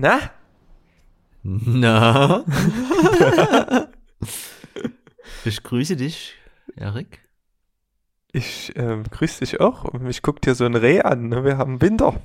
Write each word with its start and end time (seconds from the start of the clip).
Na? 0.00 0.30
Na? 1.42 2.42
ich 5.44 5.62
grüße 5.62 5.94
dich, 5.96 6.36
Erik. 6.74 7.20
Ich 8.32 8.72
ähm, 8.76 9.02
grüße 9.04 9.40
dich 9.40 9.60
auch. 9.60 9.92
Ich 10.08 10.22
guck 10.22 10.40
dir 10.40 10.54
so 10.54 10.64
ein 10.64 10.74
Reh 10.74 11.02
an. 11.02 11.28
Ne? 11.28 11.44
Wir 11.44 11.58
haben 11.58 11.82
Winter. 11.82 12.18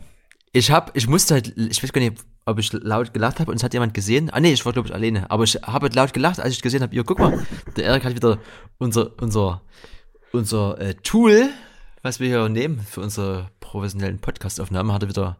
Ich 0.53 0.71
hab, 0.71 0.95
ich 0.95 1.09
musste 1.09 1.33
halt, 1.33 1.57
ich 1.57 1.83
weiß 1.83 1.91
gar 1.91 1.99
nicht, 1.99 2.23
ob 2.45 2.59
ich 2.59 2.71
laut 2.71 3.13
gelacht 3.13 3.41
habe 3.41 3.51
und 3.51 3.57
es 3.57 3.63
hat 3.63 3.73
jemand 3.73 3.93
gesehen. 3.93 4.29
Ah 4.29 4.39
nee, 4.39 4.53
ich 4.53 4.65
war 4.65 4.71
glaube 4.71 4.87
ich 4.87 4.93
alleine. 4.93 5.29
Aber 5.29 5.43
ich 5.43 5.55
habe 5.55 5.89
laut 5.89 6.13
gelacht, 6.13 6.39
als 6.39 6.53
ich 6.53 6.61
gesehen 6.61 6.81
habe, 6.81 6.95
ihr 6.95 7.03
guck 7.03 7.19
mal, 7.19 7.45
der 7.75 7.83
Erik 7.87 8.05
hat 8.05 8.15
wieder 8.15 8.39
unser, 8.77 9.21
unser, 9.21 9.63
unser 10.31 10.79
äh, 10.79 10.93
Tool, 10.93 11.49
was 12.03 12.21
wir 12.21 12.29
hier 12.29 12.47
nehmen 12.47 12.79
für 12.79 13.01
unsere 13.01 13.49
professionellen 13.59 14.19
Podcast-Aufnahmen, 14.19 14.93
hat 14.93 15.03
er 15.03 15.09
wieder 15.09 15.37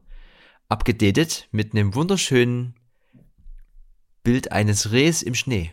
abgedatet 0.70 1.48
mit 1.52 1.74
einem 1.74 1.96
wunderschönen 1.96 2.76
Bild 4.24 4.52
eines 4.52 4.92
Rehs 4.92 5.22
im 5.22 5.36
Schnee. 5.36 5.72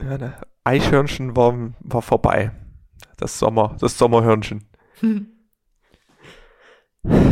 Ja, 0.00 0.18
ne? 0.18 0.34
Eichhörnchen 0.64 1.36
war, 1.36 1.72
war 1.80 2.02
vorbei. 2.02 2.52
Das 3.16 3.38
Sommer, 3.38 3.76
das 3.80 3.96
Sommerhörnchen. 3.98 4.68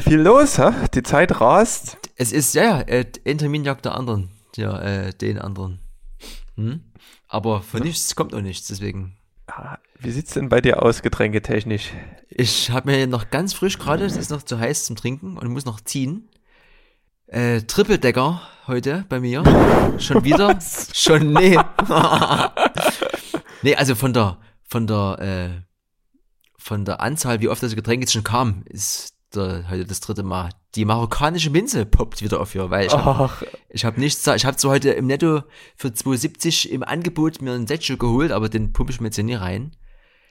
Viel 0.01 0.21
los, 0.21 0.59
hä? 0.59 0.71
Die 0.95 1.03
Zeit 1.03 1.41
rast. 1.41 1.99
Es 2.17 2.33
ist, 2.33 2.55
ja, 2.55 2.63
ja, 2.63 2.81
äh, 2.81 3.05
ein 3.27 3.39
Termin 3.39 3.65
jagt 3.65 3.85
der 3.85 3.95
anderen. 3.95 4.31
Ja, 4.57 4.81
äh, 4.81 5.13
den 5.13 5.39
anderen. 5.39 5.81
Hm? 6.55 6.81
Aber 7.29 7.63
von 7.63 7.83
nichts 7.83 8.17
kommt 8.17 8.33
noch 8.33 8.41
nichts, 8.41 8.69
deswegen. 8.69 9.19
Ah, 9.49 9.79
Wie 9.99 10.11
sieht's 10.11 10.33
denn 10.33 10.49
bei 10.49 10.61
dir 10.61 10.83
aus, 10.83 11.03
getränketechnisch? 11.03 11.93
Ich 12.29 12.71
habe 12.71 12.91
mir 12.91 13.07
noch 13.07 13.31
ganz 13.31 13.53
frisch 13.53 13.79
gerade, 13.79 14.05
es 14.05 14.17
ist 14.17 14.31
noch 14.31 14.43
zu 14.43 14.59
heiß 14.59 14.85
zum 14.87 14.97
Trinken 14.97 15.37
und 15.37 15.49
muss 15.49 15.65
noch 15.65 15.81
ziehen. 15.81 16.29
Äh, 17.29 17.63
Trippeldecker 17.63 18.41
heute 18.69 19.05
bei 19.09 19.19
mir. 19.19 19.43
Schon 19.99 20.23
wieder? 20.23 20.57
Schon, 20.93 21.33
nee. 21.33 21.59
nee, 23.63 23.75
also 23.75 23.97
von 23.97 24.13
der, 24.13 24.39
von 24.63 24.87
der, 24.87 25.19
äh, 25.19 25.63
von 26.57 26.85
der 26.85 27.01
Anzahl, 27.01 27.41
wie 27.41 27.49
oft 27.49 27.63
das 27.65 27.75
Getränk 27.75 28.03
jetzt 28.03 28.13
schon 28.13 28.23
kam, 28.23 28.63
ist 28.67 29.15
der, 29.35 29.69
heute 29.69 29.85
das 29.85 29.99
dritte 29.99 30.23
Mal. 30.23 30.51
Die 30.77 30.85
marokkanische 30.85 31.51
Minze 31.51 31.85
poppt 31.85 32.23
wieder 32.23 32.39
auf 32.39 32.53
hier, 32.53 32.71
weil 32.71 32.87
ich 32.87 32.93
habe 32.93 33.29
hab 33.75 33.99
nichts, 33.99 34.25
ich 34.25 34.47
habe 34.47 34.57
zwar 34.57 34.71
heute 34.71 34.91
im 34.91 35.07
Netto 35.07 35.43
für 35.75 35.89
2,70 35.89 36.69
im 36.69 36.85
Angebot 36.85 37.43
mir 37.43 37.55
ein 37.55 37.67
Setstück 37.67 38.01
geholt, 38.01 38.31
aber 38.31 38.49
den 38.49 38.73
pumpe 38.73 38.93
ich 38.93 39.01
mir 39.01 39.09
jetzt 39.09 39.17
hier 39.17 39.25
nie 39.25 39.35
rein. 39.35 39.73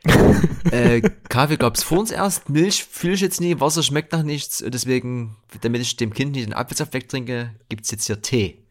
äh, 0.72 1.02
Kaffee 1.30 1.58
gab's 1.58 1.84
vor 1.84 2.00
uns 2.00 2.12
erst, 2.12 2.50
Milch 2.50 2.84
fühle 2.84 3.14
ich 3.14 3.22
jetzt 3.22 3.42
nie, 3.42 3.60
Wasser 3.60 3.84
schmeckt 3.84 4.12
nach 4.12 4.24
nichts, 4.24 4.64
deswegen, 4.68 5.38
damit 5.62 5.82
ich 5.82 5.96
dem 5.96 6.14
Kind 6.14 6.34
nicht 6.34 6.48
den 6.48 6.54
Apfelsaft 6.54 6.94
wegtrinke, 6.94 7.56
gibt's 7.70 7.92
jetzt 7.92 8.06
hier 8.06 8.22
Tee. 8.22 8.66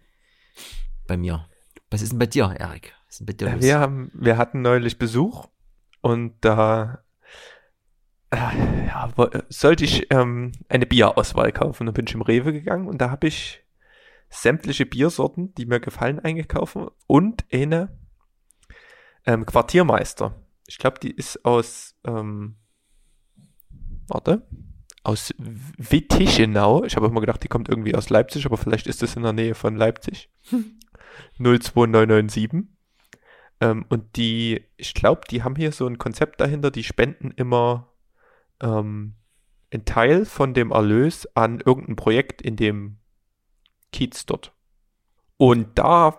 Bei 1.06 1.16
mir. 1.16 1.48
Was 1.90 2.02
ist 2.02 2.12
denn 2.12 2.18
bei 2.18 2.26
dir, 2.26 2.54
Erik? 2.58 2.94
Was 3.06 3.14
ist 3.14 3.18
denn 3.20 3.26
bei 3.26 3.32
dir 3.32 3.50
los? 3.52 3.62
wir, 3.62 3.78
haben, 3.78 4.10
wir 4.14 4.36
hatten 4.36 4.62
neulich 4.62 4.98
Besuch 4.98 5.48
und 6.00 6.34
da 6.40 7.02
äh, 8.30 8.36
ja, 8.86 9.10
wo- 9.16 9.30
sollte 9.48 9.84
ich 9.84 10.10
ähm, 10.10 10.52
eine 10.68 10.86
Bierauswahl 10.86 11.52
kaufen. 11.52 11.86
Dann 11.86 11.94
bin 11.94 12.06
ich 12.08 12.14
im 12.14 12.22
Rewe 12.22 12.52
gegangen 12.52 12.88
und 12.88 12.98
da 12.98 13.10
habe 13.10 13.26
ich 13.28 13.62
sämtliche 14.30 14.86
Biersorten, 14.86 15.54
die 15.54 15.66
mir 15.66 15.78
gefallen, 15.80 16.18
eingekauft 16.18 16.76
und 17.06 17.44
eine 17.52 17.96
ähm, 19.26 19.46
Quartiermeister. 19.46 20.34
Ich 20.66 20.78
glaube, 20.78 20.98
die 21.00 21.10
ist 21.10 21.44
aus, 21.44 21.94
ähm, 22.04 22.56
warte, 24.08 24.46
aus 25.02 25.34
Wittichenau. 25.38 26.84
Ich 26.84 26.96
habe 26.96 27.06
immer 27.06 27.20
gedacht, 27.20 27.42
die 27.42 27.48
kommt 27.48 27.68
irgendwie 27.68 27.94
aus 27.94 28.10
Leipzig, 28.10 28.46
aber 28.46 28.56
vielleicht 28.56 28.86
ist 28.86 29.02
es 29.02 29.16
in 29.16 29.22
der 29.22 29.32
Nähe 29.32 29.54
von 29.54 29.76
Leipzig. 29.76 30.30
02997. 31.38 32.64
Ähm, 33.60 33.84
und 33.88 34.16
die, 34.16 34.64
ich 34.76 34.94
glaube, 34.94 35.22
die 35.30 35.42
haben 35.42 35.56
hier 35.56 35.72
so 35.72 35.86
ein 35.86 35.98
Konzept 35.98 36.40
dahinter, 36.40 36.70
die 36.70 36.84
spenden 36.84 37.30
immer 37.30 37.92
ähm, 38.60 39.14
einen 39.70 39.84
Teil 39.84 40.24
von 40.24 40.54
dem 40.54 40.70
Erlös 40.70 41.26
an 41.34 41.60
irgendein 41.60 41.96
Projekt 41.96 42.42
in 42.42 42.56
dem 42.56 42.98
Kiez 43.92 44.26
dort. 44.26 44.52
Und 45.36 45.78
da 45.78 46.18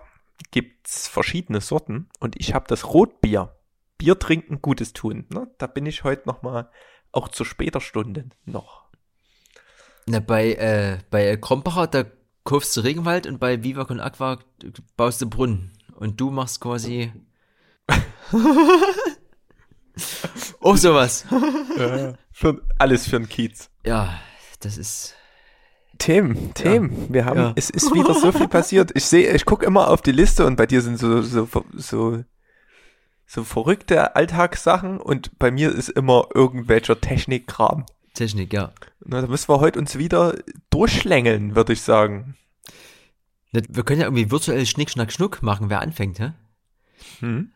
gibt's 0.50 1.08
verschiedene 1.08 1.60
Sorten 1.60 2.08
und 2.20 2.38
ich 2.38 2.54
habe 2.54 2.66
das 2.68 2.92
Rotbier. 2.92 3.55
Bier 3.98 4.18
trinken, 4.18 4.60
Gutes 4.62 4.92
tun. 4.92 5.26
Ne? 5.30 5.48
Da 5.58 5.66
bin 5.66 5.86
ich 5.86 6.04
heute 6.04 6.26
noch 6.26 6.42
mal 6.42 6.70
auch 7.12 7.28
zu 7.28 7.44
später 7.44 7.80
Stunde 7.80 8.28
noch. 8.44 8.84
Na, 10.06 10.20
bei, 10.20 10.52
äh, 10.54 10.98
bei 11.10 11.36
Krombacher, 11.36 11.86
da 11.86 12.04
kaufst 12.44 12.76
du 12.76 12.82
Regenwald 12.82 13.26
und 13.26 13.38
bei 13.40 13.62
Viva 13.64 13.84
con 13.84 14.00
Aqua 14.00 14.38
baust 14.96 15.20
du 15.22 15.28
Brunnen. 15.28 15.72
Und 15.94 16.20
du 16.20 16.30
machst 16.30 16.60
quasi. 16.60 17.10
Auch 20.60 20.76
sowas. 20.76 21.24
Für, 22.32 22.62
alles 22.78 23.06
für 23.08 23.18
den 23.18 23.28
Kiez. 23.28 23.70
Ja, 23.84 24.20
das 24.60 24.76
ist. 24.76 25.14
Themen, 25.98 26.52
Themen. 26.52 27.12
Wir 27.12 27.24
haben, 27.24 27.38
Ja. 27.38 27.52
es 27.56 27.70
ist 27.70 27.94
wieder 27.94 28.12
so 28.12 28.30
viel 28.30 28.48
passiert. 28.48 28.90
Ich 28.94 29.06
sehe, 29.06 29.32
ich 29.34 29.46
gucke 29.46 29.64
immer 29.64 29.88
auf 29.88 30.02
die 30.02 30.12
Liste 30.12 30.44
und 30.44 30.56
bei 30.56 30.66
dir 30.66 30.82
sind 30.82 30.98
so, 30.98 31.22
so, 31.22 31.48
so, 31.72 32.22
so 33.26 33.44
verrückte 33.44 34.14
Alltagssachen 34.16 35.00
und 35.00 35.38
bei 35.38 35.50
mir 35.50 35.72
ist 35.72 35.88
immer 35.88 36.28
irgendwelcher 36.34 37.00
Technikkram. 37.00 37.86
Technik, 38.14 38.52
ja. 38.52 38.72
Na, 39.04 39.20
da 39.20 39.26
müssen 39.26 39.48
wir 39.48 39.60
heute 39.60 39.78
uns 39.78 39.98
wieder 39.98 40.34
durchschlängeln, 40.70 41.54
würde 41.54 41.72
ich 41.72 41.82
sagen. 41.82 42.36
Wir 43.52 43.84
können 43.84 44.00
ja 44.00 44.06
irgendwie 44.06 44.30
virtuell 44.30 44.64
Schnick, 44.66 44.90
Schnack, 44.90 45.12
Schnuck 45.12 45.42
machen, 45.42 45.70
wer 45.70 45.80
anfängt, 45.80 46.18
hä? 46.18 46.32
Hm? 47.20 47.52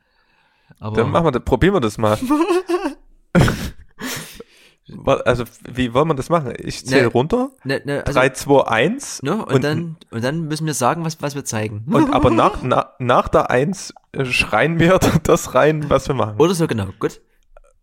Aber 0.79 0.97
Dann 0.97 1.11
machen 1.11 1.33
wir, 1.33 1.41
probieren 1.41 1.75
wir 1.75 1.81
das 1.81 1.99
mal. 1.99 2.19
Also, 5.25 5.45
wie 5.69 5.95
wollen 5.95 6.09
wir 6.09 6.15
das 6.15 6.29
machen? 6.29 6.53
Ich 6.59 6.87
zähle 6.87 7.03
Ne, 7.03 7.09
runter. 7.09 7.51
ne, 7.65 7.81
ne, 7.85 8.05
also, 8.07 8.19
3, 8.19 8.31
2, 8.31 8.67
1. 8.67 9.23
ne, 9.23 9.45
und, 9.45 9.63
dann, 9.65 9.97
und 10.11 10.25
dann 10.25 10.49
müssen 10.49 10.67
wir 10.67 10.75
sagen, 10.75 11.05
was, 11.05 11.21
was 11.23 11.35
wir 11.35 11.45
zeigen. 11.45 11.85
Und 11.93 12.13
aber 12.13 12.31
nach, 12.31 12.63
na, 12.63 12.95
nach 12.99 13.29
der 13.29 13.51
1 13.51 13.95
äh, 14.13 14.25
schreien 14.25 14.79
wir 14.79 14.99
das 15.23 15.55
rein, 15.55 15.89
was 15.91 16.09
wir 16.09 16.15
machen. 16.15 16.37
Oder 16.39 16.55
so, 16.55 16.67
genau, 16.67 16.89
gut. 16.99 17.21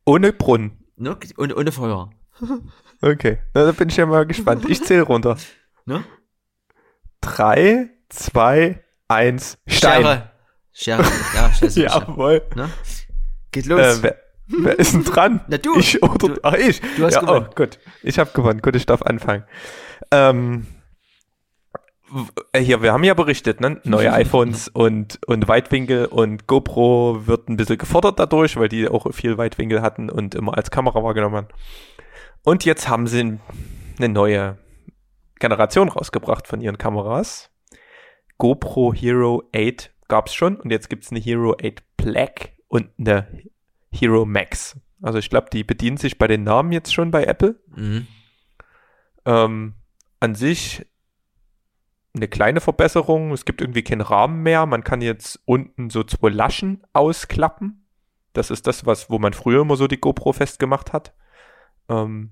Ohne 0.06 0.34
Brunnen. 0.34 0.84
Ne? 0.96 1.18
Und 1.38 1.56
ohne 1.56 1.72
Feuer. 1.72 2.10
Okay, 3.00 3.38
na, 3.54 3.64
da 3.66 3.72
bin 3.74 3.90
ich 3.90 3.98
ja 3.98 4.08
mal 4.08 4.26
gespannt. 4.26 4.68
Ich 4.68 4.84
zähle 4.84 5.04
runter. 5.04 5.38
Ne? 5.86 6.04
3, 7.22 7.90
2, 8.10 8.84
1, 9.08 9.58
Stein. 9.68 10.02
Schere. 10.02 10.32
Schere. 10.74 11.04
Ja, 11.36 11.52
Schere. 11.54 11.72
Schere. 11.72 11.86
Jawohl. 12.08 12.42
Ne? 12.56 12.70
Geht 13.52 13.68
los. 13.68 13.80
Äh, 13.80 14.04
wer, 14.04 14.18
wer 14.48 14.78
ist 14.80 14.94
denn 14.94 15.04
dran? 15.04 15.42
Na, 15.48 15.58
du. 15.58 15.78
Ich 15.78 16.02
oder 16.02 16.18
Du- 16.18 16.40
ach, 16.44 16.54
ich. 16.54 16.82
du 16.98 17.04
hast 17.06 17.16
ja, 17.16 17.20
gewonnen. 17.22 17.48
Oh, 17.50 17.56
gut. 17.56 17.80
Ich 18.04 18.20
habe 18.20 18.32
gewonnen. 18.34 18.62
Gut, 18.62 18.76
ich 18.76 18.86
darf 18.86 19.02
anfangen. 19.02 19.44
Ähm, 20.12 20.68
äh, 22.54 22.62
hier, 22.62 22.82
wir 22.82 22.94
haben 22.94 23.04
ja 23.04 23.14
berichtet, 23.14 23.60
ne? 23.62 23.82
Neue 23.84 24.14
iPhones 24.14 24.68
und, 24.70 25.20
und 25.28 25.48
Weitwinkel 25.48 26.06
und 26.06 26.48
GoPro 26.48 27.28
wird 27.28 27.50
ein 27.50 27.58
bisschen 27.58 27.78
gefordert 27.78 28.20
dadurch, 28.20 28.56
weil 28.58 28.70
die 28.70 28.88
auch 28.88 29.12
viel 29.14 29.38
Weitwinkel 29.38 29.82
hatten 29.82 30.10
und 30.10 30.36
immer 30.36 30.56
als 30.58 30.72
Kamera 30.72 31.04
wahrgenommen 31.04 31.36
haben. 31.36 31.48
Und 32.44 32.64
jetzt 32.66 32.88
haben 32.88 33.08
sie 33.08 33.40
eine 34.00 34.10
neue 34.10 34.58
Generation 35.40 35.90
rausgebracht 35.90 36.48
von 36.48 36.62
ihren 36.62 36.78
Kameras. 36.78 37.52
GoPro 38.38 38.94
Hero 38.94 39.44
8 39.54 39.92
gab's 40.08 40.34
schon 40.34 40.56
und 40.58 40.72
jetzt 40.72 40.90
gibt's 40.90 41.12
eine 41.12 41.20
Hero 41.20 41.54
8 41.62 41.84
Black 41.98 42.54
und 42.68 42.90
eine 43.00 43.28
Hero 44.00 44.26
Max. 44.26 44.80
Also 45.02 45.20
ich 45.20 45.30
glaube, 45.30 45.50
die 45.52 45.64
bedienen 45.64 45.98
sich 45.98 46.18
bei 46.18 46.28
den 46.28 46.44
Namen 46.44 46.72
jetzt 46.72 46.94
schon 46.94 47.12
bei 47.12 47.26
Apple. 47.26 47.60
Mhm. 47.76 48.08
Ähm, 49.26 49.74
an 50.20 50.36
sich 50.36 50.86
eine 52.16 52.28
kleine 52.28 52.62
Verbesserung. 52.62 53.32
Es 53.32 53.46
gibt 53.46 53.62
irgendwie 53.62 53.84
keinen 53.84 54.02
Rahmen 54.02 54.44
mehr. 54.44 54.66
Man 54.66 54.84
kann 54.84 55.02
jetzt 55.02 55.40
unten 55.46 55.90
so 55.90 56.04
zwei 56.04 56.30
Laschen 56.30 56.84
ausklappen. 56.94 57.86
Das 58.34 58.52
ist 58.52 58.68
das, 58.68 58.86
was, 58.86 59.10
wo 59.10 59.20
man 59.20 59.34
früher 59.34 59.62
immer 59.62 59.76
so 59.76 59.88
die 59.88 60.00
GoPro 60.00 60.34
festgemacht 60.34 60.94
hat. 60.94 61.14
Ähm, 61.90 62.32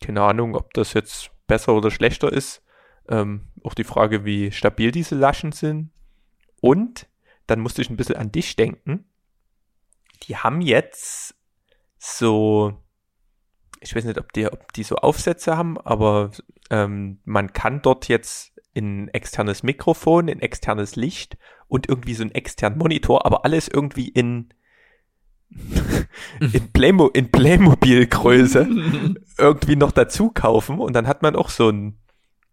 keine 0.00 0.22
Ahnung, 0.22 0.54
ob 0.54 0.72
das 0.74 0.92
jetzt 0.92 1.30
besser 1.46 1.74
oder 1.74 1.90
schlechter 1.90 2.32
ist. 2.32 2.62
Ähm, 3.08 3.48
auch 3.62 3.74
die 3.74 3.84
Frage, 3.84 4.24
wie 4.24 4.52
stabil 4.52 4.90
diese 4.90 5.14
Laschen 5.14 5.52
sind. 5.52 5.90
Und 6.60 7.06
dann 7.46 7.60
musste 7.60 7.82
ich 7.82 7.90
ein 7.90 7.96
bisschen 7.96 8.16
an 8.16 8.32
dich 8.32 8.56
denken. 8.56 9.04
Die 10.28 10.36
haben 10.36 10.60
jetzt 10.60 11.34
so, 11.98 12.74
ich 13.80 13.94
weiß 13.94 14.04
nicht, 14.04 14.18
ob 14.18 14.32
die, 14.32 14.46
ob 14.46 14.72
die 14.72 14.82
so 14.82 14.96
Aufsätze 14.96 15.56
haben, 15.56 15.78
aber 15.78 16.30
ähm, 16.70 17.20
man 17.24 17.52
kann 17.52 17.82
dort 17.82 18.08
jetzt 18.08 18.52
ein 18.76 19.08
externes 19.08 19.62
Mikrofon, 19.62 20.28
ein 20.28 20.40
externes 20.40 20.96
Licht 20.96 21.36
und 21.68 21.88
irgendwie 21.88 22.14
so 22.14 22.22
einen 22.22 22.32
externen 22.32 22.78
Monitor, 22.78 23.24
aber 23.24 23.44
alles 23.44 23.68
irgendwie 23.68 24.08
in 24.08 24.48
in, 26.40 26.72
Playmo 26.72 27.08
in 27.08 27.30
Playmobil-Größe 27.30 28.66
irgendwie 29.38 29.76
noch 29.76 29.92
dazu 29.92 30.30
kaufen 30.30 30.80
und 30.80 30.94
dann 30.94 31.06
hat 31.06 31.22
man 31.22 31.36
auch 31.36 31.48
so 31.48 31.70
ein 31.70 31.98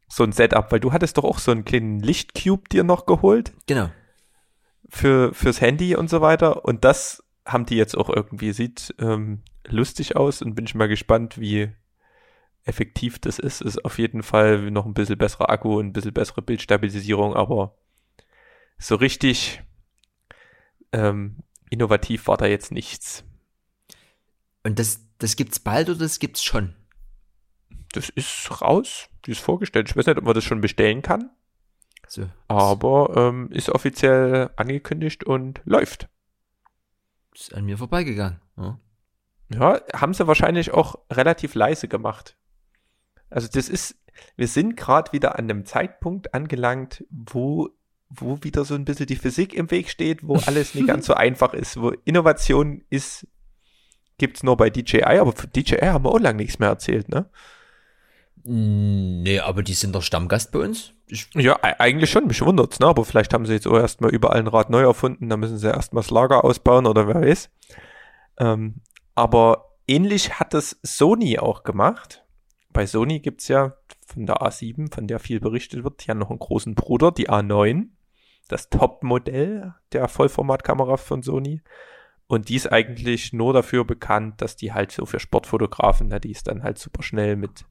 so 0.08 0.24
ein 0.24 0.34
Setup, 0.34 0.72
weil 0.72 0.82
du 0.82 0.92
hattest 0.92 1.18
doch 1.18 1.24
auch 1.24 1.40
so 1.40 1.52
einen 1.52 1.64
kleinen 1.64 2.00
Lichtcube 2.00 2.68
dir 2.70 2.84
noch 2.84 3.06
geholt 3.06 3.54
Genau. 3.66 3.90
für 4.90 5.34
fürs 5.34 5.62
Handy 5.62 5.96
und 5.96 6.10
so 6.10 6.22
weiter 6.22 6.66
und 6.66 6.84
das 6.84 7.24
haben 7.46 7.66
die 7.66 7.76
jetzt 7.76 7.98
auch 7.98 8.10
irgendwie 8.10 8.54
sieht 8.54 8.94
ähm, 9.00 9.42
lustig 9.68 10.16
aus 10.16 10.42
und 10.42 10.56
bin 10.56 10.66
ich 10.66 10.76
mal 10.76 10.88
gespannt, 10.88 11.40
wie 11.40 11.72
effektiv 12.64 13.20
das 13.20 13.40
ist. 13.40 13.62
Ist 13.62 13.84
auf 13.84 13.98
jeden 13.98 14.24
Fall 14.24 14.70
noch 14.72 14.86
ein 14.86 14.94
bisschen 14.94 15.18
besserer 15.18 15.50
Akku 15.50 15.80
und 15.80 15.88
ein 15.88 15.94
bisschen 15.94 16.14
bessere 16.14 16.42
Bildstabilisierung, 16.42 17.36
aber 17.36 17.76
so 18.78 18.96
richtig 18.96 19.62
ähm, 20.92 21.38
innovativ 21.70 22.28
war 22.28 22.38
da 22.38 22.46
jetzt 22.46 22.72
nichts. 22.72 23.24
Und 24.64 24.78
das, 24.80 25.08
das 25.18 25.36
gibt's 25.36 25.60
bald 25.60 25.90
oder 25.90 26.00
das 26.00 26.20
gibt's 26.20 26.44
schon? 26.44 26.76
Das 27.94 28.10
ist 28.10 28.62
raus, 28.62 29.10
wie 29.24 29.32
es 29.32 29.40
vorgestellt. 29.40 29.90
Ich 29.90 29.96
weiß 29.96 30.06
nicht, 30.06 30.18
ob 30.18 30.24
man 30.24 30.34
das 30.34 30.44
schon 30.44 30.62
bestellen 30.62 31.02
kann, 31.02 31.30
So. 32.08 32.30
aber 32.48 33.14
ähm, 33.18 33.50
ist 33.52 33.70
offiziell 33.70 34.52
angekündigt 34.56 35.24
und 35.24 35.62
läuft. 35.66 36.08
Ist 37.34 37.54
an 37.54 37.66
mir 37.66 37.78
vorbeigegangen. 37.78 38.40
Ja. 38.58 38.80
Ja, 39.54 39.82
haben 39.94 40.14
sie 40.14 40.28
wahrscheinlich 40.28 40.74
auch 40.74 40.96
relativ 41.12 41.56
leise 41.56 41.88
gemacht. 41.88 42.38
Also 43.30 43.48
das 43.52 43.70
ist, 43.70 43.98
wir 44.36 44.48
sind 44.48 44.78
gerade 44.78 45.12
wieder 45.12 45.38
an 45.38 45.50
einem 45.50 45.66
Zeitpunkt 45.66 46.34
angelangt, 46.34 47.06
wo, 47.10 47.70
wo 48.10 48.38
wieder 48.44 48.64
so 48.66 48.76
ein 48.76 48.86
bisschen 48.86 49.08
die 49.08 49.16
Physik 49.16 49.54
im 49.54 49.70
Weg 49.72 49.90
steht, 49.90 50.26
wo 50.26 50.36
alles 50.46 50.76
nicht 50.76 50.88
ganz 50.88 51.06
so 51.06 51.14
einfach 51.14 51.54
ist, 51.54 51.82
wo 51.82 51.90
Innovation 52.06 52.84
ist, 52.90 53.28
gibt's 54.18 54.44
nur 54.44 54.56
bei 54.56 54.70
DJI, 54.70 55.04
aber 55.04 55.32
für 55.34 55.48
DJI 55.48 55.88
haben 55.88 56.06
wir 56.06 56.12
auch 56.12 56.20
lange 56.20 56.38
nichts 56.38 56.60
mehr 56.60 56.70
erzählt, 56.70 57.10
ne? 57.10 57.30
Nee, 58.44 59.40
aber 59.40 59.64
die 59.64 59.74
sind 59.74 59.94
doch 59.94 60.02
Stammgast 60.02 60.52
bei 60.52 60.60
uns. 60.60 60.94
Ich, 61.08 61.28
Ja, 61.36 61.58
e- 61.64 61.76
eigentlich 61.80 62.10
schon, 62.10 62.28
mich 62.28 62.42
wundert's, 62.42 62.80
ne? 62.80 62.88
Aber 62.88 63.06
vielleicht 63.06 63.34
haben 63.34 63.46
sie 63.46 63.54
jetzt 63.54 63.68
auch 63.68 63.78
erstmal 63.78 64.12
überall 64.12 64.40
ein 64.40 64.48
Rad 64.48 64.70
neu 64.70 64.82
erfunden, 64.82 65.30
da 65.30 65.38
müssen 65.38 65.58
sie 65.58 65.68
erstmal 65.68 66.02
das 66.04 66.12
Lager 66.12 66.44
ausbauen 66.44 66.88
oder 66.88 67.08
wer 67.08 67.22
weiß. 67.22 67.50
Ähm, 68.40 68.82
aber 69.16 69.76
ähnlich 69.88 70.40
hat 70.40 70.54
es 70.54 70.80
Sony 70.84 71.38
auch 71.38 71.64
gemacht. 71.64 72.24
Bei 72.72 72.86
Sony 72.86 73.20
gibt's 73.20 73.48
ja 73.48 73.74
von 74.06 74.26
der 74.26 74.38
A7, 74.42 74.94
von 74.94 75.08
der 75.08 75.20
viel 75.20 75.40
berichtet 75.40 75.84
wird, 75.84 76.06
ja 76.08 76.14
noch 76.14 76.30
einen 76.30 76.40
großen 76.40 76.76
Bruder, 76.76 77.12
die 77.12 77.30
A9. 77.30 77.88
Das 78.48 78.70
Top-Modell 78.70 79.74
der 79.94 80.08
Vollformatkamera 80.08 80.98
von 80.98 81.22
Sony. 81.22 81.62
Und 82.28 82.50
die 82.50 82.56
ist 82.56 82.72
eigentlich 82.72 83.34
nur 83.34 83.54
dafür 83.54 83.86
bekannt, 83.86 84.42
dass 84.42 84.56
die 84.56 84.74
halt 84.74 84.92
so 84.92 85.06
für 85.06 85.20
Sportfotografen, 85.20 86.08
ne, 86.08 86.20
die 86.20 86.32
ist 86.32 86.48
dann 86.48 86.64
halt 86.64 86.78
super 86.80 87.04
schnell 87.04 87.36
mit 87.36 87.66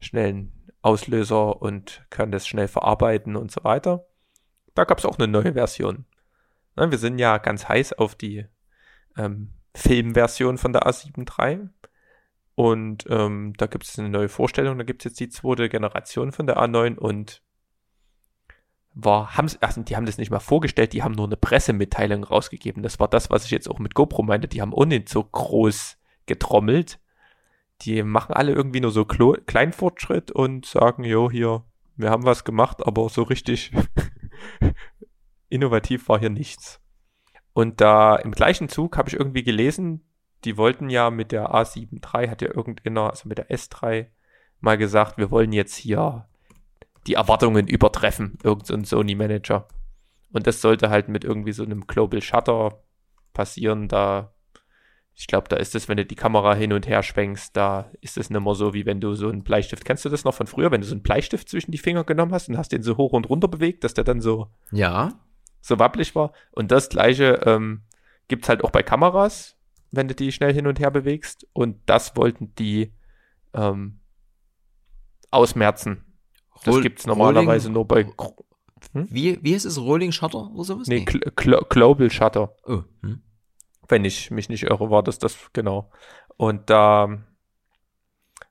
schnellen 0.00 0.52
Auslöser 0.82 1.62
und 1.62 2.04
kann 2.10 2.30
das 2.30 2.46
schnell 2.46 2.68
verarbeiten 2.68 3.36
und 3.36 3.50
so 3.50 3.64
weiter. 3.64 4.06
Da 4.74 4.84
gab 4.84 4.98
es 4.98 5.06
auch 5.06 5.18
eine 5.18 5.28
neue 5.28 5.54
Version. 5.54 6.04
Ne, 6.76 6.90
wir 6.90 6.98
sind 6.98 7.18
ja 7.18 7.38
ganz 7.38 7.68
heiß 7.68 7.94
auf 7.94 8.14
die 8.14 8.46
ähm, 9.16 9.52
Filmversion 9.74 10.58
von 10.58 10.72
der 10.72 10.86
A7 10.86 11.26
III. 11.38 11.68
Und 12.56 13.04
ähm, 13.08 13.52
da 13.56 13.66
gibt 13.66 13.84
es 13.84 13.98
eine 13.98 14.08
neue 14.08 14.28
Vorstellung, 14.28 14.78
da 14.78 14.84
gibt 14.84 15.02
es 15.02 15.10
jetzt 15.10 15.20
die 15.20 15.28
zweite 15.28 15.68
Generation 15.68 16.30
von 16.30 16.46
der 16.46 16.58
A9 16.58 16.96
und 16.96 17.42
war, 18.94 19.28
also 19.60 19.82
die 19.82 19.96
haben 19.96 20.06
das 20.06 20.18
nicht 20.18 20.30
mal 20.30 20.38
vorgestellt, 20.38 20.92
die 20.92 21.02
haben 21.02 21.16
nur 21.16 21.26
eine 21.26 21.36
Pressemitteilung 21.36 22.22
rausgegeben. 22.22 22.84
Das 22.84 23.00
war 23.00 23.08
das, 23.08 23.28
was 23.28 23.44
ich 23.44 23.50
jetzt 23.50 23.68
auch 23.68 23.80
mit 23.80 23.94
GoPro 23.94 24.22
meinte. 24.22 24.46
Die 24.46 24.62
haben 24.62 24.72
nicht 24.88 25.08
so 25.08 25.24
groß 25.24 25.98
getrommelt. 26.26 27.00
Die 27.82 28.02
machen 28.02 28.34
alle 28.34 28.52
irgendwie 28.52 28.80
nur 28.80 28.90
so 28.90 29.04
Klo 29.04 29.36
Kleinfortschritt 29.46 30.30
und 30.30 30.66
sagen, 30.66 31.04
jo, 31.04 31.30
hier, 31.30 31.64
wir 31.96 32.10
haben 32.10 32.24
was 32.24 32.44
gemacht, 32.44 32.86
aber 32.86 33.08
so 33.08 33.22
richtig 33.22 33.72
innovativ 35.48 36.08
war 36.08 36.18
hier 36.18 36.30
nichts. 36.30 36.80
Und 37.52 37.80
da 37.80 38.16
im 38.16 38.32
gleichen 38.32 38.68
Zug 38.68 38.96
habe 38.96 39.08
ich 39.08 39.14
irgendwie 39.14 39.44
gelesen, 39.44 40.04
die 40.44 40.56
wollten 40.56 40.90
ja 40.90 41.10
mit 41.10 41.32
der 41.32 41.54
A7 41.54 42.02
III, 42.02 42.28
hat 42.28 42.42
ja 42.42 42.48
irgendeiner, 42.48 43.10
also 43.10 43.28
mit 43.28 43.38
der 43.38 43.50
S3, 43.50 44.06
mal 44.60 44.76
gesagt, 44.76 45.18
wir 45.18 45.30
wollen 45.30 45.52
jetzt 45.52 45.76
hier 45.76 46.26
die 47.06 47.14
Erwartungen 47.14 47.68
übertreffen, 47.68 48.38
irgend 48.42 48.66
so 48.66 48.82
Sony-Manager. 48.82 49.68
Und 50.32 50.46
das 50.46 50.60
sollte 50.60 50.90
halt 50.90 51.08
mit 51.08 51.24
irgendwie 51.24 51.52
so 51.52 51.62
einem 51.62 51.86
Global 51.86 52.20
Shutter 52.20 52.82
passieren, 53.32 53.88
da 53.88 54.33
ich 55.16 55.26
glaube, 55.28 55.48
da 55.48 55.56
ist 55.56 55.74
es, 55.76 55.88
wenn 55.88 55.96
du 55.96 56.04
die 56.04 56.16
Kamera 56.16 56.54
hin 56.54 56.72
und 56.72 56.88
her 56.88 57.02
schwenkst, 57.02 57.56
da 57.56 57.90
ist 58.00 58.18
es 58.18 58.30
nicht 58.30 58.40
mehr 58.42 58.54
so, 58.54 58.74
wie 58.74 58.84
wenn 58.84 59.00
du 59.00 59.14
so 59.14 59.28
einen 59.28 59.44
Bleistift, 59.44 59.84
kennst 59.84 60.04
du 60.04 60.08
das 60.08 60.24
noch 60.24 60.34
von 60.34 60.46
früher, 60.48 60.70
wenn 60.72 60.80
du 60.80 60.86
so 60.86 60.94
einen 60.94 61.02
Bleistift 61.02 61.48
zwischen 61.48 61.70
die 61.70 61.78
Finger 61.78 62.02
genommen 62.04 62.32
hast 62.32 62.48
und 62.48 62.58
hast 62.58 62.72
den 62.72 62.82
so 62.82 62.96
hoch 62.96 63.12
und 63.12 63.28
runter 63.28 63.46
bewegt, 63.48 63.84
dass 63.84 63.94
der 63.94 64.02
dann 64.04 64.20
so, 64.20 64.48
ja. 64.72 65.12
so 65.60 65.78
wabbelig 65.78 66.14
war. 66.16 66.32
Und 66.50 66.72
das 66.72 66.88
gleiche 66.88 67.40
ähm, 67.46 67.82
gibt's 68.28 68.48
halt 68.48 68.64
auch 68.64 68.70
bei 68.70 68.82
Kameras, 68.82 69.56
wenn 69.92 70.08
du 70.08 70.14
die 70.16 70.32
schnell 70.32 70.52
hin 70.52 70.66
und 70.66 70.80
her 70.80 70.90
bewegst. 70.90 71.46
Und 71.52 71.76
das 71.86 72.16
wollten 72.16 72.52
die 72.56 72.92
ähm, 73.54 74.00
ausmerzen. 75.30 76.04
Das 76.64 76.74
Roll- 76.74 76.82
gibt's 76.82 77.06
normalerweise 77.06 77.68
Rolling- 77.68 77.72
nur 77.74 77.86
bei 77.86 78.02
Gro- 78.02 78.44
Wie, 78.92 79.38
wie 79.42 79.54
heißt 79.54 79.64
es? 79.66 79.80
Rolling 79.80 80.12
Shutter 80.12 80.50
oder 80.52 80.64
sowas? 80.64 80.88
nee, 80.88 81.04
Gl 81.04 81.20
Gl 81.36 81.60
Global 81.68 82.10
Shutter. 82.10 82.54
Oh, 82.64 82.82
hm. 83.02 83.22
Wenn 83.88 84.04
ich 84.04 84.30
mich 84.30 84.48
nicht 84.48 84.64
irre, 84.64 84.90
war 84.90 85.02
das 85.02 85.18
das, 85.18 85.36
genau. 85.52 85.90
Und 86.36 86.70
da, 86.70 87.18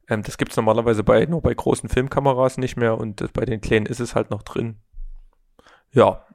ähm, 0.07 0.23
das 0.23 0.37
gibt's 0.37 0.55
normalerweise 0.55 1.03
bei, 1.03 1.25
nur 1.25 1.41
bei 1.41 1.53
großen 1.53 1.89
Filmkameras 1.89 2.57
nicht 2.57 2.77
mehr 2.77 2.97
und 2.97 3.31
bei 3.33 3.45
den 3.45 3.61
kleinen 3.61 3.85
ist 3.85 3.99
es 3.99 4.15
halt 4.15 4.29
noch 4.29 4.43
drin. 4.43 4.77
Ja. 5.91 6.25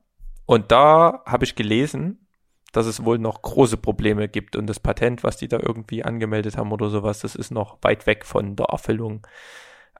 Und 0.46 0.72
da 0.72 1.22
habe 1.26 1.44
ich 1.44 1.56
gelesen, 1.56 2.26
dass 2.72 2.86
es 2.86 3.04
wohl 3.04 3.18
noch 3.18 3.42
große 3.42 3.76
Probleme 3.76 4.28
gibt 4.28 4.56
und 4.56 4.66
das 4.66 4.80
Patent, 4.80 5.24
was 5.24 5.36
die 5.36 5.48
da 5.48 5.58
irgendwie 5.58 6.04
angemeldet 6.04 6.56
haben 6.56 6.72
oder 6.72 6.88
sowas, 6.90 7.20
das 7.20 7.34
ist 7.34 7.50
noch 7.50 7.78
weit 7.82 8.06
weg 8.06 8.24
von 8.24 8.56
der 8.56 8.66
Erfüllung. 8.66 9.26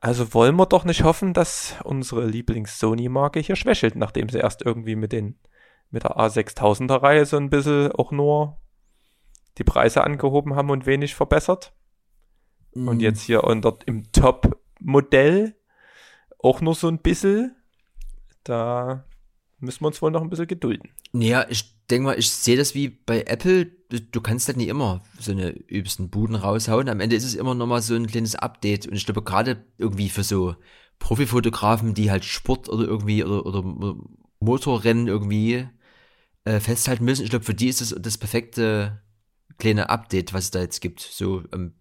Also 0.00 0.32
wollen 0.32 0.56
wir 0.56 0.66
doch 0.66 0.84
nicht 0.84 1.02
hoffen, 1.02 1.34
dass 1.34 1.76
unsere 1.82 2.24
Lieblings-Sony-Marke 2.26 3.40
hier 3.40 3.56
schwächelt, 3.56 3.96
nachdem 3.96 4.28
sie 4.28 4.38
erst 4.38 4.64
irgendwie 4.64 4.96
mit 4.96 5.12
den, 5.12 5.38
mit 5.90 6.04
der 6.04 6.16
A6000er 6.16 7.02
Reihe 7.02 7.26
so 7.26 7.36
ein 7.36 7.50
bisschen 7.50 7.90
auch 7.92 8.12
nur 8.12 8.58
die 9.58 9.64
Preise 9.64 10.04
angehoben 10.04 10.54
haben 10.54 10.70
und 10.70 10.86
wenig 10.86 11.14
verbessert. 11.14 11.72
Und 12.74 13.00
jetzt 13.00 13.22
hier 13.22 13.44
unter, 13.44 13.78
im 13.86 14.10
Top-Modell 14.12 15.56
auch 16.38 16.60
nur 16.60 16.74
so 16.74 16.88
ein 16.88 16.98
bisschen. 16.98 17.56
Da 18.44 19.04
müssen 19.58 19.82
wir 19.82 19.88
uns 19.88 20.00
wohl 20.00 20.10
noch 20.10 20.22
ein 20.22 20.30
bisschen 20.30 20.46
gedulden. 20.46 20.90
Ja, 21.12 21.46
ich 21.48 21.74
denke 21.88 22.06
mal, 22.06 22.18
ich 22.18 22.30
sehe 22.30 22.56
das 22.56 22.74
wie 22.74 22.88
bei 22.88 23.22
Apple. 23.22 23.66
Du, 23.88 24.00
du 24.00 24.20
kannst 24.20 24.46
halt 24.46 24.58
nicht 24.58 24.68
immer 24.68 25.02
so 25.18 25.32
eine 25.32 25.50
übelsten 25.50 26.10
Buden 26.10 26.36
raushauen. 26.36 26.88
Am 26.88 27.00
Ende 27.00 27.16
ist 27.16 27.24
es 27.24 27.34
immer 27.34 27.54
noch 27.54 27.66
mal 27.66 27.82
so 27.82 27.94
ein 27.94 28.06
kleines 28.06 28.36
Update. 28.36 28.86
Und 28.86 28.94
ich 28.94 29.06
glaube, 29.06 29.22
gerade 29.22 29.64
irgendwie 29.78 30.08
für 30.08 30.22
so 30.22 30.54
Profifotografen, 30.98 31.94
die 31.94 32.10
halt 32.10 32.24
Sport 32.24 32.68
oder 32.68 32.84
irgendwie 32.84 33.24
oder, 33.24 33.44
oder 33.46 33.96
Motorrennen 34.40 35.08
irgendwie 35.08 35.66
äh, 36.44 36.60
festhalten 36.60 37.04
müssen, 37.04 37.24
ich 37.24 37.30
glaube, 37.30 37.44
für 37.44 37.54
die 37.54 37.68
ist 37.68 37.80
es 37.80 37.94
das 37.98 38.18
perfekte 38.18 39.00
kleine 39.58 39.90
Update, 39.90 40.32
was 40.32 40.44
es 40.44 40.50
da 40.50 40.60
jetzt 40.60 40.80
gibt. 40.80 41.00
So, 41.00 41.42
ähm, 41.52 41.74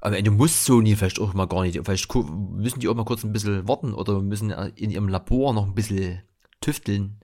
am 0.00 0.12
Ende 0.14 0.30
muss 0.30 0.64
Sony 0.64 0.96
vielleicht 0.96 1.20
auch 1.20 1.32
mal 1.32 1.46
gar 1.46 1.62
nicht. 1.62 1.80
Vielleicht 1.84 2.12
müssen 2.14 2.80
die 2.80 2.88
auch 2.88 2.94
mal 2.94 3.04
kurz 3.04 3.24
ein 3.24 3.32
bisschen 3.32 3.68
warten 3.68 3.94
oder 3.94 4.20
müssen 4.20 4.50
in 4.50 4.90
ihrem 4.90 5.08
Labor 5.08 5.54
noch 5.54 5.66
ein 5.66 5.74
bisschen 5.74 6.22
tüfteln, 6.60 7.20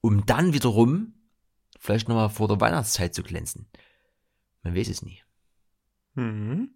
um 0.00 0.26
dann 0.26 0.52
wiederum 0.52 1.14
vielleicht 1.78 2.08
nochmal 2.08 2.28
vor 2.28 2.48
der 2.48 2.60
Weihnachtszeit 2.60 3.14
zu 3.14 3.22
glänzen. 3.22 3.66
Man 4.62 4.76
weiß 4.76 4.88
es 4.88 5.02
nie. 5.02 5.22
Mhm. 6.14 6.70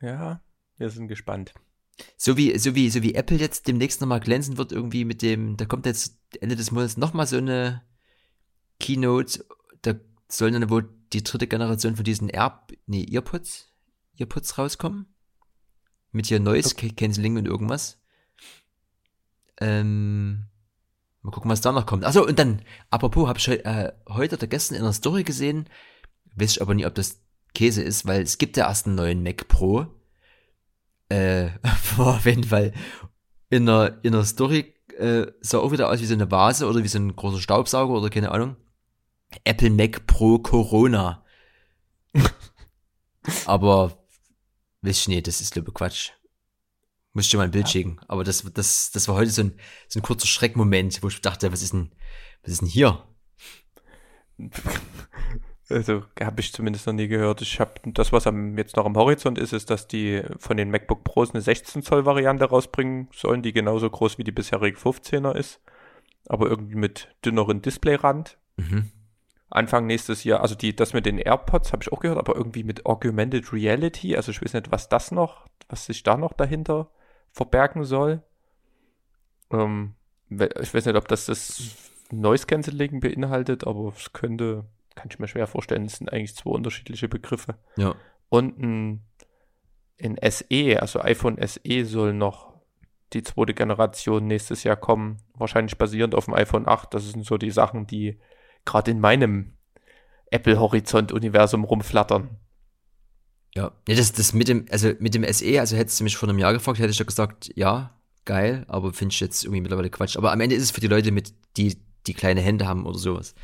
Ja, 0.00 0.40
wir 0.78 0.90
sind 0.90 1.08
gespannt. 1.08 1.52
So 2.16 2.36
wie, 2.36 2.56
so 2.58 2.74
wie, 2.74 2.88
so 2.90 3.02
wie 3.02 3.14
Apple 3.14 3.38
jetzt 3.38 3.68
demnächst 3.68 4.00
nochmal 4.00 4.20
glänzen 4.20 4.58
wird, 4.58 4.72
irgendwie 4.72 5.04
mit 5.04 5.22
dem, 5.22 5.56
da 5.56 5.64
kommt 5.64 5.86
jetzt 5.86 6.18
Ende 6.40 6.56
des 6.56 6.70
Monats 6.70 6.96
nochmal 6.96 7.26
so 7.26 7.36
eine 7.38 7.82
Keynote, 8.80 9.44
da 9.82 9.94
soll 10.28 10.50
dann 10.52 10.70
wohl 10.70 10.95
die 11.12 11.22
dritte 11.22 11.46
Generation 11.46 11.96
von 11.96 12.04
diesen 12.04 12.28
Air, 12.28 12.66
nee, 12.86 13.06
Earpods, 13.10 13.72
Earpods 14.18 14.58
rauskommen. 14.58 15.06
Mit 16.12 16.26
hier 16.26 16.40
Noise 16.40 16.74
Cancelling 16.74 17.36
und 17.36 17.46
irgendwas. 17.46 18.00
Ähm, 19.60 20.46
mal 21.22 21.30
gucken, 21.30 21.50
was 21.50 21.60
da 21.60 21.72
noch 21.72 21.86
kommt. 21.86 22.04
Achso, 22.04 22.24
und 22.24 22.38
dann, 22.38 22.62
apropos, 22.90 23.28
habe 23.28 23.38
ich 23.38 23.48
äh, 23.48 23.92
heute 24.08 24.36
oder 24.36 24.46
gestern 24.46 24.76
in 24.76 24.82
einer 24.82 24.92
Story 24.92 25.24
gesehen, 25.24 25.68
weiß 26.36 26.52
ich 26.52 26.62
aber 26.62 26.74
nicht, 26.74 26.86
ob 26.86 26.94
das 26.94 27.20
Käse 27.54 27.82
ist, 27.82 28.06
weil 28.06 28.22
es 28.22 28.38
gibt 28.38 28.56
ja 28.56 28.68
erst 28.68 28.86
einen 28.86 28.96
neuen 28.96 29.22
Mac 29.22 29.48
Pro. 29.48 29.86
Äh, 31.08 31.50
auf 31.98 32.24
jeden 32.24 32.44
Fall 32.44 32.72
in 33.48 33.66
der, 33.66 33.98
in 34.02 34.12
der 34.12 34.24
Story 34.24 34.74
äh, 34.98 35.26
sah 35.40 35.58
auch 35.58 35.72
wieder 35.72 35.90
aus 35.90 36.00
wie 36.00 36.06
so 36.06 36.14
eine 36.14 36.30
Vase 36.30 36.66
oder 36.66 36.82
wie 36.82 36.88
so 36.88 36.98
ein 36.98 37.14
großer 37.14 37.40
Staubsauger 37.40 37.94
oder 37.94 38.10
keine 38.10 38.30
Ahnung. 38.30 38.56
Apple 39.44 39.70
Mac 39.70 40.06
Pro 40.06 40.38
Corona. 40.38 41.24
Aber 43.46 43.98
weiß 44.82 45.00
ich 45.00 45.08
nicht, 45.08 45.26
das 45.26 45.40
ist 45.40 45.52
glaube 45.52 45.72
Quatsch. 45.72 46.12
Muss 47.12 47.24
ich 47.24 47.30
dir 47.30 47.38
mal 47.38 47.44
ein 47.44 47.50
Bild 47.50 47.68
schicken. 47.68 47.98
Aber 48.08 48.24
das, 48.24 48.44
das, 48.52 48.90
das 48.90 49.08
war 49.08 49.14
heute 49.16 49.30
so 49.30 49.42
ein, 49.42 49.58
so 49.88 49.98
ein 49.98 50.02
kurzer 50.02 50.26
Schreckmoment, 50.26 51.02
wo 51.02 51.08
ich 51.08 51.20
dachte, 51.22 51.50
was 51.50 51.62
ist 51.62 51.72
denn, 51.72 51.90
was 52.42 52.52
ist 52.52 52.60
denn 52.60 52.68
hier? 52.68 53.04
Also 55.68 56.04
habe 56.20 56.40
ich 56.40 56.52
zumindest 56.52 56.86
noch 56.86 56.94
nie 56.94 57.08
gehört. 57.08 57.42
Ich 57.42 57.58
habe 57.58 57.72
das, 57.86 58.12
was 58.12 58.26
am, 58.26 58.56
jetzt 58.56 58.76
noch 58.76 58.86
am 58.86 58.96
Horizont 58.96 59.36
ist, 59.36 59.52
ist, 59.52 59.68
dass 59.68 59.88
die 59.88 60.22
von 60.38 60.56
den 60.56 60.70
MacBook 60.70 61.02
Pros 61.02 61.30
eine 61.30 61.40
16 61.40 61.82
Zoll 61.82 62.06
Variante 62.06 62.44
rausbringen 62.44 63.08
sollen, 63.12 63.42
die 63.42 63.52
genauso 63.52 63.90
groß 63.90 64.18
wie 64.18 64.24
die 64.24 64.32
bisherige 64.32 64.78
15er 64.78 65.34
ist, 65.34 65.60
aber 66.28 66.48
irgendwie 66.48 66.76
mit 66.76 67.08
dünneren 67.24 67.62
Displayrand. 67.62 68.38
Mhm. 68.56 68.92
Anfang 69.48 69.86
nächstes 69.86 70.24
Jahr, 70.24 70.40
also 70.40 70.54
die, 70.54 70.74
das 70.74 70.92
mit 70.92 71.06
den 71.06 71.18
AirPods 71.18 71.72
habe 71.72 71.82
ich 71.82 71.92
auch 71.92 72.00
gehört, 72.00 72.18
aber 72.18 72.34
irgendwie 72.34 72.64
mit 72.64 72.84
Augmented 72.84 73.52
Reality, 73.52 74.16
also 74.16 74.32
ich 74.32 74.42
weiß 74.42 74.54
nicht, 74.54 74.72
was 74.72 74.88
das 74.88 75.12
noch, 75.12 75.46
was 75.68 75.86
sich 75.86 76.02
da 76.02 76.16
noch 76.16 76.32
dahinter 76.32 76.90
verbergen 77.30 77.84
soll. 77.84 78.22
Ähm, 79.50 79.94
ich 80.28 80.74
weiß 80.74 80.86
nicht, 80.86 80.96
ob 80.96 81.06
das 81.06 81.26
das 81.26 81.76
Noise 82.10 82.46
Cancelling 82.46 83.00
beinhaltet, 83.00 83.66
aber 83.66 83.92
es 83.96 84.12
könnte 84.12 84.64
kann 84.96 85.08
ich 85.10 85.20
mir 85.20 85.28
schwer 85.28 85.46
vorstellen. 85.46 85.84
Das 85.84 85.98
sind 85.98 86.12
eigentlich 86.12 86.34
zwei 86.34 86.50
unterschiedliche 86.50 87.08
Begriffe. 87.08 87.54
Ja. 87.76 87.94
Und 88.28 88.58
ein, 88.58 89.04
ein 90.02 90.16
SE, 90.28 90.80
also 90.80 91.00
iPhone 91.00 91.38
SE 91.46 91.84
soll 91.84 92.12
noch 92.12 92.54
die 93.12 93.22
zweite 93.22 93.54
Generation 93.54 94.26
nächstes 94.26 94.64
Jahr 94.64 94.74
kommen. 94.74 95.18
Wahrscheinlich 95.34 95.78
basierend 95.78 96.16
auf 96.16 96.24
dem 96.24 96.34
iPhone 96.34 96.66
8. 96.66 96.92
Das 96.92 97.08
sind 97.08 97.24
so 97.24 97.38
die 97.38 97.52
Sachen, 97.52 97.86
die 97.86 98.18
gerade 98.66 98.90
in 98.90 99.00
meinem 99.00 99.56
Apple-Horizont-Universum 100.30 101.64
rumflattern. 101.64 102.36
Ja. 103.54 103.72
ja, 103.88 103.96
das, 103.96 104.12
das 104.12 104.34
mit 104.34 104.48
dem, 104.48 104.66
also 104.70 104.92
mit 104.98 105.14
dem 105.14 105.24
SE, 105.32 105.58
also 105.58 105.76
hättest 105.76 105.98
du 105.98 106.04
mich 106.04 106.18
vor 106.18 106.28
einem 106.28 106.38
Jahr 106.38 106.52
gefragt, 106.52 106.78
hätte 106.78 106.90
ich 106.90 106.98
ja 106.98 107.06
gesagt, 107.06 107.50
ja, 107.54 107.98
geil, 108.26 108.66
aber 108.68 108.92
finde 108.92 109.14
ich 109.14 109.20
jetzt 109.20 109.44
irgendwie 109.44 109.62
mittlerweile 109.62 109.88
Quatsch. 109.88 110.18
Aber 110.18 110.30
am 110.30 110.40
Ende 110.40 110.56
ist 110.56 110.64
es 110.64 110.70
für 110.72 110.82
die 110.82 110.88
Leute 110.88 111.10
mit, 111.10 111.32
die, 111.56 111.78
die 112.06 112.12
kleine 112.12 112.42
Hände 112.42 112.68
haben 112.68 112.84
oder 112.84 112.98
sowas. 112.98 113.34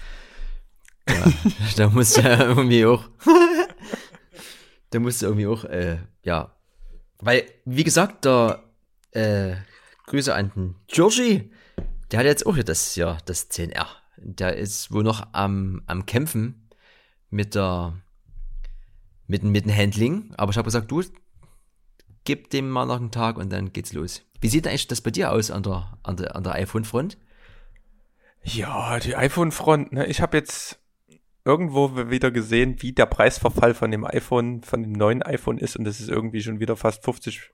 Ja, 1.09 1.33
da 1.77 1.89
muss 1.89 2.17
ja 2.17 2.45
irgendwie 2.45 2.85
auch. 2.85 3.09
da 4.91 5.01
musst 5.01 5.23
du 5.23 5.27
irgendwie 5.27 5.47
auch, 5.47 5.65
äh, 5.65 5.99
ja. 6.25 6.55
Weil, 7.19 7.45
wie 7.65 7.85
gesagt, 7.85 8.27
der 8.27 8.63
äh, 9.13 9.55
Grüße 10.07 10.35
an 10.35 10.53
den 10.55 10.75
Georgie, 10.89 11.51
der 12.11 12.19
hat 12.19 12.27
jetzt 12.27 12.45
auch 12.45 12.57
hier 12.57 12.65
das, 12.65 12.97
ja, 12.97 13.17
das 13.25 13.51
10R. 13.51 13.87
Der 14.17 14.57
ist 14.57 14.93
wohl 14.93 15.03
noch 15.03 15.27
am, 15.33 15.83
am 15.87 16.07
Kämpfen 16.07 16.69
mit 17.31 17.55
der 17.55 17.95
mit, 19.27 19.43
mit 19.43 19.65
dem 19.65 19.75
Handling. 19.75 20.35
Aber 20.37 20.51
ich 20.51 20.59
habe 20.59 20.67
gesagt, 20.67 20.91
du 20.91 21.03
gib 22.25 22.51
dem 22.51 22.71
mal 22.71 22.87
noch 22.87 23.01
einen 23.01 23.11
Tag 23.11 23.37
und 23.37 23.53
dann 23.53 23.73
geht's 23.73 23.93
los. 23.93 24.23
Wie 24.41 24.49
sieht 24.49 24.67
eigentlich 24.67 24.89
das 24.89 25.01
bei 25.01 25.11
dir 25.11 25.33
aus 25.33 25.51
an 25.51 25.63
der, 25.63 25.99
an 26.03 26.17
der, 26.17 26.37
an 26.37 26.45
der 26.45 26.55
iPhone-Front? 26.55 27.17
Ja, 28.45 28.99
die 28.99 29.17
iPhone-Front, 29.17 29.93
ne? 29.93 30.07
Ich 30.07 30.21
habe 30.21 30.37
jetzt 30.37 30.81
irgendwo 31.45 31.97
wieder 32.11 32.31
gesehen, 32.31 32.81
wie 32.83 32.93
der 32.93 33.07
Preisverfall 33.07 33.75
von 33.75 33.91
dem 33.91 34.05
iPhone, 34.05 34.63
von 34.63 34.83
dem 34.83 34.93
neuen 34.93 35.23
iPhone 35.23 35.59
ist 35.59 35.77
und 35.77 35.85
das 35.85 36.01
ist 36.01 36.09
irgendwie 36.09 36.43
schon 36.43 36.61
wieder 36.61 36.77
fast 36.77 37.05
50 37.05 37.51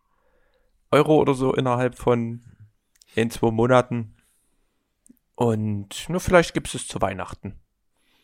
Euro 0.90 1.16
oder 1.16 1.34
so 1.34 1.54
innerhalb 1.54 1.96
von 1.96 2.42
in 3.14 3.30
zwei 3.30 3.50
Monaten. 3.50 4.14
Und 5.38 6.08
nur 6.08 6.18
vielleicht 6.18 6.52
gibt 6.52 6.66
es 6.66 6.74
es 6.74 6.88
zu 6.88 7.00
Weihnachten. 7.00 7.60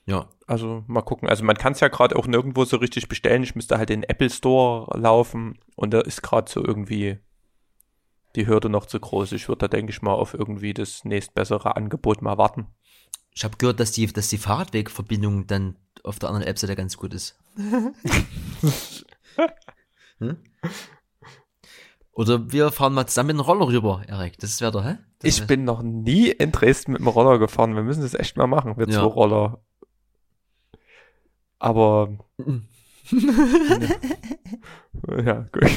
Ja. 0.04 0.28
Also 0.48 0.82
mal 0.88 1.02
gucken. 1.02 1.28
Also 1.28 1.44
man 1.44 1.56
kann 1.56 1.74
es 1.74 1.78
ja 1.78 1.86
gerade 1.86 2.16
auch 2.16 2.26
nirgendwo 2.26 2.64
so 2.64 2.78
richtig 2.78 3.06
bestellen. 3.06 3.44
Ich 3.44 3.54
müsste 3.54 3.78
halt 3.78 3.90
in 3.90 4.00
den 4.00 4.10
Apple 4.10 4.30
Store 4.30 4.98
laufen 4.98 5.56
und 5.76 5.94
da 5.94 6.00
ist 6.00 6.22
gerade 6.22 6.50
so 6.50 6.64
irgendwie 6.64 7.20
die 8.34 8.48
Hürde 8.48 8.68
noch 8.68 8.86
zu 8.86 8.98
groß. 8.98 9.30
Ich 9.30 9.46
würde 9.46 9.60
da, 9.60 9.68
denke 9.68 9.92
ich 9.92 10.02
mal, 10.02 10.12
auf 10.12 10.34
irgendwie 10.34 10.74
das 10.74 11.04
nächstbessere 11.04 11.76
Angebot 11.76 12.20
mal 12.20 12.36
warten. 12.36 12.66
Ich 13.30 13.44
habe 13.44 13.58
gehört, 13.58 13.78
dass 13.78 13.92
die, 13.92 14.08
dass 14.08 14.26
die 14.26 14.38
Fahrradwegverbindung 14.38 15.46
dann 15.46 15.76
auf 16.02 16.18
der 16.18 16.30
anderen 16.30 16.48
Webseite 16.48 16.74
ganz 16.74 16.96
gut 16.96 17.14
ist. 17.14 17.38
hm? 20.18 20.36
Oder 22.14 22.52
wir 22.52 22.70
fahren 22.70 22.94
mal 22.94 23.06
zusammen 23.06 23.28
mit 23.28 23.36
dem 23.38 23.40
Roller 23.40 23.66
rüber, 23.66 24.02
Erik. 24.06 24.38
Das 24.38 24.60
wäre 24.60 24.70
doch, 24.70 24.84
hä? 24.84 24.98
Das 25.18 25.36
ich 25.36 25.46
bin 25.48 25.64
noch 25.64 25.82
nie 25.82 26.28
in 26.28 26.52
Dresden 26.52 26.92
mit 26.92 27.00
dem 27.00 27.08
Roller 27.08 27.40
gefahren. 27.40 27.74
Wir 27.74 27.82
müssen 27.82 28.02
das 28.02 28.14
echt 28.14 28.36
mal 28.36 28.46
machen, 28.46 28.76
wir 28.76 28.88
ja. 28.88 29.00
zwei 29.00 29.06
Roller. 29.06 29.60
Aber. 31.58 32.16
ja, 35.24 35.46
gut. 35.50 35.70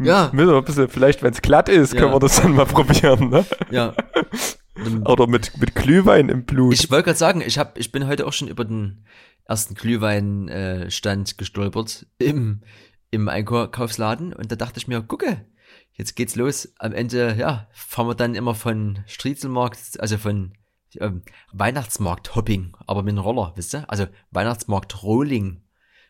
Ja. 0.00 0.30
Müssen 0.32 0.48
wir 0.48 0.56
ein 0.56 0.64
bisschen, 0.64 0.88
vielleicht, 0.88 1.22
wenn 1.22 1.32
es 1.32 1.40
glatt 1.40 1.68
ist, 1.68 1.92
ja. 1.92 2.00
können 2.00 2.12
wir 2.12 2.18
das 2.18 2.40
dann 2.42 2.54
mal 2.54 2.66
probieren, 2.66 3.28
ne? 3.30 3.46
Ja. 3.70 3.94
Oder 5.04 5.28
mit, 5.28 5.56
mit 5.58 5.76
Glühwein 5.76 6.28
im 6.28 6.44
Blut. 6.44 6.74
Ich 6.74 6.90
wollte 6.90 7.04
gerade 7.04 7.18
sagen, 7.18 7.42
ich, 7.46 7.58
hab, 7.58 7.78
ich 7.78 7.92
bin 7.92 8.08
heute 8.08 8.26
auch 8.26 8.32
schon 8.32 8.48
über 8.48 8.64
den 8.64 9.04
ersten 9.44 9.74
Glühweinstand 9.74 11.30
äh, 11.30 11.34
gestolpert 11.36 12.06
im, 12.18 12.62
im 13.10 13.28
Einkaufsladen 13.28 14.32
und 14.32 14.50
da 14.50 14.56
dachte 14.56 14.78
ich 14.78 14.88
mir, 14.88 15.02
gucke, 15.02 15.44
jetzt 15.92 16.14
geht's 16.14 16.36
los. 16.36 16.72
Am 16.78 16.92
Ende, 16.92 17.36
ja, 17.38 17.68
fahren 17.72 18.08
wir 18.08 18.14
dann 18.14 18.34
immer 18.34 18.54
von 18.54 19.00
Striezelmarkt, 19.06 20.00
also 20.00 20.18
von 20.18 20.52
ähm, 21.00 21.22
Weihnachtsmarkt-Hopping, 21.52 22.76
aber 22.86 23.02
mit 23.02 23.12
einem 23.12 23.24
Roller, 23.24 23.52
wisst 23.56 23.74
ihr? 23.74 23.84
Also 23.88 24.06
Weihnachtsmarkt-Rolling 24.30 25.62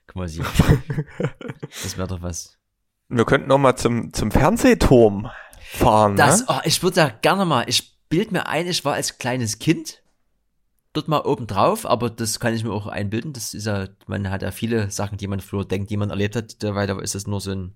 quasi. 0.07 0.43
das 1.83 1.97
wäre 1.97 2.09
doch 2.09 2.23
was. 2.23 2.59
Wir 3.09 3.25
könnten 3.25 3.49
noch 3.49 3.59
mal 3.59 3.76
zum, 3.76 4.12
zum 4.12 4.31
Fernsehturm 4.31 5.31
fahren. 5.61 6.17
Das, 6.17 6.40
ne? 6.40 6.47
oh, 6.49 6.61
ich 6.64 6.83
würde 6.83 6.97
da 6.97 7.09
gerne 7.09 7.45
mal, 7.45 7.64
ich 7.69 7.99
bild 8.09 8.33
mir 8.33 8.47
ein, 8.47 8.67
ich 8.67 8.85
war 8.85 8.95
als 8.95 9.19
kleines 9.19 9.59
Kind 9.59 10.02
dort 10.92 11.09
mal 11.09 11.21
oben 11.21 11.47
drauf, 11.47 11.87
aber 11.87 12.11
das 12.11 12.40
kann 12.40 12.54
ich 12.54 12.64
mir 12.64 12.73
auch 12.73 12.87
einbilden. 12.87 13.33
Das 13.33 13.54
ist 13.54 13.66
ja, 13.66 13.88
man 14.07 14.30
hat 14.30 14.42
ja 14.42 14.50
viele 14.50 14.90
Sachen, 14.90 15.18
die 15.18 15.26
man 15.26 15.40
früher 15.40 15.64
denkt, 15.64 15.90
die 15.90 15.97
man 15.97 16.11
erlebt 16.11 16.37
hat. 16.37 16.62
Da 16.62 16.99
ist 17.00 17.14
das 17.14 17.26
nur 17.26 17.40
so 17.40 17.52
ein, 17.52 17.75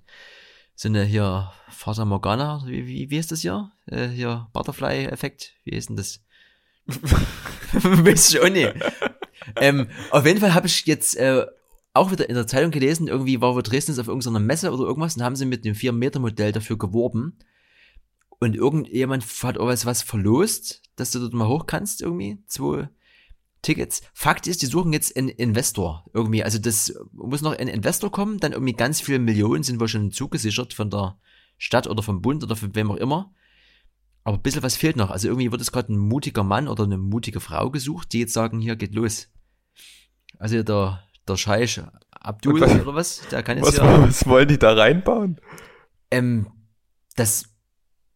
so 0.75 0.89
eine 0.89 1.05
hier 1.05 1.53
Fata 1.69 2.05
Morgana, 2.05 2.63
wie, 2.67 2.87
wie, 2.87 3.11
wie 3.11 3.19
ist 3.19 3.33
das 3.33 3.41
hier? 3.41 3.71
Äh, 3.87 4.09
hier 4.09 4.49
Butterfly-Effekt, 4.53 5.55
wie 5.65 5.77
ist 5.77 5.89
denn 5.89 5.97
das? 5.97 6.21
Wisst 7.73 8.35
ihr 8.35 8.43
auch 8.43 8.49
nicht. 8.49 8.75
ähm, 9.57 9.89
auf 10.11 10.27
jeden 10.27 10.41
Fall 10.41 10.55
habe 10.55 10.67
ich 10.67 10.85
jetzt 10.87 11.17
äh, 11.17 11.47
auch 11.95 12.11
wieder 12.11 12.29
in 12.29 12.35
der 12.35 12.47
Zeitung 12.47 12.71
gelesen, 12.71 13.09
irgendwie 13.09 13.41
war 13.41 13.55
wo 13.55 13.61
Dresden 13.61 13.99
auf 14.01 14.09
irgendeiner 14.09 14.41
Messe 14.41 14.73
oder 14.73 14.85
irgendwas 14.85 15.17
und 15.17 15.23
haben 15.23 15.37
sie 15.37 15.47
mit 15.47 15.65
dem 15.65 15.75
4-Meter-Modell 15.75 16.53
dafür 16.53 16.79
geworben 16.79 17.39
und 18.43 18.57
irgendjemand 18.57 19.25
hat 19.45 19.59
auch 19.59 19.69
was 19.69 20.03
verlost, 20.03 20.83
dass 20.97 21.13
du 21.13 21.21
dort 21.21 21.33
mal 21.33 21.47
hoch 21.47 21.67
kannst, 21.67 22.03
irgendwie, 22.03 22.39
zwei 22.49 22.89
Tickets. 23.63 24.03
Fakt 24.13 24.47
ist, 24.47 24.63
die 24.63 24.67
suchen 24.67 24.93
jetzt 24.93 25.17
einen 25.17 25.29
Investor 25.29 26.05
irgendwie. 26.13 26.43
Also 26.43 26.59
das 26.59 26.95
muss 27.13 27.43
noch 27.43 27.57
ein 27.57 27.69
Investor 27.69 28.11
kommen, 28.11 28.39
dann 28.39 28.53
irgendwie 28.53 28.75
ganz 28.75 29.01
viele 29.01 29.19
Millionen 29.19 29.63
sind 29.63 29.81
wohl 29.81 29.89
schon 29.89 30.11
zugesichert 30.11 30.75
von 30.75 30.91
der 30.91 31.19
Stadt 31.59 31.87
oder 31.87 32.03
vom 32.03 32.21
Bund 32.21 32.43
oder 32.43 32.57
von 32.57 32.75
wem 32.75 32.91
auch 32.91 32.97
immer. 32.97 33.33
Aber 34.25 34.37
ein 34.37 34.43
bisschen 34.43 34.63
was 34.63 34.77
fehlt 34.77 34.97
noch. 34.97 35.11
Also 35.11 35.29
irgendwie 35.29 35.51
wird 35.51 35.61
es 35.61 35.73
gerade 35.73 35.93
ein 35.93 35.99
mutiger 35.99 36.45
Mann 36.45 36.69
oder 36.69 36.85
eine 36.85 36.99
mutige 36.99 37.41
Frau 37.41 37.71
gesucht, 37.71 38.13
die 38.13 38.21
jetzt 38.21 38.33
sagen, 38.33 38.61
hier 38.61 38.77
geht 38.77 38.95
los. 38.95 39.29
Also 40.39 40.63
der, 40.63 41.03
der 41.27 41.37
Scheich 41.37 41.81
Abdul 42.11 42.61
was, 42.61 42.81
oder 42.81 42.95
was, 42.95 43.29
der 43.31 43.43
kann 43.43 43.59
jetzt 43.59 43.67
was, 43.67 43.77
ja. 43.77 44.03
Was 44.07 44.27
wollen 44.27 44.49
die 44.49 44.59
da 44.59 44.75
reinbauen? 44.75 45.41
Ähm, 46.11 46.47
das 47.17 47.53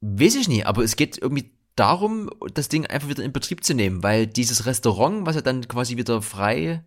Weiß 0.01 0.35
ich 0.35 0.49
nicht, 0.49 0.67
aber 0.67 0.85
es 0.85 0.97
geht 0.97 1.19
irgendwie 1.19 1.56
darum, 1.77 2.31
das 2.55 2.69
Ding 2.69 2.87
einfach 2.87 3.09
wieder 3.09 3.23
in 3.23 3.33
Betrieb 3.33 3.63
zu 3.63 3.75
nehmen, 3.75 4.03
weil 4.03 4.27
dieses 4.27 4.67
Restaurant, 4.67 5.27
was 5.27 5.37
ja 5.37 5.43
dann 5.43 5.69
quasi 5.69 5.97
wieder 5.97 6.23
frei 6.23 6.83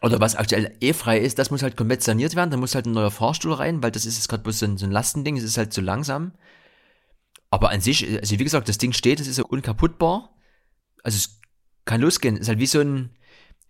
oder 0.00 0.20
was 0.20 0.36
aktuell 0.36 0.76
eh 0.80 0.92
frei 0.92 1.18
ist, 1.18 1.38
das 1.38 1.50
muss 1.50 1.62
halt 1.62 1.76
komplett 1.76 2.02
saniert 2.02 2.36
werden, 2.36 2.50
da 2.50 2.56
muss 2.56 2.74
halt 2.74 2.86
ein 2.86 2.92
neuer 2.92 3.10
Fahrstuhl 3.10 3.52
rein, 3.52 3.82
weil 3.82 3.90
das 3.90 4.06
ist 4.06 4.16
jetzt 4.16 4.28
gerade 4.28 4.42
bloß 4.42 4.60
so 4.60 4.66
ein, 4.66 4.78
so 4.78 4.86
ein 4.86 4.92
Lastending, 4.92 5.36
es 5.36 5.44
ist 5.44 5.58
halt 5.58 5.72
zu 5.72 5.80
langsam. 5.80 6.32
Aber 7.50 7.70
an 7.70 7.80
sich, 7.80 8.04
also 8.20 8.38
wie 8.38 8.44
gesagt, 8.44 8.68
das 8.68 8.78
Ding 8.78 8.92
steht, 8.92 9.20
es 9.20 9.28
ist 9.28 9.38
ja 9.38 9.44
unkaputtbar. 9.44 10.34
Also 11.04 11.16
es 11.16 11.40
kann 11.84 12.00
losgehen. 12.00 12.34
Es 12.34 12.42
ist 12.42 12.48
halt 12.48 12.58
wie 12.58 12.66
so 12.66 12.80
ein, 12.80 13.10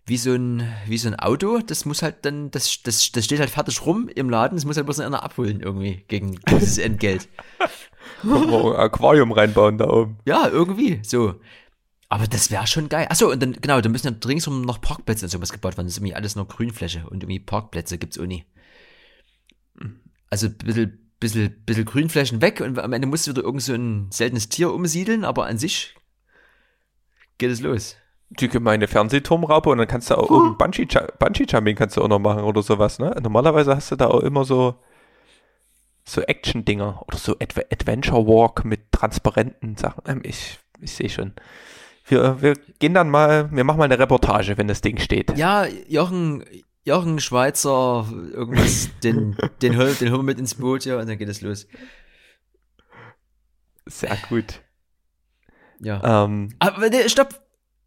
wie 0.05 0.17
so 0.17 0.33
ein, 0.33 0.71
wie 0.85 0.97
so 0.97 1.07
ein 1.07 1.15
Auto, 1.15 1.59
das 1.59 1.85
muss 1.85 2.03
halt 2.03 2.25
dann, 2.25 2.51
das, 2.51 2.81
das, 2.83 3.11
das 3.11 3.25
steht 3.25 3.39
halt 3.39 3.49
fertig 3.49 3.85
rum 3.85 4.07
im 4.07 4.29
Laden, 4.29 4.55
das 4.55 4.65
muss 4.65 4.77
halt 4.77 4.85
bloß 4.85 4.99
einer 4.99 5.23
abholen 5.23 5.61
irgendwie 5.61 6.03
gegen 6.07 6.39
dieses 6.49 6.77
Entgelt. 6.77 7.27
Können 8.21 8.51
wir 8.51 8.75
ein 8.75 8.79
Aquarium 8.79 9.31
reinbauen 9.31 9.77
da 9.77 9.89
oben. 9.89 10.17
Ja, 10.25 10.47
irgendwie, 10.47 10.99
so. 11.03 11.39
Aber 12.07 12.27
das 12.27 12.51
wäre 12.51 12.67
schon 12.67 12.87
geil. 12.87 13.07
Achso, 13.09 13.31
und 13.31 13.41
dann, 13.41 13.53
genau, 13.53 13.81
da 13.81 13.89
müssen 13.89 14.07
ja 14.07 14.27
ringsum 14.27 14.61
noch 14.61 14.79
Parkplätze 14.79 15.25
und 15.25 15.31
sowas 15.31 15.51
gebaut 15.51 15.75
werden. 15.75 15.87
Das 15.87 15.93
ist 15.93 15.97
irgendwie 15.97 16.15
alles 16.15 16.35
noch 16.35 16.47
Grünfläche 16.47 17.07
und 17.09 17.23
irgendwie 17.23 17.39
Parkplätze 17.39 17.97
gibt's 17.97 18.19
auch 18.19 18.25
nie. 18.25 18.45
Also 20.29 20.47
ein 20.47 20.57
bisschen, 20.57 21.11
bisschen, 21.19 21.63
bisschen 21.65 21.85
Grünflächen 21.85 22.41
weg 22.41 22.61
und 22.61 22.77
am 22.77 22.93
Ende 22.93 23.07
musst 23.07 23.25
du 23.25 23.31
wieder 23.31 23.43
irgend 23.43 23.63
so 23.63 23.73
ein 23.73 24.11
seltenes 24.11 24.49
Tier 24.49 24.71
umsiedeln, 24.71 25.25
aber 25.25 25.47
an 25.47 25.57
sich 25.57 25.95
geht 27.39 27.49
es 27.49 27.59
los. 27.61 27.97
Die 28.29 28.49
gemeine 28.49 28.87
Fernsehturmraupe 28.87 29.69
und 29.69 29.77
dann 29.77 29.87
kannst 29.87 30.09
du 30.09 30.15
auch 30.15 30.29
huh. 30.29 30.55
Bungee-Jumping 30.55 31.75
kannst 31.75 31.95
du 31.95 32.01
auch 32.01 32.07
noch 32.07 32.19
machen 32.19 32.43
oder 32.43 32.63
sowas, 32.63 32.99
ne? 32.99 33.15
Normalerweise 33.21 33.75
hast 33.75 33.91
du 33.91 33.95
da 33.95 34.07
auch 34.07 34.21
immer 34.21 34.45
so 34.45 34.75
so 36.03 36.21
Action-Dinger 36.21 37.03
oder 37.07 37.17
so 37.17 37.35
Adve 37.39 37.65
Adventure 37.71 38.27
Walk 38.27 38.65
mit 38.65 38.91
transparenten 38.91 39.77
Sachen. 39.77 40.03
Ähm, 40.07 40.21
ich 40.23 40.59
ich 40.81 40.93
sehe 40.93 41.09
schon. 41.09 41.33
Wir, 42.07 42.41
wir 42.41 42.55
gehen 42.79 42.93
dann 42.93 43.09
mal, 43.09 43.51
wir 43.51 43.63
machen 43.63 43.79
mal 43.79 43.85
eine 43.85 43.97
Reportage, 43.97 44.57
wenn 44.57 44.67
das 44.67 44.81
Ding 44.81 44.99
steht. 44.99 45.35
Ja, 45.37 45.65
Jochen, 45.87 46.43
Jochen 46.83 47.19
Schweizer, 47.19 48.07
irgendwas, 48.31 48.89
den, 49.03 49.35
den, 49.61 49.77
hol, 49.77 49.93
den 49.95 50.09
holen 50.09 50.19
wir 50.19 50.23
mit 50.23 50.39
ins 50.39 50.55
Boot, 50.55 50.85
ja, 50.85 50.99
und 50.99 51.09
dann 51.09 51.17
geht 51.17 51.29
es 51.29 51.41
los. 51.41 51.67
Sehr 53.87 54.17
gut. 54.29 54.61
Ja. 55.79 56.25
Ähm, 56.25 56.49
Aber 56.59 56.89
nee, 56.89 57.09
stopp. 57.09 57.41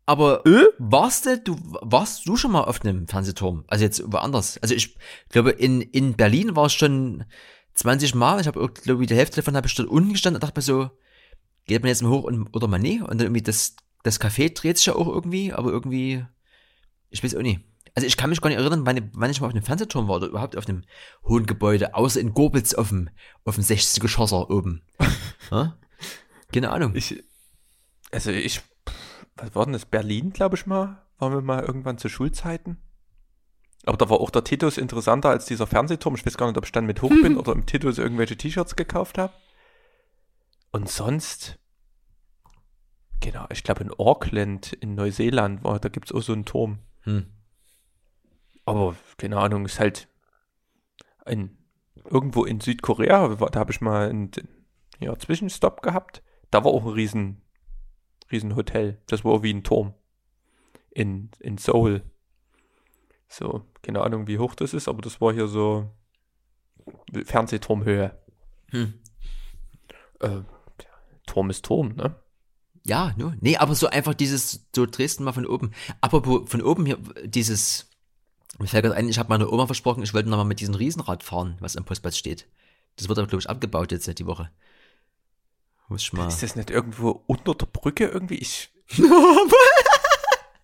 Aber 0.08 0.46
äh? 0.46 0.64
warst 0.78 1.26
du, 1.26 1.38
du, 1.38 1.56
warst 1.82 2.26
du 2.26 2.38
schon 2.38 2.52
mal 2.52 2.62
auf 2.62 2.80
einem 2.80 3.06
Fernsehturm? 3.06 3.64
Also 3.66 3.84
jetzt 3.84 4.02
woanders. 4.10 4.56
Also 4.62 4.74
ich 4.74 4.96
glaube, 5.28 5.50
in, 5.50 5.82
in 5.82 6.14
Berlin 6.14 6.56
war 6.56 6.64
es 6.64 6.72
schon 6.72 7.24
20 7.74 8.14
Mal. 8.14 8.40
Ich 8.40 8.46
habe, 8.46 8.70
glaube 8.70 9.02
ich, 9.02 9.08
die 9.08 9.14
Hälfte 9.14 9.36
davon 9.36 9.54
habe 9.54 9.66
ich 9.66 9.74
dort 9.74 9.90
unten 9.90 10.14
gestanden 10.14 10.36
und 10.36 10.42
dachte 10.42 10.58
mir 10.58 10.62
so, 10.62 10.88
geht 11.66 11.82
man 11.82 11.90
jetzt 11.90 12.00
mal 12.00 12.08
hoch 12.08 12.24
und, 12.24 12.46
oder 12.54 12.68
mal 12.68 12.78
nie? 12.78 13.02
Und 13.02 13.18
dann 13.18 13.20
irgendwie 13.20 13.42
das, 13.42 13.76
das 14.02 14.18
Café 14.18 14.54
dreht 14.54 14.78
sich 14.78 14.86
ja 14.86 14.94
auch 14.94 15.08
irgendwie, 15.08 15.52
aber 15.52 15.70
irgendwie, 15.70 16.24
ich 17.10 17.22
weiß 17.22 17.34
auch 17.34 17.42
nicht. 17.42 17.60
Also 17.94 18.06
ich 18.06 18.16
kann 18.16 18.30
mich 18.30 18.40
gar 18.40 18.48
nicht 18.48 18.58
erinnern, 18.58 18.86
wann, 18.86 19.10
wann 19.12 19.30
ich 19.30 19.42
mal 19.42 19.48
auf 19.48 19.52
einem 19.52 19.62
Fernsehturm 19.62 20.08
war 20.08 20.16
oder 20.16 20.28
überhaupt 20.28 20.56
auf 20.56 20.66
einem 20.70 20.84
hohen 21.24 21.44
Gebäude, 21.44 21.94
außer 21.94 22.18
in 22.18 22.32
Gorbitz 22.32 22.72
auf 22.72 22.88
dem, 22.88 23.10
auf 23.44 23.56
dem 23.56 23.64
60-Geschosser 23.64 24.48
oben. 24.48 24.80
ja? 25.50 25.76
Keine 26.50 26.70
Ahnung. 26.70 26.96
ich, 26.96 27.22
also 28.10 28.30
ich, 28.30 28.62
was 29.38 29.54
war 29.54 29.64
denn 29.64 29.72
das? 29.72 29.86
Berlin, 29.86 30.30
glaube 30.30 30.56
ich 30.56 30.66
mal. 30.66 31.02
Waren 31.18 31.32
wir 31.32 31.42
mal 31.42 31.64
irgendwann 31.64 31.98
zu 31.98 32.08
Schulzeiten. 32.08 32.78
Aber 33.84 33.96
da 33.96 34.10
war 34.10 34.20
auch 34.20 34.30
der 34.30 34.44
Titus 34.44 34.76
interessanter 34.76 35.30
als 35.30 35.46
dieser 35.46 35.66
Fernsehturm. 35.66 36.14
Ich 36.14 36.26
weiß 36.26 36.36
gar 36.36 36.46
nicht, 36.46 36.58
ob 36.58 36.64
ich 36.64 36.72
dann 36.72 36.86
mit 36.86 37.02
hoch 37.02 37.10
bin 37.10 37.36
oder 37.38 37.52
im 37.52 37.66
Titus 37.66 37.98
irgendwelche 37.98 38.36
T-Shirts 38.36 38.76
gekauft 38.76 39.18
habe. 39.18 39.32
Und 40.70 40.88
sonst, 40.88 41.58
genau, 43.20 43.46
ich 43.50 43.64
glaube 43.64 43.82
in 43.82 43.92
Auckland, 43.96 44.72
in 44.74 44.94
Neuseeland, 44.94 45.64
war, 45.64 45.80
da 45.80 45.88
gibt 45.88 46.10
es 46.10 46.14
auch 46.14 46.22
so 46.22 46.32
einen 46.32 46.44
Turm. 46.44 46.78
Hm. 47.02 47.26
Aber 48.64 48.96
keine 49.16 49.38
Ahnung, 49.38 49.64
ist 49.64 49.80
halt 49.80 50.08
in, 51.24 51.56
irgendwo 52.04 52.44
in 52.44 52.60
Südkorea, 52.60 53.28
da 53.28 53.60
habe 53.60 53.72
ich 53.72 53.80
mal 53.80 54.10
einen 54.10 54.30
ja, 54.98 55.16
Zwischenstopp 55.16 55.82
gehabt. 55.82 56.22
Da 56.50 56.64
war 56.64 56.72
auch 56.72 56.84
ein 56.84 56.92
riesen, 56.92 57.40
riesen 58.30 58.56
Hotel. 58.56 59.00
Das 59.06 59.24
war 59.24 59.42
wie 59.42 59.52
ein 59.52 59.64
Turm. 59.64 59.94
In, 60.90 61.30
in 61.40 61.58
Seoul. 61.58 62.02
So, 63.28 63.64
keine 63.82 64.02
Ahnung, 64.02 64.26
wie 64.26 64.38
hoch 64.38 64.54
das 64.54 64.74
ist, 64.74 64.88
aber 64.88 65.02
das 65.02 65.20
war 65.20 65.32
hier 65.32 65.48
so 65.48 65.90
Fernsehturmhöhe. 67.24 68.18
Hm. 68.70 68.94
Äh, 70.20 70.40
Turm 71.26 71.50
ist 71.50 71.64
Turm, 71.64 71.94
ne? 71.94 72.16
Ja, 72.84 73.12
nur. 73.18 73.34
Nee, 73.40 73.58
aber 73.58 73.74
so 73.74 73.88
einfach 73.88 74.14
dieses, 74.14 74.66
so 74.74 74.86
Dresden 74.86 75.24
mal 75.24 75.32
von 75.32 75.46
oben. 75.46 75.72
Apropos 76.00 76.48
von 76.50 76.62
oben 76.62 76.86
hier, 76.86 76.98
dieses, 77.24 77.90
mir 78.58 78.66
fällt 78.66 78.84
gerade 78.84 78.96
ein, 78.96 79.08
ich 79.08 79.18
habe 79.18 79.28
meiner 79.28 79.52
Oma 79.52 79.66
versprochen, 79.66 80.02
ich 80.02 80.14
wollte 80.14 80.30
nochmal 80.30 80.46
mit 80.46 80.60
diesem 80.60 80.74
Riesenrad 80.74 81.22
fahren, 81.22 81.56
was 81.60 81.76
am 81.76 81.84
Postplatz 81.84 82.16
steht. 82.16 82.48
Das 82.96 83.08
wird 83.08 83.18
aber, 83.18 83.28
glaube 83.28 83.42
ich, 83.42 83.50
abgebaut 83.50 83.92
jetzt 83.92 84.18
die 84.18 84.26
Woche. 84.26 84.50
Muss 85.88 86.02
ich 86.02 86.12
mal. 86.12 86.28
Ist 86.28 86.42
das 86.42 86.54
nicht 86.56 86.70
irgendwo 86.70 87.22
unter 87.26 87.54
der 87.54 87.66
Brücke 87.66 88.06
irgendwie? 88.06 88.36
Ich. 88.36 88.70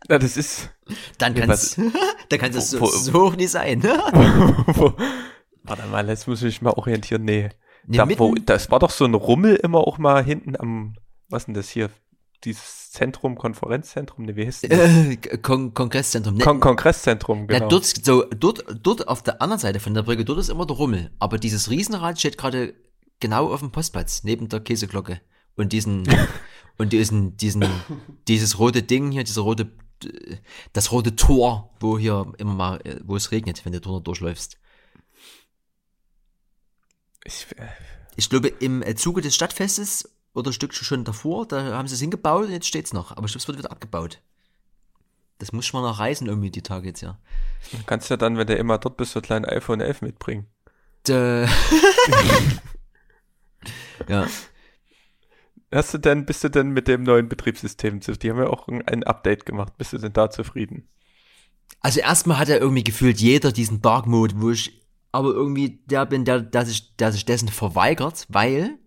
Na, 0.08 0.18
das 0.18 0.36
ist. 0.36 0.68
dann 1.18 1.34
Ja, 1.34 1.46
kann's, 1.46 1.76
dann 2.28 2.38
kann 2.38 2.52
es 2.54 2.70
so, 2.70 2.84
so 2.84 3.12
hoch 3.12 3.36
nicht 3.36 3.50
sein. 3.50 3.82
Warte 5.66 5.86
mal, 5.90 6.06
jetzt 6.08 6.28
muss 6.28 6.40
ich 6.40 6.44
mich 6.44 6.62
mal 6.62 6.72
orientieren. 6.72 7.24
Nee. 7.24 7.48
Nee, 7.86 7.96
da, 7.98 8.08
wo, 8.18 8.34
das 8.34 8.70
war 8.70 8.78
doch 8.78 8.90
so 8.90 9.04
ein 9.04 9.14
Rummel 9.14 9.56
immer 9.56 9.78
auch 9.78 9.98
mal 9.98 10.22
hinten 10.24 10.58
am, 10.58 10.96
was 11.28 11.46
denn 11.46 11.54
das 11.54 11.68
hier? 11.68 11.90
Dieses 12.44 12.90
Zentrum, 12.92 13.36
Konferenzzentrum, 13.36 14.26
ne, 14.26 14.36
wie 14.36 14.46
heißt 14.46 14.64
das? 14.64 14.70
äh, 14.78 15.16
Kon 15.38 15.72
Kongresszentrum. 15.72 16.34
Ne, 16.36 16.44
Kon 16.44 16.60
Kongresszentrum, 16.60 17.40
Ja, 17.50 17.58
genau. 17.58 17.68
dort, 17.68 17.84
so, 17.84 18.24
dort, 18.24 18.64
dort 18.82 19.08
auf 19.08 19.22
der 19.22 19.40
anderen 19.40 19.60
Seite 19.60 19.80
von 19.80 19.94
der 19.94 20.02
Brücke, 20.02 20.24
dort 20.26 20.38
ist 20.38 20.50
immer 20.50 20.66
der 20.66 20.76
Rummel. 20.76 21.10
Aber 21.18 21.38
dieses 21.38 21.70
Riesenrad 21.70 22.18
steht 22.18 22.36
gerade 22.36 22.74
genau 23.20 23.52
auf 23.52 23.60
dem 23.60 23.70
Postplatz, 23.70 24.24
neben 24.24 24.48
der 24.48 24.60
Käseglocke. 24.60 25.20
Und 25.56 25.72
diesen, 25.72 26.04
und 26.78 26.92
diesen, 26.92 27.36
diesen, 27.36 27.68
dieses 28.28 28.58
rote 28.58 28.82
Ding 28.82 29.10
hier, 29.10 29.24
dieser 29.24 29.42
rote, 29.42 29.70
das 30.72 30.92
rote 30.92 31.16
Tor, 31.16 31.74
wo 31.80 31.98
hier 31.98 32.32
immer 32.38 32.54
mal, 32.54 32.80
äh, 32.84 33.00
wo 33.04 33.16
es 33.16 33.30
regnet, 33.30 33.64
wenn 33.64 33.72
du 33.72 33.80
drunter 33.80 34.02
durchläufst. 34.02 34.58
ich, 37.24 37.46
äh, 37.56 37.66
Ich 38.16 38.28
glaube, 38.28 38.48
im 38.48 38.82
äh, 38.82 38.94
Zuge 38.94 39.20
des 39.20 39.34
Stadtfestes 39.34 40.10
oder 40.34 40.50
ein 40.50 40.54
Stück 40.54 40.74
schon 40.74 41.04
davor, 41.04 41.46
da 41.46 41.76
haben 41.76 41.88
sie 41.88 41.94
es 41.94 42.00
hingebaut 42.00 42.46
und 42.46 42.52
jetzt 42.52 42.66
steht's 42.66 42.92
noch. 42.92 43.12
Aber 43.12 43.26
ich 43.26 43.32
glaube, 43.32 43.42
es 43.42 43.48
wird 43.48 43.58
wieder 43.58 43.70
abgebaut. 43.70 44.20
Das 45.38 45.52
muss 45.52 45.66
schon 45.66 45.80
mal 45.80 45.88
noch 45.88 45.98
reisen 45.98 46.28
irgendwie 46.28 46.50
die 46.50 46.62
Tage 46.62 46.88
jetzt, 46.88 47.00
ja. 47.00 47.18
kannst 47.86 48.08
ja 48.08 48.16
dann, 48.16 48.36
wenn 48.36 48.46
du 48.46 48.54
immer 48.54 48.78
dort 48.78 48.96
bist, 48.96 49.12
so 49.12 49.18
ein 49.20 49.22
kleines 49.22 49.50
iPhone 49.50 49.80
11 49.80 50.02
mitbringen. 50.02 50.46
Dö. 51.06 51.46
ja. 54.08 54.26
Hast 55.72 55.92
du 55.92 55.98
denn, 55.98 56.24
bist 56.24 56.44
du 56.44 56.48
denn 56.50 56.70
mit 56.70 56.86
dem 56.86 57.02
neuen 57.02 57.28
Betriebssystem, 57.28 58.00
zu- 58.00 58.12
die 58.16 58.30
haben 58.30 58.38
ja 58.38 58.46
auch 58.48 58.68
ein, 58.68 58.86
ein 58.86 59.02
Update 59.02 59.44
gemacht, 59.44 59.76
bist 59.76 59.92
du 59.92 59.98
denn 59.98 60.12
da 60.12 60.30
zufrieden? 60.30 60.88
Also 61.80 62.00
erstmal 62.00 62.38
hat 62.38 62.48
ja 62.48 62.56
irgendwie 62.56 62.84
gefühlt 62.84 63.20
jeder 63.20 63.52
diesen 63.52 63.82
Dark 63.82 64.06
Mode, 64.06 64.34
wo 64.38 64.50
ich 64.50 64.80
aber 65.12 65.30
irgendwie 65.30 65.80
der 65.86 66.06
bin, 66.06 66.24
der, 66.24 66.40
der, 66.40 66.66
sich, 66.66 66.96
der 66.96 67.12
sich 67.12 67.24
dessen 67.24 67.48
verweigert, 67.48 68.26
weil 68.28 68.78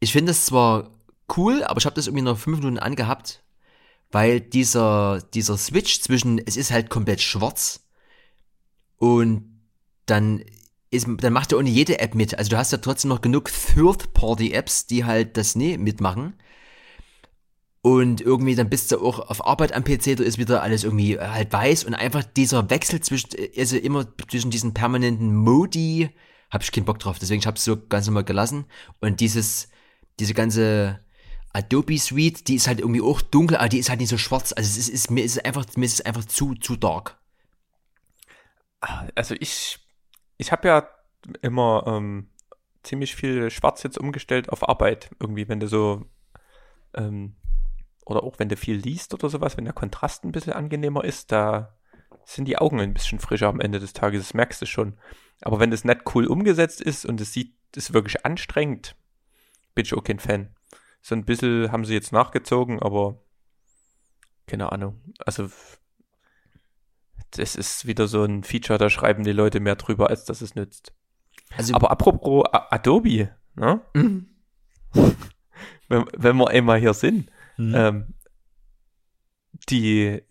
ich 0.00 0.12
finde 0.12 0.32
es 0.32 0.46
zwar 0.46 0.90
cool, 1.36 1.62
aber 1.64 1.78
ich 1.78 1.86
habe 1.86 1.94
das 1.94 2.06
irgendwie 2.06 2.24
noch 2.24 2.38
fünf 2.38 2.58
Minuten 2.58 2.78
angehabt, 2.78 3.42
weil 4.10 4.40
dieser, 4.40 5.20
dieser 5.34 5.56
Switch 5.56 6.00
zwischen, 6.00 6.38
es 6.38 6.56
ist 6.56 6.70
halt 6.70 6.90
komplett 6.90 7.20
schwarz 7.20 7.86
und 8.96 9.60
dann 10.06 10.42
ist, 10.90 11.06
dann 11.18 11.32
macht 11.32 11.52
ja 11.52 11.58
ohne 11.58 11.68
jede 11.68 12.00
App 12.00 12.14
mit. 12.14 12.38
Also 12.38 12.50
du 12.50 12.58
hast 12.58 12.72
ja 12.72 12.78
trotzdem 12.78 13.10
noch 13.10 13.20
genug 13.20 13.50
Third-Party-Apps, 13.50 14.86
die 14.86 15.04
halt 15.04 15.36
das 15.36 15.54
nie 15.54 15.76
mitmachen. 15.78 16.34
Und 17.80 18.20
irgendwie 18.20 18.54
dann 18.54 18.68
bist 18.68 18.90
du 18.90 18.98
auch 18.98 19.18
auf 19.18 19.46
Arbeit 19.46 19.72
am 19.72 19.84
PC, 19.84 20.16
da 20.16 20.24
ist 20.24 20.38
wieder 20.38 20.62
alles 20.62 20.84
irgendwie 20.84 21.18
halt 21.18 21.52
weiß 21.52 21.84
und 21.84 21.94
einfach 21.94 22.24
dieser 22.24 22.68
Wechsel 22.70 23.00
zwischen, 23.00 23.30
also 23.56 23.76
immer 23.76 24.06
zwischen 24.28 24.50
diesen 24.50 24.74
permanenten 24.74 25.34
Modi, 25.34 26.10
hab 26.50 26.62
ich 26.62 26.72
keinen 26.72 26.86
Bock 26.86 26.98
drauf, 26.98 27.18
deswegen 27.18 27.40
ich 27.40 27.46
hab's 27.46 27.64
so 27.64 27.76
ganz 27.76 28.06
normal 28.06 28.24
gelassen. 28.24 28.64
Und 29.00 29.20
dieses, 29.20 29.68
diese 30.18 30.34
ganze 30.34 31.00
Adobe 31.52 31.98
Suite, 31.98 32.48
die 32.48 32.56
ist 32.56 32.66
halt 32.66 32.80
irgendwie 32.80 33.00
auch 33.00 33.22
dunkel, 33.22 33.56
aber 33.56 33.68
die 33.68 33.78
ist 33.78 33.90
halt 33.90 34.00
nicht 34.00 34.10
so 34.10 34.18
schwarz. 34.18 34.52
Also 34.52 34.68
es 34.68 34.76
ist, 34.76 34.88
ist 34.88 35.10
mir 35.10 35.24
ist 35.24 35.36
es 35.36 35.44
einfach, 35.44 35.64
mir 35.76 35.86
ist 35.86 35.94
es 35.94 36.00
einfach 36.04 36.24
zu, 36.24 36.54
zu 36.54 36.76
dark. 36.76 37.18
Also 39.14 39.34
ich, 39.38 39.78
ich 40.38 40.52
habe 40.52 40.68
ja 40.68 40.88
immer 41.42 41.84
ähm, 41.86 42.30
ziemlich 42.82 43.14
viel 43.14 43.50
Schwarz 43.50 43.82
jetzt 43.82 43.98
umgestellt 43.98 44.48
auf 44.48 44.66
Arbeit. 44.66 45.10
Irgendwie, 45.20 45.48
wenn 45.48 45.60
du 45.60 45.66
so, 45.66 46.06
ähm, 46.94 47.36
oder 48.06 48.22
auch 48.22 48.38
wenn 48.38 48.48
du 48.48 48.56
viel 48.56 48.76
liest 48.76 49.12
oder 49.12 49.28
sowas, 49.28 49.56
wenn 49.56 49.64
der 49.64 49.74
Kontrast 49.74 50.24
ein 50.24 50.32
bisschen 50.32 50.54
angenehmer 50.54 51.04
ist, 51.04 51.32
da 51.32 51.76
sind 52.24 52.46
die 52.46 52.58
Augen 52.58 52.80
ein 52.80 52.94
bisschen 52.94 53.18
frischer 53.18 53.48
am 53.48 53.60
Ende 53.60 53.80
des 53.80 53.92
Tages, 53.92 54.22
das 54.22 54.34
merkst 54.34 54.62
du 54.62 54.66
schon. 54.66 54.98
Aber 55.42 55.60
wenn 55.60 55.70
das 55.70 55.84
nicht 55.84 56.14
cool 56.14 56.26
umgesetzt 56.26 56.80
ist 56.80 57.04
und 57.04 57.20
es 57.20 57.32
sieht, 57.32 57.54
ist 57.74 57.92
wirklich 57.92 58.24
anstrengend, 58.24 58.96
bin 59.74 59.84
ich 59.84 59.94
auch 59.94 60.04
kein 60.04 60.18
Fan. 60.18 60.54
So 61.02 61.14
ein 61.14 61.24
bisschen 61.24 61.70
haben 61.70 61.84
sie 61.84 61.94
jetzt 61.94 62.12
nachgezogen, 62.12 62.80
aber 62.80 63.22
keine 64.46 64.72
Ahnung. 64.72 65.00
Also 65.18 65.50
das 67.32 67.54
ist 67.56 67.86
wieder 67.86 68.08
so 68.08 68.24
ein 68.24 68.42
Feature, 68.42 68.78
da 68.78 68.90
schreiben 68.90 69.24
die 69.24 69.32
Leute 69.32 69.60
mehr 69.60 69.76
drüber, 69.76 70.08
als 70.10 70.24
dass 70.24 70.40
es 70.40 70.54
nützt. 70.54 70.92
Also, 71.56 71.74
Aber 71.74 71.90
apropos 71.90 72.44
Adobe, 72.52 73.30
ne? 73.54 73.80
Mhm. 73.94 74.28
wenn, 75.88 76.04
wenn 76.16 76.36
wir 76.36 76.48
einmal 76.48 76.78
hier 76.78 76.94
sind, 76.94 77.30
Mhm. 77.58 77.74
ähm, 77.74 78.14
die, 79.68 80.22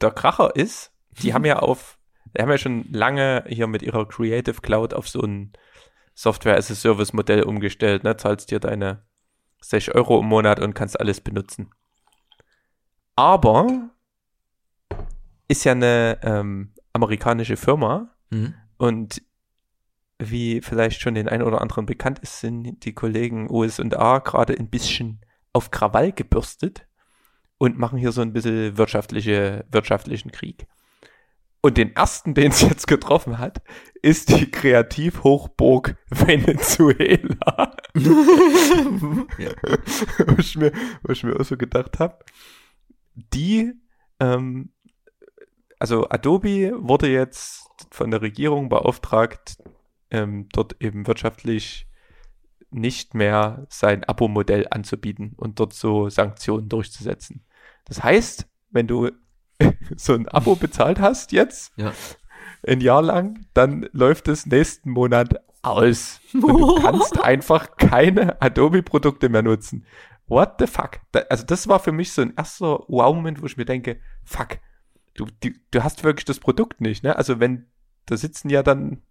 der 0.00 0.10
Kracher 0.10 0.56
ist, 0.56 0.92
die 1.22 1.32
haben 1.32 1.44
ja 1.44 1.60
auf, 1.60 1.98
die 2.36 2.42
haben 2.42 2.50
ja 2.50 2.58
schon 2.58 2.90
lange 2.92 3.44
hier 3.46 3.68
mit 3.68 3.82
ihrer 3.82 4.06
Creative 4.06 4.60
Cloud 4.60 4.92
auf 4.92 5.08
so 5.08 5.22
ein 5.22 5.52
Software-as-a-Service-Modell 6.14 7.44
umgestellt, 7.44 8.02
ne? 8.02 8.16
Zahlst 8.16 8.50
dir 8.50 8.58
deine 8.58 9.06
6 9.60 9.90
Euro 9.90 10.18
im 10.18 10.26
Monat 10.26 10.58
und 10.58 10.74
kannst 10.74 10.98
alles 10.98 11.20
benutzen. 11.20 11.70
Aber 13.14 13.90
ist 15.50 15.64
ja 15.64 15.72
eine 15.72 16.18
ähm, 16.22 16.72
amerikanische 16.92 17.56
Firma 17.56 18.14
Mhm. 18.32 18.54
und 18.78 19.22
wie 20.20 20.60
vielleicht 20.60 21.00
schon 21.00 21.14
den 21.16 21.28
einen 21.28 21.42
oder 21.42 21.60
anderen 21.60 21.84
bekannt 21.86 22.20
ist, 22.20 22.38
sind 22.38 22.84
die 22.84 22.94
Kollegen 22.94 23.50
US&A 23.50 24.18
gerade 24.20 24.54
ein 24.54 24.68
bisschen 24.70 25.20
auf 25.52 25.72
Krawall 25.72 26.12
gebürstet 26.12 26.86
und 27.58 27.76
machen 27.78 27.98
hier 27.98 28.12
so 28.12 28.20
ein 28.20 28.32
bisschen 28.32 28.78
wirtschaftliche, 28.78 29.64
wirtschaftlichen 29.72 30.30
Krieg. 30.30 30.66
Und 31.62 31.76
den 31.76 31.96
ersten, 31.96 32.34
den 32.38 32.52
es 32.52 32.60
jetzt 32.60 32.86
getroffen 32.86 33.38
hat, 33.38 33.62
ist 34.02 34.28
die 34.28 34.48
Kreativhochburg 34.50 35.96
Venezuela. 36.10 37.74
Ja. 39.38 39.50
wo, 40.26 40.36
ich 40.38 40.56
mir, 40.56 40.70
wo 41.02 41.12
ich 41.12 41.24
mir 41.24 41.34
auch 41.40 41.44
so 41.44 41.56
gedacht 41.56 41.98
habe, 41.98 42.18
die, 43.14 43.72
ähm, 44.20 44.70
also 45.80 46.08
Adobe 46.08 46.72
wurde 46.78 47.08
jetzt 47.08 47.68
von 47.90 48.10
der 48.10 48.22
Regierung 48.22 48.68
beauftragt, 48.68 49.56
ähm, 50.10 50.48
dort 50.52 50.76
eben 50.80 51.06
wirtschaftlich 51.06 51.88
nicht 52.70 53.14
mehr 53.14 53.66
sein 53.68 54.04
Abo-Modell 54.04 54.66
anzubieten 54.70 55.32
und 55.36 55.58
dort 55.58 55.72
so 55.72 56.08
Sanktionen 56.08 56.68
durchzusetzen. 56.68 57.44
Das 57.86 58.02
heißt, 58.04 58.46
wenn 58.70 58.86
du 58.86 59.10
so 59.96 60.14
ein 60.14 60.28
Abo 60.28 60.54
bezahlt 60.54 61.00
hast 61.00 61.32
jetzt, 61.32 61.72
Ja. 61.76 61.92
ein 62.66 62.80
Jahr 62.80 63.02
lang, 63.02 63.46
dann 63.54 63.88
läuft 63.92 64.28
es 64.28 64.46
nächsten 64.46 64.90
Monat 64.90 65.34
aus. 65.62 66.20
Und 66.32 66.42
du 66.42 66.74
kannst 66.82 67.20
einfach 67.20 67.76
keine 67.76 68.40
Adobe-Produkte 68.40 69.28
mehr 69.28 69.42
nutzen. 69.42 69.84
What 70.26 70.54
the 70.60 70.66
fuck? 70.68 71.00
Da, 71.10 71.20
also 71.28 71.44
das 71.44 71.66
war 71.66 71.80
für 71.80 71.90
mich 71.92 72.12
so 72.12 72.22
ein 72.22 72.34
erster 72.36 72.84
Wow-Moment, 72.86 73.42
wo 73.42 73.46
ich 73.46 73.56
mir 73.56 73.64
denke, 73.64 74.00
fuck, 74.22 74.58
du, 75.24 75.26
du, 75.40 75.50
du 75.70 75.84
hast 75.84 76.04
wirklich 76.04 76.24
das 76.24 76.38
Produkt 76.40 76.80
nicht, 76.80 77.02
ne? 77.02 77.16
Also 77.16 77.40
wenn, 77.40 77.66
da 78.06 78.16
sitzen 78.16 78.50
ja 78.50 78.62
dann, 78.62 79.02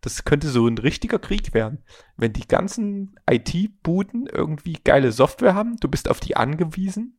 das 0.00 0.24
könnte 0.24 0.48
so 0.48 0.66
ein 0.66 0.78
richtiger 0.78 1.18
Krieg 1.18 1.52
werden. 1.54 1.78
Wenn 2.16 2.32
die 2.32 2.48
ganzen 2.48 3.16
IT-Buden 3.30 4.26
irgendwie 4.26 4.78
geile 4.82 5.12
Software 5.12 5.54
haben, 5.54 5.76
du 5.76 5.88
bist 5.88 6.08
auf 6.08 6.20
die 6.20 6.36
angewiesen. 6.36 7.16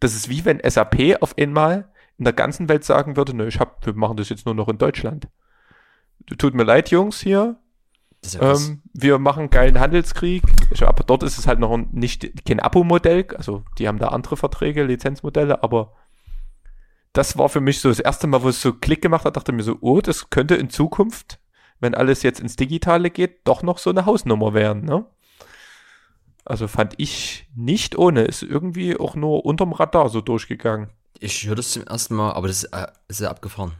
Das 0.00 0.14
ist 0.14 0.28
wie 0.28 0.44
wenn 0.44 0.60
SAP 0.62 1.16
auf 1.20 1.36
einmal 1.38 1.88
in 2.18 2.24
der 2.24 2.32
ganzen 2.32 2.68
Welt 2.68 2.84
sagen 2.84 3.16
würde, 3.16 3.34
ne, 3.34 3.46
ich 3.48 3.58
hab, 3.60 3.84
wir 3.84 3.94
machen 3.94 4.16
das 4.16 4.28
jetzt 4.28 4.46
nur 4.46 4.54
noch 4.54 4.68
in 4.68 4.78
Deutschland. 4.78 5.28
Tut 6.38 6.54
mir 6.54 6.64
leid, 6.64 6.90
Jungs, 6.90 7.20
hier. 7.20 7.56
Ja. 8.24 8.54
Ähm, 8.54 8.82
wir 8.92 9.18
machen 9.18 9.50
geilen 9.50 9.78
Handelskrieg. 9.78 10.42
Aber 10.80 11.04
dort 11.04 11.22
ist 11.22 11.38
es 11.38 11.46
halt 11.46 11.58
noch 11.60 11.72
ein- 11.72 11.88
nicht 11.92 12.44
kein 12.46 12.60
Abo-Modell. 12.60 13.26
Also 13.36 13.64
die 13.78 13.86
haben 13.86 13.98
da 13.98 14.08
andere 14.08 14.36
Verträge, 14.36 14.84
Lizenzmodelle, 14.84 15.62
aber 15.62 15.92
das 17.16 17.38
war 17.38 17.48
für 17.48 17.60
mich 17.60 17.80
so 17.80 17.88
das 17.88 17.98
erste 17.98 18.26
Mal, 18.26 18.42
wo 18.42 18.48
es 18.50 18.60
so 18.60 18.74
Klick 18.74 19.00
gemacht 19.00 19.24
hat, 19.24 19.36
dachte 19.36 19.52
mir 19.52 19.62
so, 19.62 19.78
oh, 19.80 20.00
das 20.00 20.28
könnte 20.28 20.54
in 20.56 20.68
Zukunft, 20.68 21.38
wenn 21.80 21.94
alles 21.94 22.22
jetzt 22.22 22.40
ins 22.40 22.56
Digitale 22.56 23.10
geht, 23.10 23.46
doch 23.46 23.62
noch 23.62 23.78
so 23.78 23.90
eine 23.90 24.04
Hausnummer 24.04 24.52
werden, 24.52 24.84
ne? 24.84 25.06
Also 26.44 26.68
fand 26.68 26.94
ich 26.98 27.48
nicht 27.56 27.96
ohne, 27.96 28.22
ist 28.22 28.42
irgendwie 28.42 28.96
auch 28.96 29.16
nur 29.16 29.44
unterm 29.44 29.72
Radar 29.72 30.10
so 30.10 30.20
durchgegangen. 30.20 30.90
Ich 31.18 31.46
höre 31.46 31.56
das 31.56 31.72
zum 31.72 31.84
ersten 31.84 32.14
Mal, 32.14 32.32
aber 32.32 32.48
das 32.48 32.64
ist, 32.64 32.72
äh, 32.72 32.86
ist 33.08 33.20
ja 33.20 33.30
abgefahren. 33.30 33.72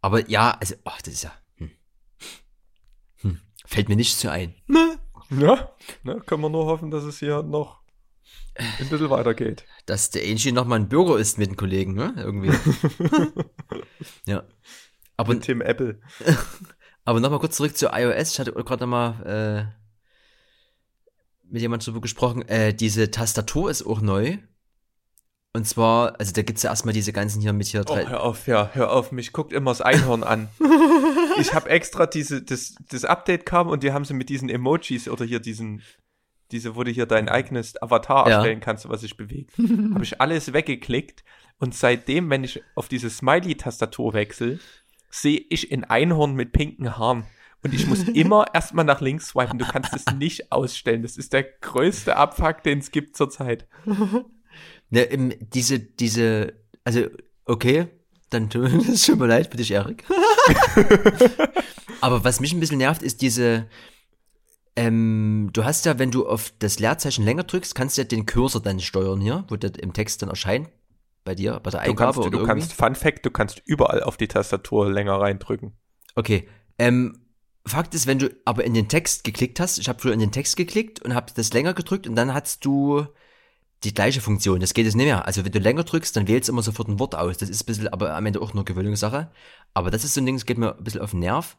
Aber 0.00 0.28
ja, 0.28 0.56
also, 0.58 0.74
ach, 0.84 1.00
das 1.02 1.14
ist 1.14 1.22
ja. 1.22 1.32
Hm. 1.58 1.70
Hm. 3.20 3.40
Fällt 3.64 3.88
mir 3.88 3.96
nichts 3.96 4.18
zu 4.18 4.30
ein. 4.30 4.54
Ja, 5.30 5.72
ne, 6.02 6.20
können 6.26 6.42
wir 6.42 6.50
nur 6.50 6.66
hoffen, 6.66 6.90
dass 6.90 7.04
es 7.04 7.18
hier 7.18 7.42
noch 7.42 7.80
ein 8.54 8.88
bisschen 8.88 9.10
weitergeht. 9.10 9.64
Dass 9.86 10.10
der 10.10 10.22
Angie 10.22 10.52
nochmal 10.52 10.78
ein 10.78 10.88
Bürger 10.88 11.18
ist 11.18 11.38
mit 11.38 11.50
den 11.50 11.56
Kollegen, 11.56 11.94
ne? 11.94 12.14
Irgendwie. 12.16 12.52
ja. 14.26 14.44
Aber, 15.16 15.38
Tim 15.40 15.60
Apple. 15.60 16.00
aber 17.04 17.20
nochmal 17.20 17.40
kurz 17.40 17.56
zurück 17.56 17.76
zu 17.76 17.88
iOS. 17.92 18.32
Ich 18.32 18.38
hatte 18.38 18.52
gerade 18.52 18.84
nochmal 18.84 19.72
äh, 19.74 19.82
mit 21.50 21.62
jemandem 21.62 21.86
drüber 21.86 22.00
gesprochen. 22.00 22.42
Äh, 22.48 22.74
diese 22.74 23.10
Tastatur 23.10 23.70
ist 23.70 23.84
auch 23.84 24.00
neu. 24.00 24.38
Und 25.54 25.66
zwar, 25.66 26.18
also 26.18 26.32
da 26.32 26.40
gibt's 26.40 26.62
ja 26.62 26.70
erstmal 26.70 26.94
diese 26.94 27.12
ganzen 27.12 27.42
hier 27.42 27.52
mit 27.52 27.66
hier 27.66 27.82
Oh, 27.82 27.92
drei. 27.92 28.06
hör 28.06 28.22
auf, 28.22 28.46
ja, 28.46 28.70
hör 28.72 28.90
auf, 28.90 29.12
mich 29.12 29.32
guckt 29.32 29.52
immer 29.52 29.70
das 29.70 29.82
Einhorn 29.82 30.24
an. 30.24 30.48
ich 31.38 31.52
habe 31.52 31.68
extra 31.68 32.06
diese, 32.06 32.40
das, 32.42 32.74
das 32.88 33.04
Update 33.04 33.44
kam 33.44 33.68
und 33.68 33.82
die 33.82 33.92
haben 33.92 34.06
sie 34.06 34.14
mit 34.14 34.30
diesen 34.30 34.48
Emojis 34.48 35.08
oder 35.08 35.26
hier 35.26 35.40
diesen, 35.40 35.82
diese, 36.52 36.76
wo 36.76 36.84
du 36.84 36.90
hier 36.90 37.06
dein 37.06 37.28
eigenes 37.28 37.80
Avatar 37.82 38.28
Ja. 38.28 38.36
erstellen 38.36 38.60
kannst, 38.60 38.88
was 38.88 39.00
sich 39.00 39.16
bewegt, 39.16 39.56
habe 39.94 40.04
ich 40.04 40.20
alles 40.20 40.52
weggeklickt 40.52 41.24
und 41.58 41.74
seitdem, 41.74 42.28
wenn 42.30 42.44
ich 42.44 42.62
auf 42.74 42.88
diese 42.88 43.08
Smiley-Tastatur 43.10 44.12
wechsle, 44.14 44.58
sehe 45.10 45.42
ich 45.50 45.72
ein 45.72 45.84
Einhorn 45.84 46.34
mit 46.34 46.52
pinken 46.52 46.96
Haaren. 46.98 47.24
Und 47.64 47.74
ich 47.74 47.86
muss 47.86 48.02
immer 48.08 48.46
erstmal 48.52 48.84
nach 48.84 49.00
links 49.00 49.28
swipen. 49.28 49.58
Du 49.58 49.64
kannst 49.66 49.94
es 49.94 50.04
nicht 50.16 50.50
ausstellen. 50.52 51.02
Das 51.02 51.16
ist 51.16 51.32
der 51.32 51.44
größte 51.44 52.16
Abfuck, 52.16 52.62
den 52.64 52.78
es 52.80 52.90
gibt 52.90 53.16
zurzeit. 53.16 53.68
Ne, 54.90 55.02
im, 55.02 55.32
diese, 55.40 55.78
diese, 55.78 56.54
also, 56.84 57.06
okay, 57.44 57.86
dann 58.30 58.50
tut 58.50 58.62
mir 59.18 59.26
leid 59.26 59.48
für 59.50 59.56
dich, 59.58 59.70
Erik. 59.70 60.04
Aber 62.00 62.24
was 62.24 62.40
mich 62.40 62.52
ein 62.52 62.60
bisschen 62.60 62.78
nervt, 62.78 63.02
ist 63.02 63.22
diese, 63.22 63.68
ähm, 64.76 65.50
du 65.52 65.64
hast 65.64 65.84
ja, 65.84 65.98
wenn 65.98 66.10
du 66.10 66.26
auf 66.26 66.52
das 66.58 66.78
Leerzeichen 66.78 67.24
länger 67.24 67.44
drückst, 67.44 67.74
kannst 67.74 67.96
du 67.98 68.02
ja 68.02 68.08
den 68.08 68.26
Cursor 68.26 68.62
dann 68.62 68.80
steuern 68.80 69.20
hier, 69.20 69.44
wo 69.48 69.56
der 69.56 69.72
im 69.82 69.92
Text 69.92 70.22
dann 70.22 70.28
erscheint, 70.30 70.68
bei 71.24 71.34
dir, 71.34 71.60
bei 71.60 71.70
der 71.70 71.84
Du 71.84 71.90
Eingabe 71.90 71.96
kannst, 71.96 72.18
oder 72.18 72.30
du 72.30 72.38
irgendwie. 72.38 72.60
kannst, 72.60 72.72
Fun 72.72 72.94
Fact, 72.94 73.24
du 73.24 73.30
kannst 73.30 73.62
überall 73.64 74.02
auf 74.02 74.16
die 74.16 74.28
Tastatur 74.28 74.90
länger 74.90 75.20
reindrücken. 75.20 75.72
Okay, 76.14 76.48
ähm, 76.78 77.18
Fakt 77.64 77.94
ist, 77.94 78.06
wenn 78.08 78.18
du 78.18 78.28
aber 78.44 78.64
in 78.64 78.74
den 78.74 78.88
Text 78.88 79.22
geklickt 79.22 79.60
hast, 79.60 79.78
ich 79.78 79.88
habe 79.88 80.00
früher 80.00 80.12
in 80.12 80.18
den 80.20 80.32
Text 80.32 80.56
geklickt 80.56 81.00
und 81.00 81.14
habe 81.14 81.32
das 81.34 81.52
länger 81.52 81.74
gedrückt 81.74 82.08
und 82.08 82.16
dann 82.16 82.34
hast 82.34 82.64
du 82.64 83.06
die 83.84 83.94
gleiche 83.94 84.20
Funktion. 84.20 84.60
Das 84.60 84.74
geht 84.74 84.84
jetzt 84.84 84.96
nicht 84.96 85.06
mehr. 85.06 85.26
Also 85.26 85.44
wenn 85.44 85.52
du 85.52 85.58
länger 85.60 85.84
drückst, 85.84 86.16
dann 86.16 86.26
wählst 86.28 86.48
du 86.48 86.52
immer 86.52 86.62
sofort 86.62 86.88
ein 86.88 86.98
Wort 86.98 87.14
aus. 87.14 87.38
Das 87.38 87.48
ist 87.48 87.62
ein 87.62 87.66
bisschen, 87.66 87.88
aber 87.88 88.14
am 88.16 88.26
Ende 88.26 88.40
auch 88.40 88.54
nur 88.54 88.64
Gewöhnungssache. 88.64 89.30
Aber 89.74 89.90
das 89.90 90.04
ist 90.04 90.14
so 90.14 90.20
ein 90.20 90.26
Ding, 90.26 90.36
das 90.36 90.46
geht 90.46 90.58
mir 90.58 90.76
ein 90.76 90.84
bisschen 90.84 91.00
auf 91.00 91.10
den 91.12 91.20
Nerv. 91.20 91.56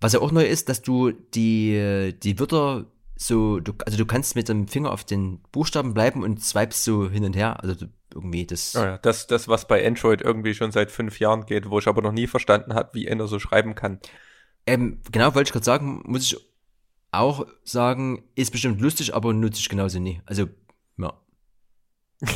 Was 0.00 0.12
ja 0.12 0.20
auch 0.20 0.32
neu 0.32 0.44
ist, 0.44 0.68
dass 0.68 0.82
du 0.82 1.10
die, 1.10 2.14
die 2.22 2.38
Wörter 2.38 2.86
so, 3.16 3.60
du, 3.60 3.72
also 3.84 3.96
du 3.96 4.04
kannst 4.04 4.36
mit 4.36 4.48
dem 4.48 4.68
Finger 4.68 4.92
auf 4.92 5.02
den 5.04 5.40
Buchstaben 5.50 5.94
bleiben 5.94 6.22
und 6.22 6.42
swipest 6.42 6.84
so 6.84 7.08
hin 7.08 7.24
und 7.24 7.34
her. 7.34 7.62
Also 7.62 7.74
du, 7.74 7.86
irgendwie 8.14 8.46
das. 8.46 8.74
Ja, 8.74 8.98
das, 8.98 9.26
das, 9.26 9.48
was 9.48 9.66
bei 9.66 9.86
Android 9.86 10.20
irgendwie 10.20 10.54
schon 10.54 10.70
seit 10.70 10.90
fünf 10.90 11.18
Jahren 11.18 11.46
geht, 11.46 11.70
wo 11.70 11.78
ich 11.78 11.88
aber 11.88 12.02
noch 12.02 12.12
nie 12.12 12.26
verstanden 12.26 12.74
habe, 12.74 12.90
wie 12.92 13.10
einer 13.10 13.26
so 13.26 13.38
schreiben 13.38 13.74
kann. 13.74 14.00
Ähm, 14.66 15.00
genau, 15.10 15.34
wollte 15.34 15.48
ich 15.48 15.52
gerade 15.52 15.64
sagen, 15.64 16.02
muss 16.04 16.32
ich 16.32 16.36
auch 17.10 17.46
sagen, 17.64 18.24
ist 18.34 18.50
bestimmt 18.50 18.80
lustig, 18.80 19.14
aber 19.14 19.32
nutze 19.32 19.60
ich 19.60 19.68
genauso 19.68 19.98
nie. 19.98 20.20
Also, 20.26 20.48
ja. 20.98 21.14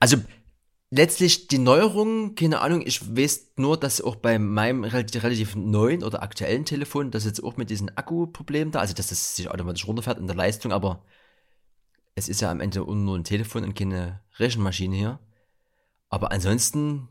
also, 0.00 0.16
letztlich 0.94 1.48
die 1.48 1.58
Neuerungen, 1.58 2.36
keine 2.36 2.60
Ahnung, 2.60 2.82
ich 2.86 3.16
weiß 3.16 3.54
nur, 3.56 3.76
dass 3.76 4.00
auch 4.00 4.14
bei 4.14 4.38
meinem 4.38 4.84
relativ, 4.84 5.24
relativ 5.24 5.56
neuen 5.56 6.04
oder 6.04 6.22
aktuellen 6.22 6.64
Telefon, 6.64 7.10
das 7.10 7.24
jetzt 7.24 7.42
auch 7.42 7.56
mit 7.56 7.68
diesem 7.70 7.90
Akku-Problem 7.94 8.70
da, 8.70 8.78
also 8.78 8.94
dass 8.94 9.08
das 9.08 9.34
sich 9.34 9.50
automatisch 9.50 9.86
runterfährt 9.88 10.18
in 10.18 10.28
der 10.28 10.36
Leistung, 10.36 10.72
aber 10.72 11.04
es 12.14 12.28
ist 12.28 12.40
ja 12.40 12.50
am 12.50 12.60
Ende 12.60 12.80
nur 12.80 13.18
ein 13.18 13.24
Telefon 13.24 13.64
und 13.64 13.74
keine 13.74 14.20
Rechenmaschine 14.38 14.94
hier. 14.94 15.18
Aber 16.10 16.30
ansonsten 16.30 17.08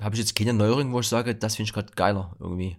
habe 0.00 0.16
ich 0.16 0.20
jetzt 0.20 0.34
keine 0.34 0.54
Neuerung, 0.54 0.92
wo 0.92 0.98
ich 0.98 1.08
sage, 1.08 1.36
das 1.36 1.54
finde 1.54 1.68
ich 1.68 1.72
gerade 1.72 1.92
geiler 1.94 2.34
irgendwie. 2.40 2.78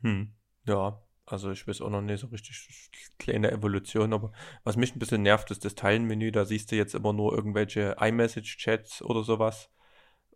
Hm. 0.00 0.32
Ja, 0.64 1.02
also 1.32 1.50
ich 1.50 1.66
weiß 1.66 1.80
auch 1.80 1.88
noch 1.88 2.02
nicht 2.02 2.20
so 2.20 2.26
richtig 2.26 2.90
kleine 3.18 3.50
Evolution, 3.50 4.12
aber 4.12 4.32
was 4.64 4.76
mich 4.76 4.94
ein 4.94 4.98
bisschen 4.98 5.22
nervt, 5.22 5.50
ist 5.50 5.64
das 5.64 5.74
Teilenmenü. 5.74 6.30
Da 6.30 6.44
siehst 6.44 6.70
du 6.70 6.76
jetzt 6.76 6.94
immer 6.94 7.14
nur 7.14 7.32
irgendwelche 7.34 7.96
iMessage-Chats 7.98 9.00
oder 9.02 9.22
sowas 9.22 9.70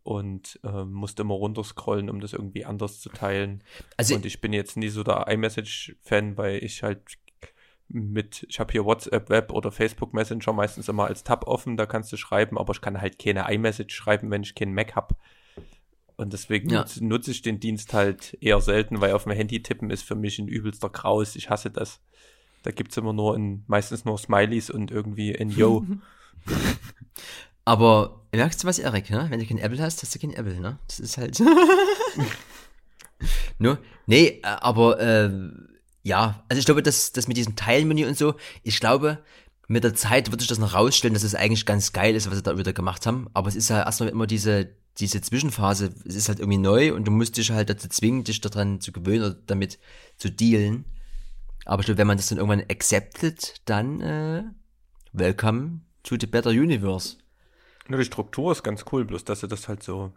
und 0.02 0.58
ähm, 0.64 0.92
musst 0.92 1.20
immer 1.20 1.34
runterscrollen, 1.34 2.08
um 2.08 2.20
das 2.20 2.32
irgendwie 2.32 2.64
anders 2.64 3.00
zu 3.00 3.10
teilen. 3.10 3.62
Also, 3.98 4.14
Und 4.14 4.24
ich 4.24 4.40
bin 4.40 4.54
jetzt 4.54 4.78
nie 4.78 4.88
so 4.88 5.02
der 5.02 5.28
iMessage-Fan, 5.28 6.38
weil 6.38 6.64
ich 6.64 6.82
halt 6.82 7.02
mit, 7.88 8.46
ich 8.48 8.58
habe 8.58 8.72
hier 8.72 8.86
WhatsApp 8.86 9.28
Web 9.28 9.52
oder 9.52 9.70
Facebook 9.70 10.14
Messenger 10.14 10.54
meistens 10.54 10.88
immer 10.88 11.06
als 11.06 11.24
Tab 11.24 11.46
offen, 11.46 11.76
da 11.76 11.84
kannst 11.84 12.10
du 12.10 12.16
schreiben, 12.16 12.56
aber 12.56 12.72
ich 12.72 12.80
kann 12.80 13.00
halt 13.00 13.18
keine 13.18 13.52
iMessage 13.52 13.94
schreiben, 13.94 14.30
wenn 14.30 14.42
ich 14.42 14.54
keinen 14.54 14.74
Mac 14.74 14.96
habe. 14.96 15.14
Und 16.16 16.32
deswegen 16.32 16.70
Ja. 16.70 16.84
nutze, 17.00 17.30
ich 17.30 17.42
den 17.42 17.60
Dienst 17.60 17.92
halt 17.92 18.36
eher 18.40 18.60
selten, 18.60 19.00
weil 19.00 19.12
auf 19.12 19.24
dem 19.24 19.32
Handy 19.32 19.62
tippen 19.62 19.90
ist 19.90 20.02
für 20.02 20.14
mich 20.14 20.38
ein 20.38 20.48
übelster 20.48 20.88
Graus. 20.88 21.36
Ich 21.36 21.50
hasse 21.50 21.70
das. 21.70 22.00
Da 22.62 22.70
gibt's 22.70 22.96
immer 22.96 23.12
nur 23.12 23.36
in, 23.36 23.64
meistens 23.66 24.04
nur 24.04 24.18
Smileys 24.18 24.70
und 24.70 24.90
irgendwie 24.90 25.30
in 25.30 25.50
Yo. 25.50 25.84
aber 27.64 28.22
merkst 28.32 28.62
du 28.62 28.66
was, 28.66 28.78
Erik, 28.78 29.10
ne? 29.10 29.26
Wenn 29.28 29.40
du 29.40 29.46
kein 29.46 29.58
Apple 29.58 29.78
hast, 29.78 30.02
hast 30.02 30.14
du 30.14 30.18
kein 30.18 30.32
Apple, 30.32 30.58
ne? 30.58 30.78
Das 30.88 31.00
ist 31.00 31.18
halt. 31.18 31.40
no? 33.58 33.76
Nee, 34.06 34.40
äh, 34.42 34.42
aber 34.42 35.00
äh, 35.00 35.30
ja, 36.02 36.44
also 36.48 36.58
ich 36.58 36.64
glaube, 36.64 36.82
dass 36.82 37.12
das 37.12 37.28
mit 37.28 37.36
diesem 37.36 37.56
Teilmenü 37.56 38.06
und 38.06 38.16
so, 38.16 38.34
ich 38.62 38.80
glaube, 38.80 39.18
mit 39.68 39.84
der 39.84 39.94
Zeit 39.94 40.30
wird 40.30 40.40
sich 40.40 40.48
das 40.48 40.58
noch 40.58 40.74
rausstellen, 40.74 41.14
dass 41.14 41.24
es 41.24 41.34
eigentlich 41.34 41.66
ganz 41.66 41.92
geil 41.92 42.14
ist, 42.14 42.28
was 42.28 42.36
sie 42.36 42.42
da 42.42 42.56
wieder 42.56 42.72
gemacht 42.72 43.06
haben. 43.06 43.28
Aber 43.34 43.48
es 43.48 43.56
ist 43.56 43.68
ja 43.68 43.82
erstmal 43.82 44.10
immer 44.10 44.26
diese, 44.26 44.70
diese 44.98 45.20
Zwischenphase, 45.20 45.94
es 46.06 46.14
ist 46.14 46.28
halt 46.28 46.40
irgendwie 46.40 46.58
neu 46.58 46.94
und 46.94 47.04
du 47.04 47.10
musst 47.10 47.36
dich 47.36 47.50
halt 47.50 47.68
dazu 47.68 47.88
zwingen, 47.88 48.24
dich 48.24 48.40
daran 48.40 48.80
zu 48.80 48.92
gewöhnen 48.92 49.24
oder 49.24 49.36
damit 49.46 49.78
zu 50.16 50.30
dealen. 50.30 50.84
Aber 51.66 51.80
ich 51.80 51.86
glaube, 51.86 51.98
wenn 51.98 52.06
man 52.06 52.16
das 52.16 52.28
dann 52.28 52.38
irgendwann 52.38 52.64
acceptet, 52.70 53.60
dann 53.66 54.00
äh, 54.00 54.44
welcome 55.12 55.80
to 56.02 56.16
the 56.18 56.26
better 56.26 56.50
universe. 56.50 57.16
Nur 57.88 57.98
die 57.98 58.06
Struktur 58.06 58.52
ist 58.52 58.62
ganz 58.62 58.84
cool, 58.92 59.04
bloß 59.04 59.24
dass 59.24 59.40
sie 59.40 59.48
das 59.48 59.68
halt 59.68 59.82
so. 59.82 60.12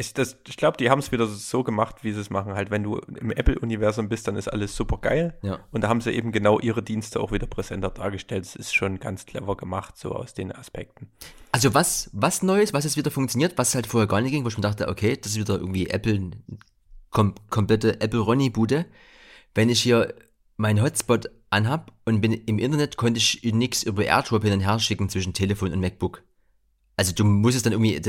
Ich, 0.00 0.14
das- 0.14 0.36
ich 0.46 0.56
glaube, 0.56 0.76
die 0.76 0.90
haben 0.90 1.00
es 1.00 1.10
wieder 1.10 1.26
so 1.26 1.64
gemacht, 1.64 2.04
wie 2.04 2.12
sie 2.12 2.20
es 2.20 2.30
machen. 2.30 2.54
Halt, 2.54 2.70
wenn 2.70 2.84
du 2.84 2.98
im 2.98 3.32
Apple-Universum 3.32 4.08
bist, 4.08 4.28
dann 4.28 4.36
ist 4.36 4.46
alles 4.46 4.76
super 4.76 4.98
geil. 4.98 5.36
Ja. 5.42 5.58
Und 5.72 5.82
da 5.82 5.88
haben 5.88 6.00
sie 6.00 6.12
eben 6.12 6.30
genau 6.30 6.60
ihre 6.60 6.82
Dienste 6.84 7.18
auch 7.20 7.32
wieder 7.32 7.46
präsenter 7.48 7.90
dargestellt. 7.90 8.44
Das 8.44 8.54
ist 8.54 8.72
schon 8.74 9.00
ganz 9.00 9.26
clever 9.26 9.56
gemacht, 9.56 9.98
so 9.98 10.12
aus 10.12 10.34
den 10.34 10.52
Aspekten. 10.52 11.10
Also 11.50 11.74
was, 11.74 12.10
was 12.12 12.42
Neues, 12.42 12.72
was 12.72 12.84
jetzt 12.84 12.96
wieder 12.96 13.10
funktioniert, 13.10 13.58
was 13.58 13.74
halt 13.74 13.88
vorher 13.88 14.06
gar 14.06 14.20
nicht 14.20 14.30
ging, 14.30 14.44
wo 14.44 14.48
ich 14.48 14.56
mir 14.56 14.62
dachte, 14.62 14.86
okay, 14.88 15.16
das 15.16 15.32
ist 15.32 15.38
wieder 15.38 15.56
irgendwie 15.58 15.88
Apple, 15.88 16.30
kom 17.10 17.34
komplette 17.50 18.00
Apple-Ronny-Bude. 18.00 18.86
Wenn 19.54 19.68
ich 19.68 19.82
hier 19.82 20.14
meinen 20.56 20.80
Hotspot 20.82 21.28
anhab 21.50 21.92
und 22.04 22.20
bin 22.20 22.32
im 22.32 22.58
Internet, 22.60 22.96
konnte 22.96 23.18
ich 23.18 23.42
nichts 23.52 23.82
über 23.82 24.04
AirDrop 24.04 24.44
hin 24.44 24.52
und 24.52 24.60
her 24.60 24.78
schicken 24.78 25.08
zwischen 25.08 25.32
Telefon 25.34 25.72
und 25.72 25.80
MacBook. 25.80 26.22
Also 26.96 27.12
du 27.12 27.24
musstest 27.24 27.66
dann 27.66 27.72
irgendwie 27.72 28.00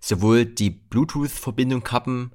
sowohl 0.00 0.44
die 0.44 0.70
Bluetooth-Verbindung 0.70 1.82
kappen, 1.82 2.32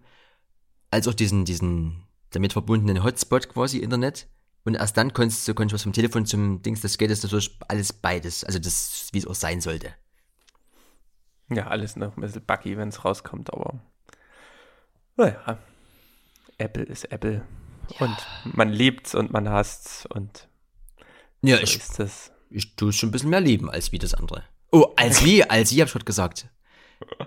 als 0.89 1.08
auch 1.08 1.13
diesen, 1.13 1.45
diesen 1.45 2.04
damit 2.32 2.54
verbundenen 2.54 3.04
Hotspot 3.04 3.50
quasi 3.50 3.80
Internet. 3.80 4.28
Und 4.63 4.76
erst 4.76 4.97
dann 4.97 5.13
konntest 5.13 5.47
du, 5.47 5.54
konntest 5.54 5.74
du 5.74 5.76
was 5.76 5.84
vom 5.84 5.93
Telefon 5.93 6.26
zum 6.26 6.62
Dings, 6.62 6.82
das 6.82 6.97
geht 6.97 7.10
jetzt 7.10 7.24
natürlich 7.24 7.58
alles 7.67 7.93
beides. 7.93 8.43
Also 8.43 8.60
das, 8.60 9.10
wie 9.12 9.17
es 9.17 9.28
auch 9.28 9.36
sein 9.36 9.62
sollte. 9.62 9.93
Ja, 11.50 11.67
alles 11.67 11.95
noch 11.95 12.15
ein 12.15 12.21
bisschen 12.21 12.45
buggy, 12.45 12.78
wenn 12.78 12.89
es 12.89 13.04
rauskommt, 13.04 13.52
aber 13.52 13.80
naja, 15.17 15.58
Apple 16.58 16.84
ist 16.84 17.06
Apple. 17.12 17.43
Und 18.00 18.15
man 18.45 18.69
liebt's 18.69 19.15
und 19.15 19.32
man 19.32 19.50
hasst's 19.50 20.06
und 20.06 20.47
Ja, 21.41 21.58
so 21.58 21.63
ich, 21.63 21.78
ist 21.78 22.00
das. 22.00 22.32
ich 22.50 22.76
tue 22.76 22.89
es 22.89 22.95
schon 22.95 23.10
ein 23.10 23.12
bisschen 23.12 23.30
mehr 23.30 23.41
lieben 23.41 23.69
als 23.69 23.91
wie 23.91 24.00
das 24.00 24.13
andere. 24.13 24.43
Oh, 24.71 24.93
als 24.95 25.26
wie, 25.26 25.43
als 25.43 25.71
wie 25.74 25.82
hab 25.82 25.88
ich 25.88 25.93
gerade 25.93 26.06
gesagt. 26.06 26.47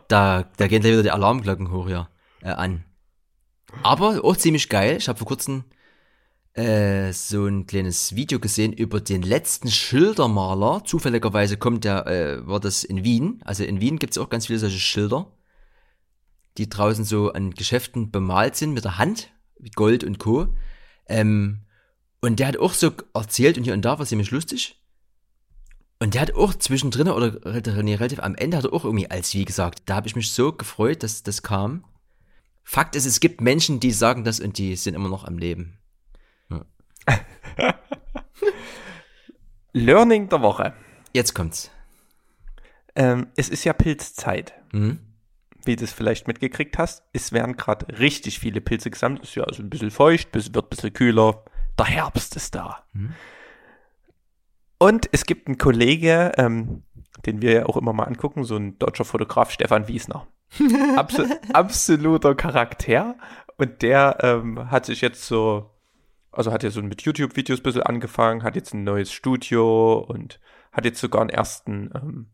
Da, 0.08 0.50
da 0.56 0.66
gehen 0.66 0.80
gleich 0.80 0.92
wieder 0.92 1.02
die 1.02 1.10
Alarmglocken 1.10 1.70
hoch 1.70 1.88
ja, 1.88 2.08
äh, 2.42 2.50
an. 2.50 2.84
Aber 3.82 4.24
auch 4.24 4.36
ziemlich 4.36 4.68
geil. 4.68 4.96
Ich 4.98 5.08
habe 5.08 5.18
vor 5.18 5.26
kurzem 5.26 5.64
äh, 6.54 7.12
so 7.12 7.46
ein 7.46 7.66
kleines 7.66 8.14
Video 8.14 8.38
gesehen 8.38 8.72
über 8.72 9.00
den 9.00 9.22
letzten 9.22 9.70
Schildermaler. 9.70 10.84
Zufälligerweise 10.84 11.56
kommt 11.56 11.84
der, 11.84 12.06
äh, 12.06 12.46
war 12.46 12.60
das 12.60 12.84
in 12.84 13.02
Wien. 13.02 13.40
Also 13.44 13.64
in 13.64 13.80
Wien 13.80 13.98
gibt's 13.98 14.18
auch 14.18 14.30
ganz 14.30 14.46
viele 14.46 14.60
solche 14.60 14.78
Schilder, 14.78 15.32
die 16.58 16.68
draußen 16.68 17.04
so 17.04 17.32
an 17.32 17.50
Geschäften 17.50 18.10
bemalt 18.10 18.54
sind 18.56 18.72
mit 18.72 18.84
der 18.84 18.98
Hand, 18.98 19.32
wie 19.58 19.70
Gold 19.70 20.04
und 20.04 20.18
Co. 20.18 20.46
Ähm, 21.08 21.62
und 22.20 22.38
der 22.38 22.46
hat 22.48 22.56
auch 22.56 22.72
so 22.72 22.92
erzählt 23.12 23.58
und 23.58 23.64
hier 23.64 23.74
und 23.74 23.84
da 23.84 23.98
war 23.98 24.06
ziemlich 24.06 24.30
lustig. 24.30 24.80
Und 26.04 26.12
der 26.12 26.20
hat 26.20 26.34
auch 26.34 26.52
zwischendrin 26.52 27.08
oder 27.08 27.30
nee, 27.82 27.94
relativ 27.94 28.20
am 28.20 28.34
Ende 28.34 28.58
hat 28.58 28.64
er 28.66 28.74
auch 28.74 28.84
irgendwie 28.84 29.10
als 29.10 29.32
wie 29.32 29.46
gesagt. 29.46 29.84
Da 29.86 29.94
habe 29.94 30.06
ich 30.06 30.14
mich 30.14 30.32
so 30.32 30.52
gefreut, 30.52 31.02
dass 31.02 31.22
das 31.22 31.42
kam. 31.42 31.82
Fakt 32.62 32.94
ist, 32.94 33.06
es 33.06 33.20
gibt 33.20 33.40
Menschen, 33.40 33.80
die 33.80 33.90
sagen 33.90 34.22
das 34.22 34.38
und 34.38 34.58
die 34.58 34.76
sind 34.76 34.92
immer 34.92 35.08
noch 35.08 35.24
am 35.24 35.38
Leben. 35.38 35.78
Learning 39.72 40.28
der 40.28 40.42
Woche. 40.42 40.74
Jetzt 41.14 41.32
kommt's. 41.32 41.70
Ähm, 42.94 43.28
es 43.36 43.48
ist 43.48 43.64
ja 43.64 43.72
Pilzzeit. 43.72 44.52
Hm? 44.72 44.98
Wie 45.64 45.76
du 45.76 45.84
es 45.84 45.92
vielleicht 45.94 46.28
mitgekriegt 46.28 46.76
hast. 46.76 47.02
Es 47.14 47.32
werden 47.32 47.56
gerade 47.56 47.98
richtig 47.98 48.40
viele 48.40 48.60
Pilze 48.60 48.90
gesammelt. 48.90 49.22
Ist 49.22 49.36
ja 49.36 49.44
also 49.44 49.62
ein 49.62 49.70
bisschen 49.70 49.90
feucht, 49.90 50.34
wird 50.34 50.54
ein 50.54 50.68
bisschen 50.68 50.92
kühler. 50.92 51.42
Der 51.78 51.86
Herbst 51.86 52.36
ist 52.36 52.54
da. 52.54 52.84
Mhm. 52.92 53.14
Und 54.84 55.08
es 55.12 55.24
gibt 55.24 55.46
einen 55.46 55.56
Kollege, 55.56 56.32
ähm, 56.36 56.82
den 57.24 57.40
wir 57.40 57.52
ja 57.52 57.66
auch 57.66 57.78
immer 57.78 57.94
mal 57.94 58.04
angucken, 58.04 58.44
so 58.44 58.56
ein 58.56 58.78
deutscher 58.78 59.06
Fotograf, 59.06 59.50
Stefan 59.50 59.88
Wiesner. 59.88 60.26
Abso 60.96 61.24
absoluter 61.54 62.34
Charakter. 62.34 63.16
Und 63.56 63.80
der 63.80 64.18
ähm, 64.20 64.70
hat 64.70 64.84
sich 64.84 65.00
jetzt 65.00 65.26
so, 65.26 65.70
also 66.32 66.52
hat 66.52 66.64
ja 66.64 66.70
so 66.70 66.82
mit 66.82 67.00
YouTube-Videos 67.00 67.60
ein 67.60 67.62
bisschen 67.62 67.82
angefangen, 67.82 68.42
hat 68.42 68.56
jetzt 68.56 68.74
ein 68.74 68.84
neues 68.84 69.10
Studio 69.10 70.00
und 70.00 70.38
hat 70.70 70.84
jetzt 70.84 71.00
sogar 71.00 71.22
einen 71.22 71.30
ersten 71.30 71.90
ähm, 71.94 72.26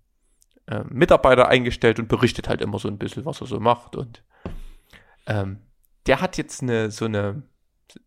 ähm, 0.66 0.88
Mitarbeiter 0.90 1.46
eingestellt 1.46 2.00
und 2.00 2.08
berichtet 2.08 2.48
halt 2.48 2.62
immer 2.62 2.80
so 2.80 2.88
ein 2.88 2.98
bisschen, 2.98 3.24
was 3.26 3.40
er 3.40 3.46
so 3.46 3.60
macht. 3.60 3.94
Und 3.94 4.24
ähm, 5.28 5.60
der 6.06 6.20
hat 6.20 6.36
jetzt 6.36 6.62
eine 6.62 6.90
so 6.90 7.04
eine 7.04 7.44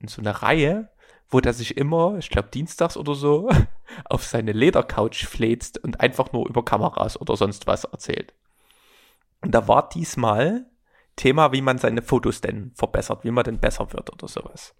so 0.05 0.21
eine 0.21 0.41
Reihe, 0.41 0.89
wo 1.33 1.41
der 1.41 1.53
sich 1.53 1.77
immer, 1.77 2.17
ich 2.17 2.29
glaube 2.29 2.49
dienstags 2.53 2.95
oder 2.95 3.15
so, 3.15 3.49
auf 4.05 4.23
seine 4.23 4.51
Ledercouch 4.51 5.25
fläzt 5.25 5.83
und 5.83 5.99
einfach 5.99 6.31
nur 6.31 6.47
über 6.47 6.63
Kameras 6.63 7.19
oder 7.19 7.35
sonst 7.35 7.67
was 7.67 7.83
erzählt. 7.85 8.33
Und 9.41 9.53
da 9.53 9.67
war 9.67 9.89
diesmal 9.89 10.65
Thema, 11.15 11.51
wie 11.51 11.61
man 11.61 11.77
seine 11.77 12.01
Fotos 12.01 12.41
denn 12.41 12.71
verbessert, 12.75 13.23
wie 13.23 13.31
man 13.31 13.43
denn 13.43 13.59
besser 13.59 13.91
wird 13.93 14.11
oder 14.11 14.27
sowas. 14.27 14.75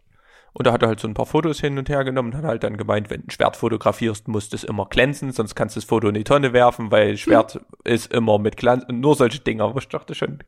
Und 0.53 0.67
da 0.67 0.71
hat 0.71 0.83
er 0.83 0.87
halt 0.87 0.99
so 0.99 1.07
ein 1.07 1.15
paar 1.15 1.25
Fotos 1.25 1.59
hin 1.59 1.79
und 1.79 1.89
her 1.89 2.03
genommen 2.03 2.31
und 2.31 2.37
hat 2.37 2.45
halt 2.45 2.63
dann 2.63 2.77
gemeint, 2.77 3.09
wenn 3.09 3.21
du 3.21 3.27
ein 3.27 3.31
Schwert 3.31 3.57
fotografierst, 3.57 4.27
muss 4.27 4.49
das 4.49 4.63
immer 4.63 4.85
glänzen, 4.85 5.31
sonst 5.31 5.55
kannst 5.55 5.75
du 5.75 5.79
das 5.79 5.89
Foto 5.89 6.07
in 6.07 6.13
die 6.13 6.23
Tonne 6.23 6.53
werfen, 6.53 6.91
weil 6.91 7.17
Schwert 7.17 7.59
ist 7.83 8.13
immer 8.13 8.37
mit 8.37 8.57
Glanz 8.57 8.85
und 8.87 8.99
nur 8.99 9.15
solche 9.15 9.39
Dinge. 9.39 9.63
Aber 9.63 9.79
ich 9.79 9.87
dachte 9.87 10.13
schon, 10.13 10.43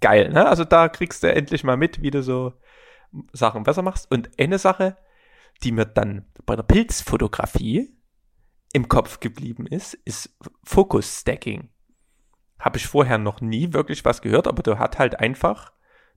geil, 0.00 0.30
ne? 0.30 0.48
Also 0.48 0.64
da 0.64 0.88
kriegst 0.88 1.22
du 1.22 1.32
endlich 1.32 1.62
mal 1.62 1.76
mit, 1.76 2.00
wie 2.00 2.10
du 2.10 2.22
so 2.22 2.54
Sachen 3.32 3.62
besser 3.64 3.82
machst. 3.82 4.10
Und 4.10 4.30
eine 4.38 4.58
Sache, 4.58 4.96
die 5.62 5.72
mir 5.72 5.86
dann 5.86 6.26
bei 6.46 6.56
der 6.56 6.62
Pilzfotografie 6.62 7.94
im 8.72 8.88
Kopf 8.88 9.20
geblieben 9.20 9.66
ist, 9.66 9.94
ist 9.94 10.36
Focus-Stacking. 10.64 11.68
Habe 12.58 12.78
ich 12.78 12.86
vorher 12.86 13.18
noch 13.18 13.40
nie 13.40 13.72
wirklich 13.72 14.04
was 14.04 14.22
gehört, 14.22 14.46
aber 14.46 14.62
du 14.62 14.78
hat 14.78 14.98
halt 14.98 15.18
einfach 15.18 15.72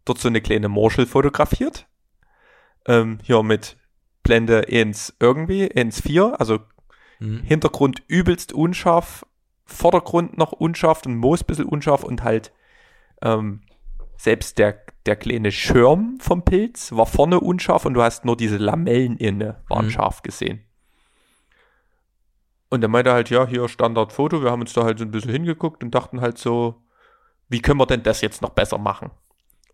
dort 0.06 0.20
so 0.20 0.28
eine 0.28 0.42
kleine 0.42 0.70
Morschel 0.70 1.06
fotografiert. 1.06 1.88
Ähm, 2.86 3.20
hier 3.24 3.42
mit 3.44 3.78
Blende 4.24 4.66
1 4.70 5.16
irgendwie, 5.20 5.66
1.4, 5.66 6.34
also 6.34 6.60
Hm? 7.24 7.42
Hintergrund 7.44 8.04
übelst 8.08 8.52
unscharf, 8.52 9.26
Vordergrund 9.66 10.38
noch 10.38 10.52
unscharf 10.52 11.06
und 11.06 11.16
Moos 11.16 11.42
ein 11.42 11.46
bisschen 11.48 11.66
unscharf 11.66 12.04
und 12.04 12.24
halt 12.24 12.52
ähm, 13.22 13.62
selbst 14.18 14.58
der, 14.58 14.84
der 15.06 15.16
kleine 15.16 15.52
Schirm 15.52 16.18
vom 16.20 16.44
Pilz 16.46 16.92
war 16.94 17.06
vorne 17.06 17.40
unscharf 17.40 17.86
und 17.86 17.94
du 17.94 18.02
hast 18.02 18.26
nur 18.26 18.38
diese 18.38 18.58
Lamellen 18.58 19.18
inne, 19.18 19.62
waren 19.68 19.86
Mhm. 19.88 19.92
scharf 19.92 20.22
gesehen. 20.22 20.64
Und 22.70 22.82
er 22.82 22.88
meinte 22.88 23.12
halt, 23.14 23.30
ja, 23.30 23.46
hier 23.46 23.68
Standardfoto, 23.68 24.42
wir 24.42 24.50
haben 24.50 24.62
uns 24.62 24.74
da 24.74 24.84
halt 24.84 24.98
so 24.98 25.06
ein 25.06 25.12
bisschen 25.12 25.32
hingeguckt 25.32 25.84
und 25.84 25.94
dachten 25.94 26.22
halt 26.22 26.38
so, 26.38 26.82
wie 27.50 27.62
können 27.62 27.80
wir 27.80 27.86
denn 27.86 28.04
das 28.04 28.22
jetzt 28.22 28.42
noch 28.42 28.50
besser 28.50 28.78
machen? 28.78 29.12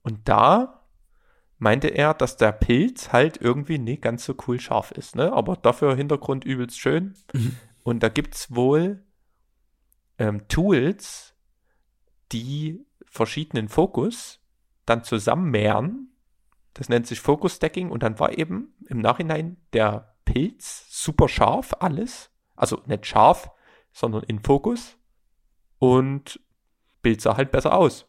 Und 0.02 0.28
da 0.28 0.84
meinte 1.60 1.89
er, 1.89 2.13
dass 2.13 2.36
der 2.38 2.52
Pilz 2.52 3.12
halt 3.13 3.39
irgendwie 3.39 3.78
nicht 3.78 4.02
ganz 4.02 4.26
so 4.26 4.34
cool 4.48 4.60
scharf 4.60 4.92
ist, 4.92 5.15
ne? 5.15 5.32
Aber 5.32 5.56
dafür 5.56 5.96
Hintergrund 5.96 6.44
übelst 6.44 6.80
schön. 6.80 7.13
Mhm. 7.34 7.56
Und 7.84 8.04
da 8.04 8.10
gibt's 8.10 8.54
wohl 8.54 9.04
ähm, 10.18 10.48
Tools, 10.48 11.36
die 12.32 12.86
verschiedenen 13.06 13.70
Fokus 13.70 14.38
dann 14.89 15.04
zusammenmehren. 15.04 16.08
Das 16.73 16.89
nennt 16.89 17.08
sich 17.08 17.19
Focus 17.19 17.56
Stacking 17.56 17.89
und 17.89 18.04
dann 18.04 18.19
war 18.19 18.38
eben 18.38 18.73
im 18.88 18.99
Nachhinein 18.99 19.58
der 19.73 20.15
Pilz 20.25 20.86
super 20.89 21.28
scharf, 21.28 21.73
alles. 21.80 22.32
Also 22.56 22.82
nicht 22.86 23.06
scharf, 23.06 23.49
sondern 23.91 24.23
in 24.23 24.39
Fokus. 24.43 24.97
Und 25.80 26.39
Bild 27.02 27.21
sah 27.21 27.38
halt 27.38 27.52
besser 27.52 27.73
aus. 27.73 28.06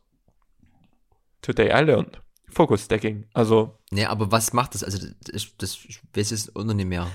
Today 1.43 1.69
I 1.69 1.85
learned. 1.85 2.21
Focus 2.49 2.85
Stacking. 2.85 3.27
Also, 3.33 3.79
Nee, 3.93 4.05
aber 4.07 4.31
was 4.33 4.53
macht 4.53 4.75
das? 4.75 4.83
Also, 4.85 5.09
das, 5.33 5.57
das 5.57 5.77
ich 5.85 6.01
weiß 6.15 6.33
es 6.33 6.55
auch 6.55 6.65
noch 6.65 6.75
nicht 6.75 6.87
mehr. 6.89 7.07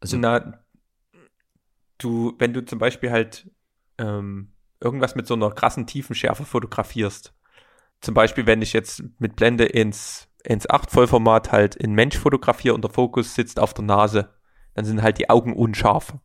Also- 0.00 0.16
na, 0.16 0.62
du, 1.98 2.34
wenn 2.38 2.52
du 2.54 2.64
zum 2.64 2.78
Beispiel 2.78 3.10
halt 3.10 3.50
ähm, 3.98 4.52
irgendwas 4.80 5.16
mit 5.16 5.26
so 5.26 5.34
einer 5.34 5.50
krassen 5.50 5.86
Tiefenschärfe 5.86 6.44
fotografierst, 6.44 7.34
zum 8.00 8.14
Beispiel, 8.14 8.46
wenn 8.46 8.62
ich 8.62 8.72
jetzt 8.72 9.02
mit 9.18 9.36
Blende 9.36 9.64
ins, 9.64 10.28
ins 10.44 10.68
8 10.68 10.90
Vollformat 10.90 11.52
halt 11.52 11.74
in 11.74 11.94
Mensch 11.94 12.16
fotografiere 12.16 12.74
und 12.74 12.82
der 12.82 12.92
Fokus 12.92 13.34
sitzt 13.34 13.58
auf 13.58 13.74
der 13.74 13.84
Nase, 13.84 14.34
dann 14.74 14.84
sind 14.84 15.02
halt 15.02 15.18
die 15.18 15.30
Augen 15.30 15.54
unscharf. 15.54 16.16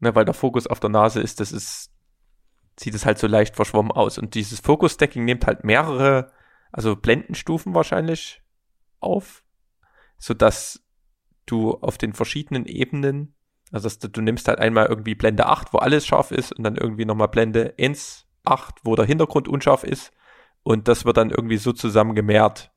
Ne, 0.00 0.14
weil 0.14 0.24
der 0.24 0.34
Fokus 0.34 0.66
auf 0.66 0.80
der 0.80 0.90
Nase 0.90 1.20
ist, 1.20 1.40
das 1.40 1.52
ist, 1.52 1.90
sieht 2.78 2.94
es 2.94 3.06
halt 3.06 3.18
so 3.18 3.26
leicht 3.26 3.56
verschwommen 3.56 3.92
aus. 3.92 4.18
Und 4.18 4.34
dieses 4.34 4.60
Focus-Stacking 4.60 5.24
nimmt 5.24 5.46
halt 5.46 5.64
mehrere, 5.64 6.32
also 6.72 6.96
Blendenstufen 6.96 7.74
wahrscheinlich 7.74 8.42
auf, 9.00 9.44
sodass 10.18 10.84
du 11.46 11.74
auf 11.74 11.98
den 11.98 12.12
verschiedenen 12.12 12.66
Ebenen, 12.66 13.34
also 13.70 13.86
dass 13.86 13.98
du, 13.98 14.08
du 14.08 14.20
nimmst 14.20 14.48
halt 14.48 14.58
einmal 14.58 14.86
irgendwie 14.86 15.14
Blende 15.14 15.46
8, 15.46 15.72
wo 15.72 15.78
alles 15.78 16.06
scharf 16.06 16.30
ist, 16.30 16.52
und 16.52 16.64
dann 16.64 16.76
irgendwie 16.76 17.04
nochmal 17.04 17.28
Blende 17.28 17.74
1, 17.78 18.26
8, 18.44 18.80
wo 18.84 18.96
der 18.96 19.06
Hintergrund 19.06 19.48
unscharf 19.48 19.84
ist. 19.84 20.12
Und 20.62 20.88
das 20.88 21.04
wird 21.04 21.16
dann 21.16 21.30
irgendwie 21.30 21.56
so 21.56 21.72
zusammengemehrt. 21.72 22.70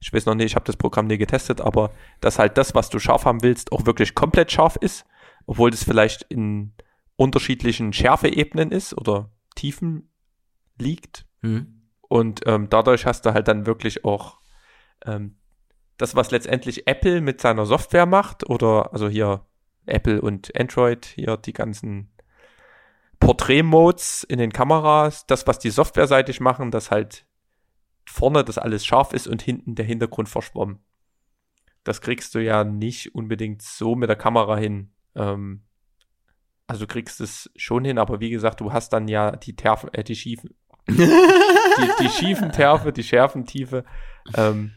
Ich 0.00 0.12
weiß 0.12 0.26
noch 0.26 0.34
nicht, 0.34 0.46
ich 0.46 0.54
habe 0.54 0.64
das 0.64 0.76
Programm 0.76 1.06
nie 1.06 1.18
getestet, 1.18 1.60
aber 1.60 1.92
dass 2.20 2.38
halt 2.38 2.56
das, 2.58 2.74
was 2.74 2.90
du 2.90 2.98
scharf 2.98 3.24
haben 3.24 3.42
willst, 3.42 3.72
auch 3.72 3.86
wirklich 3.86 4.14
komplett 4.14 4.50
scharf 4.50 4.76
ist, 4.76 5.06
obwohl 5.46 5.70
das 5.70 5.84
vielleicht 5.84 6.22
in 6.22 6.72
unterschiedlichen 7.16 7.92
Schärfeebenen 7.92 8.72
ist 8.72 8.96
oder 8.96 9.30
liegt. 10.78 11.26
Hm. 11.42 11.82
Und 12.00 12.40
ähm, 12.46 12.68
dadurch 12.70 13.06
hast 13.06 13.26
du 13.26 13.34
halt 13.34 13.46
dann 13.46 13.66
wirklich 13.66 14.04
auch 14.04 14.38
ähm, 15.04 15.36
das, 15.98 16.16
was 16.16 16.30
letztendlich 16.30 16.86
Apple 16.86 17.20
mit 17.20 17.40
seiner 17.40 17.66
Software 17.66 18.06
macht, 18.06 18.48
oder 18.48 18.92
also 18.92 19.08
hier 19.08 19.44
Apple 19.86 20.20
und 20.20 20.58
Android, 20.58 21.04
hier 21.04 21.36
die 21.36 21.52
ganzen 21.52 22.10
Portrait-Modes 23.20 24.24
in 24.24 24.38
den 24.38 24.52
Kameras, 24.52 25.26
das, 25.26 25.46
was 25.46 25.58
die 25.58 25.70
softwareseitig 25.70 26.40
machen, 26.40 26.70
dass 26.70 26.90
halt 26.90 27.26
vorne 28.10 28.44
das 28.44 28.58
alles 28.58 28.84
scharf 28.84 29.12
ist 29.12 29.26
und 29.26 29.42
hinten 29.42 29.74
der 29.74 29.84
Hintergrund 29.84 30.28
verschwommen. 30.28 30.80
Das 31.84 32.00
kriegst 32.00 32.34
du 32.34 32.40
ja 32.40 32.64
nicht 32.64 33.14
unbedingt 33.14 33.62
so 33.62 33.94
mit 33.94 34.08
der 34.08 34.16
Kamera 34.16 34.56
hin. 34.56 34.92
Ähm, 35.14 35.62
also 36.66 36.86
du 36.86 36.92
kriegst 36.92 37.20
es 37.20 37.50
schon 37.56 37.84
hin, 37.84 37.98
aber 37.98 38.20
wie 38.20 38.30
gesagt, 38.30 38.60
du 38.60 38.72
hast 38.72 38.92
dann 38.92 39.08
ja 39.08 39.32
die 39.32 39.56
Terfen, 39.56 39.92
äh, 39.94 40.04
die 40.04 40.16
schiefen, 40.16 40.50
die, 40.88 41.90
die 42.00 42.08
schiefen 42.08 42.52
Terfe, 42.52 42.92
die 42.92 43.02
Schärfentiefe, 43.02 43.84
ähm, 44.36 44.72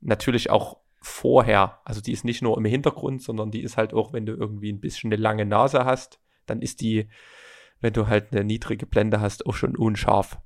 natürlich 0.00 0.50
auch 0.50 0.78
vorher. 1.00 1.80
Also 1.84 2.00
die 2.00 2.12
ist 2.12 2.24
nicht 2.24 2.42
nur 2.42 2.58
im 2.58 2.64
Hintergrund, 2.64 3.22
sondern 3.22 3.50
die 3.50 3.62
ist 3.62 3.76
halt 3.76 3.94
auch, 3.94 4.12
wenn 4.12 4.26
du 4.26 4.32
irgendwie 4.32 4.72
ein 4.72 4.80
bisschen 4.80 5.12
eine 5.12 5.20
lange 5.20 5.46
Nase 5.46 5.84
hast, 5.84 6.20
dann 6.46 6.62
ist 6.62 6.80
die, 6.80 7.08
wenn 7.80 7.92
du 7.92 8.06
halt 8.06 8.32
eine 8.32 8.44
niedrige 8.44 8.86
Blende 8.86 9.20
hast, 9.20 9.46
auch 9.46 9.54
schon 9.54 9.76
unscharf. 9.76 10.38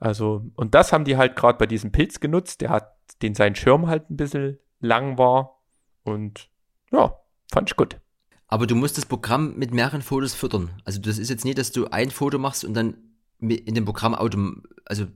Also, 0.00 0.44
und 0.54 0.74
das 0.74 0.92
haben 0.92 1.04
die 1.04 1.16
halt 1.16 1.36
gerade 1.36 1.58
bei 1.58 1.66
diesem 1.66 1.92
Pilz 1.92 2.20
genutzt. 2.20 2.60
Der 2.60 2.70
hat 2.70 2.96
den 3.22 3.34
sein 3.34 3.54
Schirm 3.54 3.86
halt 3.86 4.10
ein 4.10 4.16
bisschen 4.16 4.58
lang 4.80 5.18
war. 5.18 5.60
Und 6.04 6.48
ja, 6.92 7.18
fand 7.52 7.70
ich 7.70 7.76
gut. 7.76 8.00
Aber 8.46 8.66
du 8.66 8.74
musst 8.74 8.96
das 8.96 9.06
Programm 9.06 9.56
mit 9.56 9.74
mehreren 9.74 10.02
Fotos 10.02 10.34
füttern. 10.34 10.70
Also 10.84 11.00
das 11.00 11.18
ist 11.18 11.28
jetzt 11.28 11.44
nicht, 11.44 11.58
dass 11.58 11.72
du 11.72 11.88
ein 11.88 12.10
Foto 12.10 12.38
machst 12.38 12.64
und 12.64 12.74
dann 12.74 12.96
in 13.40 13.74
dem 13.74 13.84
Programm 13.84 14.14
autom 14.14 14.62
also 14.84 15.06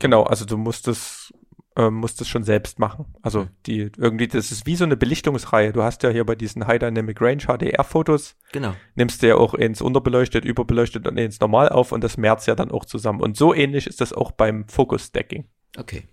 Genau, 0.00 0.22
also 0.22 0.46
du 0.46 0.56
musst 0.56 0.88
es 0.88 1.32
ähm, 1.80 1.94
musst 1.94 2.20
es 2.20 2.28
schon 2.28 2.42
selbst 2.44 2.78
machen. 2.78 3.06
Also 3.22 3.44
Mhm. 3.44 3.48
die 3.66 3.78
irgendwie, 3.96 4.28
das 4.28 4.52
ist 4.52 4.66
wie 4.66 4.76
so 4.76 4.84
eine 4.84 4.96
Belichtungsreihe. 4.96 5.72
Du 5.72 5.82
hast 5.82 6.02
ja 6.02 6.10
hier 6.10 6.24
bei 6.24 6.34
diesen 6.34 6.66
High 6.66 6.78
Dynamic 6.80 7.20
Range 7.20 7.42
HDR-Fotos, 7.46 8.36
genau. 8.52 8.74
nimmst 8.96 9.22
du 9.22 9.28
ja 9.28 9.36
auch 9.36 9.54
ins 9.54 9.80
unterbeleuchtet, 9.80 10.44
überbeleuchtet 10.44 11.06
und 11.06 11.16
ins 11.16 11.40
normal 11.40 11.68
auf 11.70 11.92
und 11.92 12.02
das 12.04 12.16
mehrt 12.16 12.46
ja 12.46 12.54
dann 12.54 12.70
auch 12.70 12.84
zusammen. 12.84 13.20
Und 13.20 13.36
so 13.36 13.54
ähnlich 13.54 13.86
ist 13.86 14.00
das 14.00 14.12
auch 14.12 14.32
beim 14.32 14.68
Focus 14.68 15.06
Stacking. 15.06 15.48
Okay. 15.76 16.08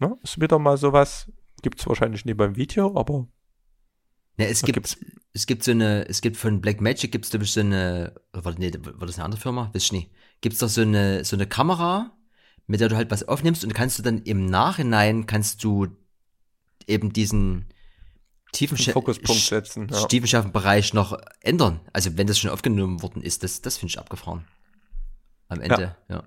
Ne? 0.00 0.16
Ist 0.22 0.40
wieder 0.40 0.58
mal 0.58 0.76
sowas, 0.76 1.30
gibt's 1.62 1.86
wahrscheinlich 1.86 2.24
nie 2.24 2.34
beim 2.34 2.56
Video, 2.56 2.96
aber 2.98 3.28
Ja, 4.38 4.46
es 4.46 4.62
gibt, 4.62 4.74
gibt's? 4.74 4.96
es 5.32 5.46
gibt 5.46 5.62
so 5.62 5.70
eine, 5.70 6.08
es 6.08 6.20
gibt 6.20 6.36
von 6.36 6.60
Blackmagic 6.60 7.12
gibt's 7.12 7.30
glaube 7.30 7.44
ich 7.44 7.52
so 7.52 7.60
eine, 7.60 8.14
war, 8.32 8.54
nee, 8.58 8.72
war 8.80 9.06
das 9.06 9.16
eine 9.16 9.24
andere 9.26 9.40
Firma? 9.40 9.70
Weiß 9.72 9.84
ich 9.84 9.92
nicht. 9.92 10.10
Gibt's 10.40 10.58
doch 10.58 10.68
so 10.68 10.80
eine, 10.82 11.24
so 11.24 11.36
eine 11.36 11.46
Kamera, 11.46 12.10
mit 12.66 12.80
der 12.80 12.88
du 12.88 12.96
halt 12.96 13.10
was 13.10 13.26
aufnimmst 13.28 13.64
und 13.64 13.74
kannst 13.74 13.98
du 13.98 14.02
dann 14.02 14.22
im 14.22 14.46
Nachhinein 14.46 15.26
kannst 15.26 15.62
du 15.64 15.88
eben 16.86 17.12
diesen 17.12 17.66
tiefen 18.52 18.76
Fokuspunkt 18.78 19.42
setzen. 19.42 19.88
Ja. 19.90 20.06
tiefenschärfen 20.06 20.52
Bereich 20.52 20.94
noch 20.94 21.18
ändern. 21.40 21.80
Also 21.92 22.16
wenn 22.16 22.26
das 22.26 22.38
schon 22.38 22.50
aufgenommen 22.50 23.02
worden 23.02 23.22
ist, 23.22 23.42
das, 23.42 23.62
das 23.62 23.76
finde 23.78 23.90
ich 23.90 23.98
abgefahren. 23.98 24.44
Am 25.48 25.60
Ende, 25.60 25.96
ja. 26.08 26.24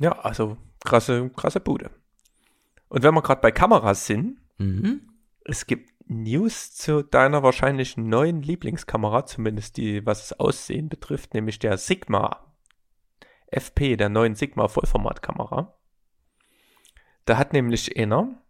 ja, 0.00 0.12
also 0.20 0.56
krasse, 0.84 1.30
krasse 1.36 1.60
Bude. 1.60 1.90
Und 2.88 3.02
wenn 3.02 3.14
wir 3.14 3.22
gerade 3.22 3.40
bei 3.40 3.50
Kameras 3.50 4.06
sind, 4.06 4.38
Mhm. 4.58 5.00
es 5.44 5.66
gibt 5.66 5.90
News 6.06 6.74
zu 6.74 7.02
deiner 7.02 7.42
wahrscheinlich 7.42 7.96
neuen 7.96 8.42
Lieblingskamera, 8.42 9.24
zumindest 9.24 9.78
die, 9.78 10.04
was 10.04 10.28
das 10.28 10.38
Aussehen 10.38 10.88
betrifft, 10.88 11.32
nämlich 11.32 11.58
der 11.58 11.78
Sigma 11.78 12.49
FP, 13.50 13.96
der 13.96 14.08
neuen 14.08 14.34
Sigma 14.34 14.68
Vollformatkamera. 14.68 15.74
Da 17.24 17.38
hat 17.38 17.52
nämlich 17.52 17.96
einer, 17.96 18.42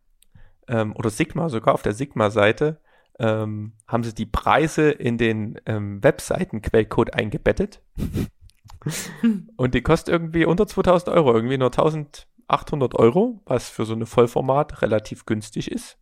ähm, 0.69 0.95
oder 0.97 1.11
Sigma 1.11 1.49
sogar 1.49 1.75
auf 1.75 1.83
der 1.83 1.93
Sigma-Seite, 1.93 2.81
ähm, 3.19 3.75
haben 3.87 4.03
sie 4.03 4.15
die 4.15 4.27
Preise 4.27 4.91
in 4.91 5.19
den 5.19 5.61
ähm, 5.67 6.03
Webseiten-Quellcode 6.03 7.15
eingebettet. 7.15 7.83
Und 9.57 9.75
die 9.75 9.83
kostet 9.83 10.13
irgendwie 10.13 10.47
unter 10.47 10.67
2000 10.67 11.15
Euro, 11.15 11.35
irgendwie 11.35 11.59
nur 11.59 11.69
1800 11.69 12.95
Euro, 12.95 13.43
was 13.45 13.69
für 13.69 13.85
so 13.85 13.93
eine 13.93 14.07
Vollformat 14.07 14.81
relativ 14.81 15.27
günstig 15.27 15.71
ist. 15.71 15.99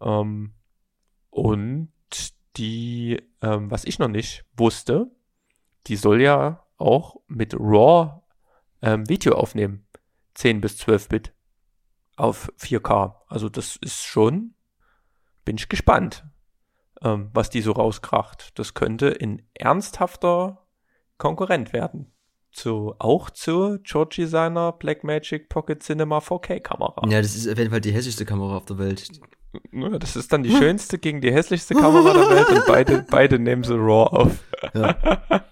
Ähm, 0.00 0.54
und 1.30 1.92
die, 2.56 3.22
ähm, 3.40 3.70
was 3.70 3.84
ich 3.84 3.98
noch 3.98 4.08
nicht 4.08 4.44
wusste, 4.56 5.10
die 5.86 5.96
soll 5.96 6.20
ja 6.20 6.61
auch 6.82 7.16
mit 7.28 7.54
RAW 7.54 8.22
ähm, 8.82 9.08
Video 9.08 9.34
aufnehmen. 9.34 9.86
10 10.34 10.60
bis 10.60 10.78
12 10.78 11.08
Bit 11.08 11.32
auf 12.16 12.52
4K. 12.58 13.14
Also 13.28 13.48
das 13.48 13.76
ist 13.76 14.02
schon, 14.02 14.54
bin 15.44 15.56
ich 15.56 15.68
gespannt, 15.68 16.24
ähm, 17.02 17.30
was 17.32 17.50
die 17.50 17.60
so 17.62 17.72
rauskracht. 17.72 18.58
Das 18.58 18.74
könnte 18.74 19.16
ein 19.20 19.46
ernsthafter 19.54 20.66
Konkurrent 21.18 21.72
werden. 21.72 22.08
Zu, 22.50 22.94
auch 22.98 23.30
zu 23.30 23.78
Georgie 23.82 24.26
seiner 24.26 24.72
Blackmagic 24.72 25.48
Pocket 25.48 25.82
Cinema 25.82 26.18
4K 26.18 26.60
Kamera. 26.60 27.02
Ja, 27.08 27.22
das 27.22 27.34
ist 27.34 27.48
auf 27.48 27.56
jeden 27.56 27.70
Fall 27.70 27.80
die 27.80 27.92
hässlichste 27.92 28.26
Kamera 28.26 28.58
auf 28.58 28.66
der 28.66 28.78
Welt. 28.78 29.10
Ja, 29.70 29.98
das 29.98 30.16
ist 30.16 30.32
dann 30.32 30.42
die 30.42 30.50
schönste 30.50 30.98
gegen 30.98 31.22
die 31.22 31.32
hässlichste 31.32 31.74
Kamera 31.74 32.12
der 32.12 32.28
Welt 32.28 32.48
und 32.50 32.66
beide, 32.66 33.06
beide 33.10 33.38
nehmen 33.38 33.64
sie 33.64 33.74
RAW 33.74 34.16
auf. 34.16 34.38
Ja. 34.74 35.44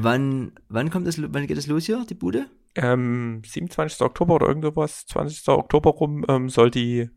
Wann, 0.00 0.52
wann 0.68 0.90
kommt 0.90 1.06
das, 1.06 1.20
wann 1.20 1.46
geht 1.46 1.56
das 1.56 1.66
los 1.66 1.86
hier, 1.86 2.04
die 2.08 2.14
Bude? 2.14 2.46
Ähm, 2.74 3.42
27. 3.44 4.00
Oktober 4.02 4.34
oder 4.36 4.48
irgend 4.48 4.64
sowas, 4.64 5.06
20. 5.06 5.48
Oktober 5.48 5.90
rum, 5.90 6.24
ähm, 6.28 6.48
soll 6.48 6.70
die 6.70 7.10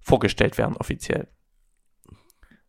vorgestellt 0.00 0.58
werden, 0.58 0.76
offiziell. 0.76 1.28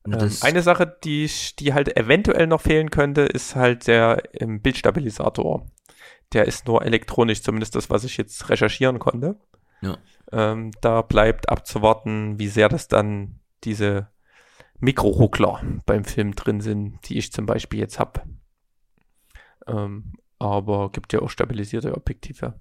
Ähm, 0.06 0.32
eine 0.42 0.62
Sache, 0.62 0.98
die, 1.04 1.30
die 1.60 1.74
halt 1.74 1.96
eventuell 1.98 2.48
noch 2.48 2.62
fehlen 2.62 2.92
könnte, 2.92 3.22
ist 3.22 3.56
halt 3.56 3.88
der 3.88 4.24
ähm, 4.34 4.62
Bildstabilisator. 4.62 5.66
Der 6.34 6.46
ist 6.46 6.68
nur 6.68 6.84
elektronisch, 6.84 7.42
zumindest 7.42 7.76
das, 7.76 7.90
was 7.90 8.04
ich 8.04 8.18
jetzt 8.18 8.50
recherchieren 8.50 9.00
konnte. 9.00 9.40
Ja. 9.82 9.98
Ähm, 10.32 10.72
da 10.82 11.02
bleibt 11.02 11.50
abzuwarten, 11.50 12.40
wie 12.40 12.48
sehr 12.48 12.70
das 12.70 12.88
dann 12.88 13.40
diese 13.64 14.10
Mikroruckler 14.80 15.62
beim 15.86 16.04
Film 16.04 16.36
drin 16.36 16.60
sind, 16.60 17.00
die 17.08 17.18
ich 17.18 17.32
zum 17.32 17.46
Beispiel 17.46 17.80
jetzt 17.80 18.00
habe. 18.00 18.22
Ähm, 19.68 20.14
aber 20.40 20.92
gibt 20.92 21.14
ja 21.14 21.22
auch 21.22 21.30
stabilisierte 21.30 21.96
Objektive. 21.96 22.60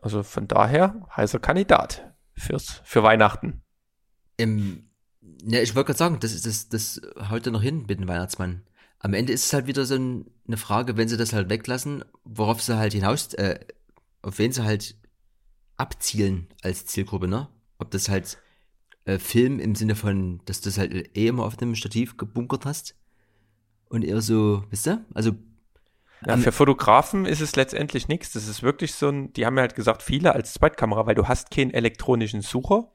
Also 0.00 0.22
von 0.22 0.48
daher 0.48 1.06
heißer 1.16 1.38
Kandidat 1.38 2.14
fürs, 2.34 2.80
für 2.84 3.02
Weihnachten. 3.02 3.62
Ähm, 4.38 4.90
ja, 5.44 5.60
ich 5.60 5.74
wollte 5.74 5.88
gerade 5.88 5.98
sagen, 5.98 6.20
das, 6.20 6.40
das, 6.42 6.68
das 6.68 7.00
haut 7.30 7.46
ja 7.46 7.52
noch 7.52 7.62
hin 7.62 7.84
mit 7.86 8.00
dem 8.00 8.08
Weihnachtsmann. 8.08 8.62
Am 8.98 9.14
Ende 9.14 9.32
ist 9.32 9.46
es 9.46 9.52
halt 9.52 9.66
wieder 9.66 9.84
so 9.84 9.94
ein, 9.94 10.30
eine 10.46 10.56
Frage, 10.56 10.96
wenn 10.96 11.08
sie 11.08 11.16
das 11.16 11.32
halt 11.32 11.50
weglassen, 11.50 12.04
worauf 12.24 12.62
sie 12.62 12.76
halt 12.76 12.94
hinaus, 12.94 13.34
äh, 13.34 13.60
auf 14.22 14.38
wen 14.38 14.52
sie 14.52 14.64
halt 14.64 14.96
abzielen 15.76 16.48
als 16.62 16.86
Zielgruppe, 16.86 17.28
ne? 17.28 17.48
Ob 17.78 17.90
das 17.90 18.08
halt 18.08 18.38
äh, 19.04 19.18
Film 19.18 19.60
im 19.60 19.74
Sinne 19.74 19.96
von, 19.96 20.40
dass 20.46 20.60
du 20.60 20.68
das 20.68 20.78
halt 20.78 21.16
eh 21.16 21.26
immer 21.26 21.44
auf 21.44 21.56
dem 21.56 21.74
Stativ 21.74 22.16
gebunkert 22.16 22.64
hast 22.64 22.96
und 23.88 24.04
eher 24.04 24.22
so, 24.22 24.64
wisst 24.70 24.86
ihr? 24.86 25.04
Also, 25.12 25.32
Ja, 26.26 26.36
für 26.36 26.52
Fotografen 26.52 27.26
ist 27.26 27.40
es 27.40 27.56
letztendlich 27.56 28.08
nichts. 28.08 28.32
Das 28.32 28.48
ist 28.48 28.62
wirklich 28.62 28.94
so 28.94 29.08
ein, 29.08 29.32
die 29.32 29.44
haben 29.44 29.56
ja 29.56 29.62
halt 29.62 29.74
gesagt, 29.74 30.02
viele 30.02 30.34
als 30.34 30.54
Zweitkamera, 30.54 31.06
weil 31.06 31.14
du 31.14 31.28
hast 31.28 31.50
keinen 31.50 31.72
elektronischen 31.72 32.40
Sucher. 32.40 32.90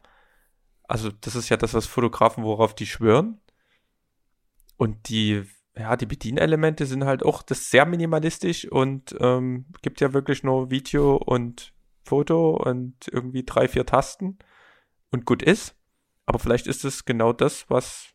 Also 0.87 1.11
das 1.21 1.35
ist 1.35 1.49
ja 1.49 1.57
das, 1.57 1.73
was 1.73 1.85
Fotografen, 1.85 2.43
worauf 2.43 2.73
die 2.73 2.87
schwören. 2.87 3.39
Und 4.77 5.09
die, 5.09 5.43
ja, 5.77 5.95
die 5.95 6.05
Bedienelemente 6.05 6.85
sind 6.85 7.05
halt 7.05 7.23
auch 7.23 7.43
das 7.43 7.69
sehr 7.69 7.85
minimalistisch 7.85 8.65
und 8.65 9.15
ähm, 9.19 9.65
gibt 9.81 10.01
ja 10.01 10.13
wirklich 10.13 10.43
nur 10.43 10.71
Video 10.71 11.15
und 11.17 11.73
Foto 12.03 12.55
und 12.55 13.07
irgendwie 13.11 13.43
drei, 13.43 13.67
vier 13.67 13.85
Tasten 13.85 14.39
und 15.11 15.25
gut 15.25 15.43
ist. 15.43 15.75
Aber 16.25 16.39
vielleicht 16.39 16.65
ist 16.65 16.85
es 16.85 17.05
genau 17.05 17.33
das, 17.33 17.69
was 17.69 18.13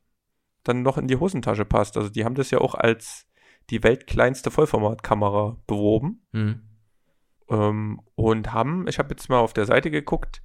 dann 0.65 0.83
noch 0.83 0.99
in 0.99 1.07
die 1.07 1.17
Hosentasche 1.17 1.65
passt. 1.65 1.97
Also 1.97 2.09
die 2.09 2.25
haben 2.25 2.35
das 2.35 2.51
ja 2.51 2.59
auch 2.59 2.75
als 2.75 3.27
die 3.71 3.83
weltkleinste 3.83 4.51
Vollformatkamera 4.51 5.57
beworben 5.67 6.27
hm. 6.33 6.62
ähm, 7.49 8.01
und 8.15 8.53
haben, 8.53 8.87
ich 8.89 8.99
habe 8.99 9.11
jetzt 9.11 9.29
mal 9.29 9.39
auf 9.39 9.53
der 9.53 9.67
Seite 9.67 9.91
geguckt, 9.91 10.43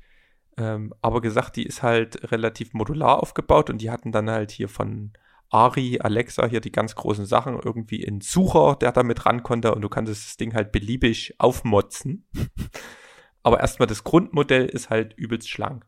ähm, 0.57 0.93
aber 1.01 1.21
gesagt, 1.21 1.55
die 1.55 1.65
ist 1.65 1.83
halt 1.83 2.31
relativ 2.31 2.73
modular 2.73 3.21
aufgebaut 3.21 3.69
und 3.69 3.79
die 3.81 3.91
hatten 3.91 4.11
dann 4.11 4.29
halt 4.29 4.51
hier 4.51 4.69
von 4.69 5.13
Ari, 5.49 5.99
Alexa 5.99 6.45
hier 6.45 6.61
die 6.61 6.71
ganz 6.71 6.95
großen 6.95 7.25
Sachen 7.25 7.59
irgendwie 7.59 8.03
in 8.03 8.21
Sucher, 8.21 8.75
der 8.79 8.91
damit 8.91 9.25
ran 9.25 9.41
konnte 9.41 9.73
und 9.73 9.81
du 9.81 9.89
kannst 9.89 10.11
das 10.11 10.37
Ding 10.37 10.53
halt 10.53 10.71
beliebig 10.71 11.35
aufmotzen. 11.39 12.27
aber 13.43 13.59
erstmal 13.59 13.87
das 13.87 14.03
Grundmodell 14.03 14.65
ist 14.65 14.89
halt 14.89 15.13
übelst 15.13 15.49
schlank. 15.49 15.85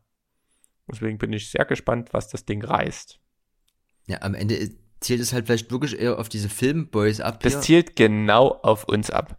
Deswegen 0.90 1.18
bin 1.18 1.32
ich 1.32 1.50
sehr 1.50 1.64
gespannt, 1.64 2.12
was 2.12 2.28
das 2.28 2.44
Ding 2.44 2.64
reißt. 2.64 3.20
ja, 4.06 4.20
am 4.22 4.34
Ende 4.34 4.58
äh, 4.58 4.70
zielt 5.02 5.20
es 5.20 5.32
halt 5.32 5.46
vielleicht 5.46 5.70
wirklich 5.70 5.98
eher 5.98 6.18
auf 6.18 6.28
diese 6.28 6.48
Filmboys 6.48 7.20
ab. 7.20 7.40
Das 7.40 7.52
hier. 7.54 7.60
zielt 7.60 7.96
genau 7.96 8.48
auf 8.62 8.84
uns 8.84 9.10
ab. 9.10 9.38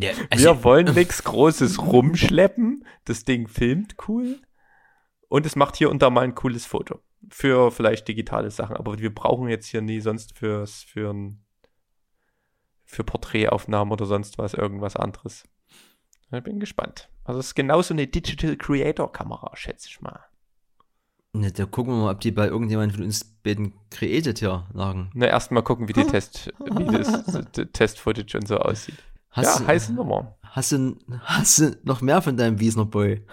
Ja, 0.00 0.12
also, 0.30 0.44
Wir 0.44 0.64
wollen 0.64 0.94
nichts 0.94 1.24
Großes 1.24 1.80
rumschleppen. 1.80 2.84
Das 3.04 3.24
Ding 3.24 3.48
filmt 3.48 3.96
cool. 4.08 4.40
Und 5.28 5.44
es 5.44 5.56
macht 5.56 5.76
hier 5.76 5.90
und 5.90 6.02
da 6.02 6.10
mal 6.10 6.24
ein 6.24 6.34
cooles 6.34 6.66
Foto. 6.66 7.00
Für 7.30 7.70
vielleicht 7.70 8.08
digitale 8.08 8.50
Sachen. 8.50 8.76
Aber 8.76 8.98
wir 8.98 9.14
brauchen 9.14 9.48
jetzt 9.48 9.66
hier 9.66 9.82
nie 9.82 10.00
sonst 10.00 10.36
fürs, 10.38 10.82
für 10.82 11.12
ein, 11.12 11.44
für 12.84 13.04
Porträtaufnahmen 13.04 13.92
oder 13.92 14.06
sonst 14.06 14.38
was, 14.38 14.54
irgendwas 14.54 14.96
anderes. 14.96 15.44
Ich 16.30 16.42
bin 16.42 16.60
gespannt. 16.60 17.10
Also 17.24 17.40
es 17.40 17.48
ist 17.48 17.54
genauso 17.54 17.94
eine 17.94 18.06
Digital 18.06 18.56
Creator 18.56 19.12
Kamera, 19.12 19.54
schätze 19.54 19.88
ich 19.88 20.00
mal. 20.00 20.27
Ne, 21.32 21.52
da 21.52 21.64
gucken 21.66 21.94
wir 21.94 22.04
mal, 22.04 22.12
ob 22.12 22.20
die 22.20 22.30
bei 22.30 22.46
irgendjemand 22.46 22.92
von 22.92 23.04
uns 23.04 23.24
beiden 23.42 23.74
created 23.90 24.38
hier 24.38 24.66
lagen. 24.72 25.10
Na, 25.14 25.26
erstmal 25.26 25.62
gucken, 25.62 25.88
wie 25.88 25.92
die 25.92 26.04
Test, 26.04 26.52
wie 26.58 26.84
das, 26.84 27.72
Test-Footage 27.72 28.36
und 28.38 28.48
so 28.48 28.58
aussieht. 28.58 28.96
Hast, 29.30 29.60
ja, 29.60 29.66
heiße 29.66 29.92
Nummer. 29.92 30.36
hast, 30.42 30.72
du, 30.72 30.96
hast 31.22 31.58
du 31.58 31.76
noch 31.84 32.00
mehr 32.00 32.22
von 32.22 32.36
deinem 32.36 32.58
Wiesner 32.60 32.84
Boy? 32.84 33.24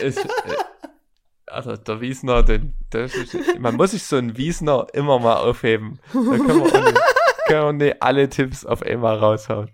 Es, 0.00 0.16
äh, 0.16 0.24
also 1.46 1.76
der 1.76 2.00
Wiesner, 2.00 2.42
den, 2.42 2.74
ist, 2.92 3.36
man 3.58 3.76
muss 3.76 3.92
sich 3.92 4.02
so 4.02 4.16
einen 4.16 4.36
Wiesner 4.36 4.86
immer 4.92 5.18
mal 5.18 5.36
aufheben. 5.36 6.00
Da 6.12 6.18
können 6.20 6.48
wir, 6.48 6.82
nicht, 6.82 7.00
können 7.46 7.78
wir 7.78 7.86
nicht 7.86 8.02
alle 8.02 8.28
Tipps 8.28 8.66
auf 8.66 8.82
einmal 8.82 9.18
raushauen. 9.18 9.70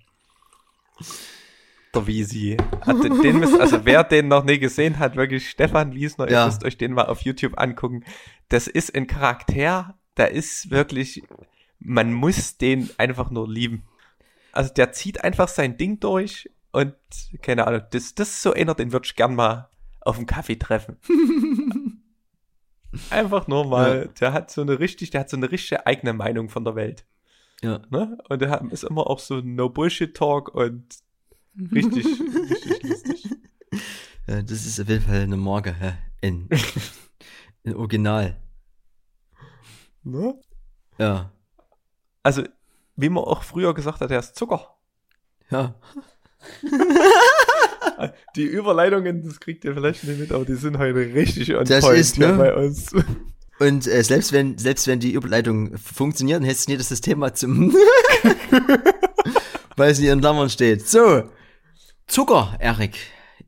Der 1.95 2.07
Wiesi. 2.07 2.57
Hat 2.83 3.03
den, 3.03 3.41
müsst, 3.41 3.59
also 3.61 3.85
wer 3.85 4.05
den 4.05 4.29
noch 4.29 4.45
nie 4.45 4.59
gesehen 4.59 4.99
hat, 4.99 5.17
wirklich 5.17 5.51
Stefan 5.51 5.93
Wiesner, 5.95 6.31
Ja. 6.31 6.43
ihr 6.43 6.47
müsst 6.47 6.65
euch 6.65 6.79
den 6.79 6.93
mal 6.93 7.07
auf 7.07 7.23
YouTube 7.23 7.59
angucken. 7.59 8.05
Das 8.49 8.69
ist 8.69 8.95
ein 8.95 9.07
Charakter, 9.07 9.99
der 10.17 10.31
ist 10.31 10.71
wirklich, 10.71 11.23
man 11.81 12.13
muss 12.13 12.59
den 12.59 12.91
einfach 12.99 13.31
nur 13.31 13.49
lieben. 13.49 13.85
Also 14.53 14.73
der 14.73 14.93
zieht 14.93 15.25
einfach 15.25 15.49
sein 15.49 15.77
Ding 15.77 15.99
durch 16.01 16.51
und 16.73 16.95
keine 17.43 17.67
Ahnung, 17.67 17.83
das, 17.91 18.15
das 18.15 18.31
ist 18.31 18.43
so 18.43 18.53
einer, 18.53 18.75
den 18.75 18.93
würde 18.93 19.07
ich 19.07 19.17
gern 19.17 19.35
mal 19.35 19.69
auf 20.01 20.17
dem 20.17 20.27
Kaffee 20.27 20.57
treffen. 20.57 20.97
Einfach 23.11 23.47
nur 23.47 23.67
mal, 23.67 24.09
der 24.21 24.33
hat 24.33 24.51
so 24.51 24.63
eine 24.63 24.81
richtig, 24.81 25.11
der 25.11 25.21
hat 25.21 25.31
so 25.31 25.37
eine 25.37 25.51
richtige 25.51 25.87
eigene 25.87 26.13
Meinung 26.13 26.49
von 26.49 26.65
der 26.65 26.75
Welt. 26.75 27.05
Ja. 27.63 27.81
Ne? 27.91 28.19
Und 28.29 28.43
der 28.43 28.51
hat, 28.51 28.65
ist 28.73 28.83
immer 28.85 29.07
auch 29.09 29.21
so 29.21 29.41
No 29.41 29.69
Bullshit 29.69 30.13
Talk 30.17 30.53
und 30.55 30.85
richtig, 31.73 32.07
richtig 32.07 32.83
lustig. 32.89 33.31
ja. 34.27 34.43
Das 34.43 34.67
ist 34.67 34.81
auf 34.81 34.89
jeden 34.89 35.05
Fall 35.05 35.21
eine 35.21 35.37
Marke, 35.37 35.75
hä? 35.75 35.93
In, 36.21 36.49
in 37.65 37.75
Original. 37.75 38.37
Ne? 40.03 40.35
Ja. 40.99 41.33
Also, 42.23 42.43
wie 42.97 43.09
man 43.09 43.25
auch 43.25 43.43
früher 43.43 43.75
gesagt 43.75 44.01
hat, 44.01 44.11
der 44.11 44.21
ist 44.21 44.37
Zucker. 44.37 44.77
Ja. 45.51 45.75
Die 48.37 48.45
Überleitungen, 48.47 49.23
das 49.23 49.41
kriegt 49.41 49.65
ihr 49.65 49.75
vielleicht 49.75 50.05
nicht 50.05 50.19
mit, 50.21 50.33
aber 50.33 50.47
die 50.47 50.55
sind 50.55 50.79
heute 50.79 51.01
richtig 51.15 51.55
on 51.55 51.65
Das 51.67 51.85
point 51.85 51.99
ist, 51.99 52.17
hier 52.17 52.29
ne? 52.29 52.35
bei 52.39 52.55
uns. 52.55 52.93
Und 53.59 53.87
äh, 53.87 54.03
selbst 54.03 54.33
wenn, 54.33 54.57
selbst 54.57 54.87
wenn 54.87 55.01
die 55.01 55.13
Überleitung 55.13 55.77
funktioniert, 55.77 56.39
dann 56.39 56.47
hättest 56.47 56.69
du 56.69 56.73
nie, 56.73 56.79
das 56.79 57.01
Thema 57.03 57.35
zum, 57.35 57.75
weil 59.77 59.91
es 59.91 59.99
in 59.99 60.07
ihren 60.07 60.21
Klammern 60.21 60.49
steht. 60.49 60.89
So. 60.89 61.25
Zucker, 62.11 62.57
Erik. 62.59 62.99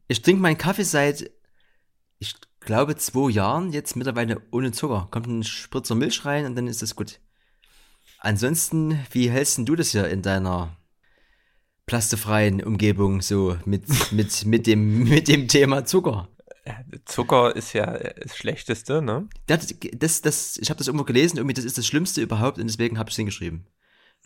Ich 0.07 0.23
trinke 0.23 0.41
meinen 0.41 0.57
Kaffee 0.57 0.85
seit, 0.85 1.29
ich 2.21 2.37
glaube, 2.61 2.95
zwei 2.95 3.29
Jahren 3.29 3.73
jetzt 3.73 3.97
mittlerweile 3.97 4.41
ohne 4.53 4.71
Zucker. 4.71 5.09
Kommt 5.11 5.27
ein 5.27 5.43
Spritzer 5.43 5.97
Milch 5.97 6.25
rein 6.25 6.47
und 6.47 6.55
dann 6.55 6.69
ist 6.69 6.81
das 6.81 6.95
gut. 6.95 7.19
Ansonsten, 8.21 9.05
wie 9.11 9.29
hältst 9.29 9.59
denn 9.59 9.67
du 9.67 9.75
das 9.75 9.91
hier 9.91 10.09
in 10.09 10.23
deiner 10.23 10.77
plastefreien 11.87 12.63
Umgebung 12.63 13.21
so 13.21 13.59
mit, 13.65 13.85
mit, 14.13 14.47
mit 14.47 14.69
dem, 14.69 15.09
mit 15.09 15.27
dem 15.27 15.49
Thema 15.49 15.85
Zucker? 15.85 16.29
Zucker 17.05 17.57
ist 17.57 17.73
ja 17.73 17.99
das 17.99 18.37
Schlechteste, 18.37 19.03
ne? 19.03 19.29
Das, 19.49 19.75
das, 19.93 20.23
das, 20.23 20.57
ich 20.59 20.71
habe 20.71 20.79
das 20.79 20.87
irgendwo 20.87 21.05
gelesen, 21.05 21.39
irgendwie 21.39 21.55
das 21.55 21.65
ist 21.65 21.79
das 21.79 21.87
Schlimmste 21.89 22.23
überhaupt 22.23 22.59
und 22.59 22.69
deswegen 22.69 22.97
habe 22.97 23.11
ich 23.11 23.15
es 23.15 23.17
hingeschrieben. 23.17 23.67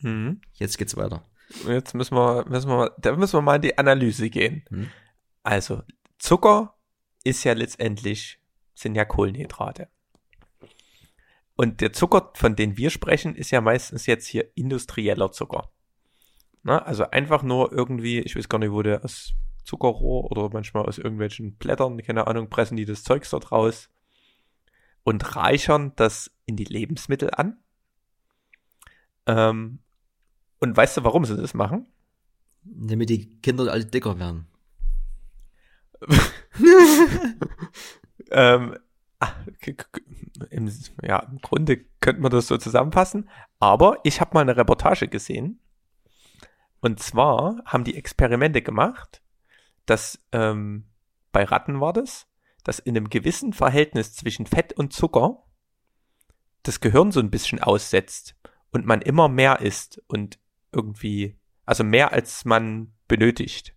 Mhm. 0.03 0.43
Jetzt 0.53 0.77
geht's 0.77 0.95
weiter. 0.95 1.25
Jetzt 1.67 1.95
müssen 1.95 2.17
wir, 2.17 2.45
müssen 2.49 2.69
wir, 2.69 2.95
da 2.99 3.15
müssen 3.17 3.35
wir 3.35 3.43
mal 3.43 3.57
in 3.57 3.63
die 3.63 3.79
Analyse 3.79 4.31
gehen. 4.31 4.65
Hm. 4.69 4.91
Also, 5.43 5.83
Zucker 6.19 6.75
ist 7.25 7.45
ja 7.45 7.53
letztendlich, 7.53 8.41
sind 8.75 8.95
ja 8.95 9.05
Kohlenhydrate. 9.05 9.89
Und 11.57 11.81
der 11.81 11.93
Zucker, 11.93 12.33
von 12.35 12.55
dem 12.55 12.77
wir 12.77 12.91
sprechen, 12.91 13.35
ist 13.35 13.51
ja 13.51 13.61
meistens 13.61 14.07
jetzt 14.07 14.27
hier 14.27 14.51
industrieller 14.55 15.33
Zucker. 15.33 15.71
Na, 16.63 16.79
also 16.81 17.11
einfach 17.11 17.43
nur 17.43 17.73
irgendwie, 17.73 18.21
ich 18.21 18.37
weiß 18.37 18.49
gar 18.49 18.59
nicht, 18.59 18.73
wo 18.73 18.83
der 18.83 19.05
aus 19.05 19.35
Zuckerrohr 19.65 20.31
oder 20.31 20.51
manchmal 20.53 20.85
aus 20.85 20.99
irgendwelchen 20.99 21.57
Blättern, 21.57 22.03
keine 22.03 22.27
Ahnung, 22.27 22.51
pressen 22.51 22.77
die 22.77 22.85
das 22.85 23.03
Zeugs 23.03 23.31
dort 23.31 23.53
raus 23.53 23.89
und 25.03 25.37
reichern 25.37 25.93
das 25.97 26.31
in 26.45 26.57
die 26.57 26.65
Lebensmittel 26.65 27.31
an. 27.33 27.59
Ähm, 29.27 29.81
und 30.61 30.77
weißt 30.77 30.99
du, 30.99 31.05
warum 31.05 31.25
sie 31.25 31.37
das 31.37 31.55
machen? 31.55 31.87
Damit 32.63 33.11
die 33.11 33.41
Kinder 33.41 33.71
alle 33.71 33.85
dicker 33.85 34.19
werden. 34.19 34.47
ähm, 38.31 38.77
ah, 39.21 39.33
im, 40.51 40.73
ja, 41.03 41.21
im 41.21 41.39
Grunde 41.39 41.85
könnte 42.01 42.23
man 42.23 42.31
das 42.31 42.49
so 42.49 42.57
zusammenfassen. 42.59 43.29
Aber 43.59 43.99
ich 44.05 44.21
habe 44.21 44.33
mal 44.35 44.41
eine 44.41 44.57
Reportage 44.57 45.09
gesehen. 45.09 45.61
Und 46.81 47.01
zwar 47.01 47.63
haben 47.65 47.85
die 47.85 47.97
Experimente 47.97 48.63
gemacht, 48.63 49.23
dass 49.87 50.19
ähm, 50.33 50.87
bei 51.33 51.45
Ratten 51.45 51.81
war 51.81 51.93
das, 51.93 52.27
dass 52.65 52.79
in 52.79 52.97
einem 52.97 53.09
gewissen 53.09 53.53
Verhältnis 53.53 54.15
zwischen 54.15 54.47
Fett 54.47 54.73
und 54.73 54.93
Zucker 54.93 55.45
das 56.63 56.81
Gehirn 56.81 57.13
so 57.13 57.21
ein 57.21 57.31
bisschen 57.31 57.61
aussetzt 57.63 58.35
und 58.73 58.87
man 58.87 59.01
immer 59.01 59.29
mehr 59.29 59.61
isst 59.61 60.03
und 60.09 60.39
irgendwie, 60.77 61.39
also 61.65 61.83
mehr 61.83 62.13
als 62.13 62.45
man 62.45 62.93
benötigt. 63.09 63.75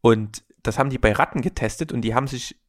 Und 0.00 0.44
das 0.62 0.78
haben 0.78 0.90
die 0.90 0.98
bei 0.98 1.12
Ratten 1.12 1.42
getestet 1.42 1.92
und 1.92 2.02
die 2.02 2.14
haben 2.14 2.26
sich 2.26 2.60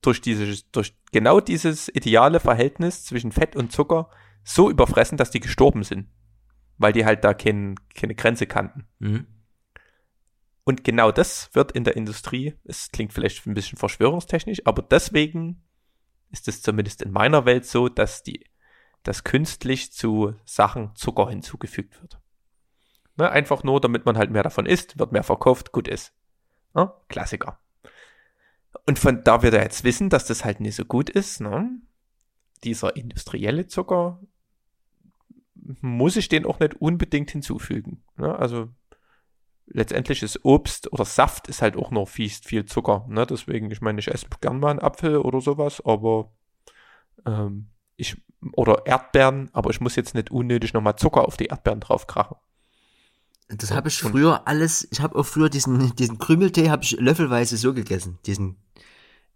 durch 0.00 0.20
dieses, 0.20 0.70
durch 0.70 0.94
genau 1.12 1.40
dieses 1.40 1.88
ideale 1.88 2.40
Verhältnis 2.40 3.04
zwischen 3.04 3.32
Fett 3.32 3.56
und 3.56 3.72
Zucker 3.72 4.10
so 4.44 4.70
überfressen, 4.70 5.18
dass 5.18 5.30
die 5.30 5.40
gestorben 5.40 5.82
sind. 5.82 6.08
Weil 6.78 6.94
die 6.94 7.04
halt 7.04 7.24
da 7.24 7.34
kein, 7.34 7.74
keine 7.94 8.14
Grenze 8.14 8.46
kannten. 8.46 8.86
Mhm. 8.98 9.26
Und 10.64 10.84
genau 10.84 11.10
das 11.10 11.50
wird 11.52 11.72
in 11.72 11.84
der 11.84 11.96
Industrie, 11.96 12.54
es 12.64 12.90
klingt 12.90 13.12
vielleicht 13.12 13.46
ein 13.46 13.54
bisschen 13.54 13.76
verschwörungstechnisch, 13.76 14.62
aber 14.66 14.82
deswegen 14.82 15.62
ist 16.30 16.48
es 16.48 16.62
zumindest 16.62 17.02
in 17.02 17.10
meiner 17.10 17.44
Welt 17.44 17.66
so, 17.66 17.88
dass 17.88 18.22
die, 18.22 18.46
dass 19.02 19.24
künstlich 19.24 19.92
zu 19.92 20.34
Sachen 20.44 20.94
Zucker 20.94 21.28
hinzugefügt 21.28 22.00
wird. 22.00 22.19
Ne, 23.20 23.30
einfach 23.30 23.62
nur, 23.64 23.82
damit 23.82 24.06
man 24.06 24.16
halt 24.16 24.30
mehr 24.30 24.42
davon 24.42 24.64
isst, 24.64 24.98
wird 24.98 25.12
mehr 25.12 25.22
verkauft, 25.22 25.72
gut 25.72 25.88
ist. 25.88 26.14
Ne? 26.72 26.90
Klassiker. 27.08 27.58
Und 28.86 28.98
von 28.98 29.22
da 29.24 29.42
wir 29.42 29.50
da 29.50 29.58
jetzt 29.58 29.84
wissen, 29.84 30.08
dass 30.08 30.24
das 30.24 30.46
halt 30.46 30.60
nicht 30.60 30.74
so 30.74 30.86
gut 30.86 31.10
ist, 31.10 31.42
ne? 31.42 31.68
dieser 32.64 32.96
industrielle 32.96 33.66
Zucker, 33.66 34.20
muss 35.54 36.16
ich 36.16 36.30
den 36.30 36.46
auch 36.46 36.60
nicht 36.60 36.80
unbedingt 36.80 37.30
hinzufügen. 37.30 38.02
Ne? 38.16 38.34
Also 38.34 38.70
letztendlich 39.66 40.22
ist 40.22 40.42
Obst 40.42 40.90
oder 40.90 41.04
Saft 41.04 41.46
ist 41.48 41.60
halt 41.60 41.76
auch 41.76 41.90
noch 41.90 42.08
viel, 42.08 42.30
viel 42.30 42.64
Zucker. 42.64 43.04
Ne? 43.06 43.26
Deswegen, 43.26 43.70
ich 43.70 43.82
meine, 43.82 44.00
ich 44.00 44.08
esse 44.08 44.28
gern 44.40 44.60
mal 44.60 44.70
einen 44.70 44.78
Apfel 44.78 45.18
oder 45.18 45.42
sowas, 45.42 45.84
aber 45.84 46.32
ähm, 47.26 47.68
ich 47.96 48.16
oder 48.54 48.86
Erdbeeren, 48.86 49.50
aber 49.52 49.68
ich 49.68 49.82
muss 49.82 49.96
jetzt 49.96 50.14
nicht 50.14 50.30
unnötig 50.30 50.72
nochmal 50.72 50.96
Zucker 50.96 51.28
auf 51.28 51.36
die 51.36 51.48
Erdbeeren 51.48 51.80
draufkrachen. 51.80 52.38
Das 53.56 53.72
habe 53.72 53.88
ich 53.88 53.98
früher 53.98 54.46
alles, 54.46 54.86
ich 54.90 55.00
habe 55.00 55.16
auch 55.16 55.24
früher 55.24 55.48
diesen, 55.48 55.94
diesen 55.96 56.18
Krümeltee 56.18 56.70
habe 56.70 56.84
ich 56.84 56.92
löffelweise 56.92 57.56
so 57.56 57.74
gegessen. 57.74 58.18
Diesen, 58.26 58.56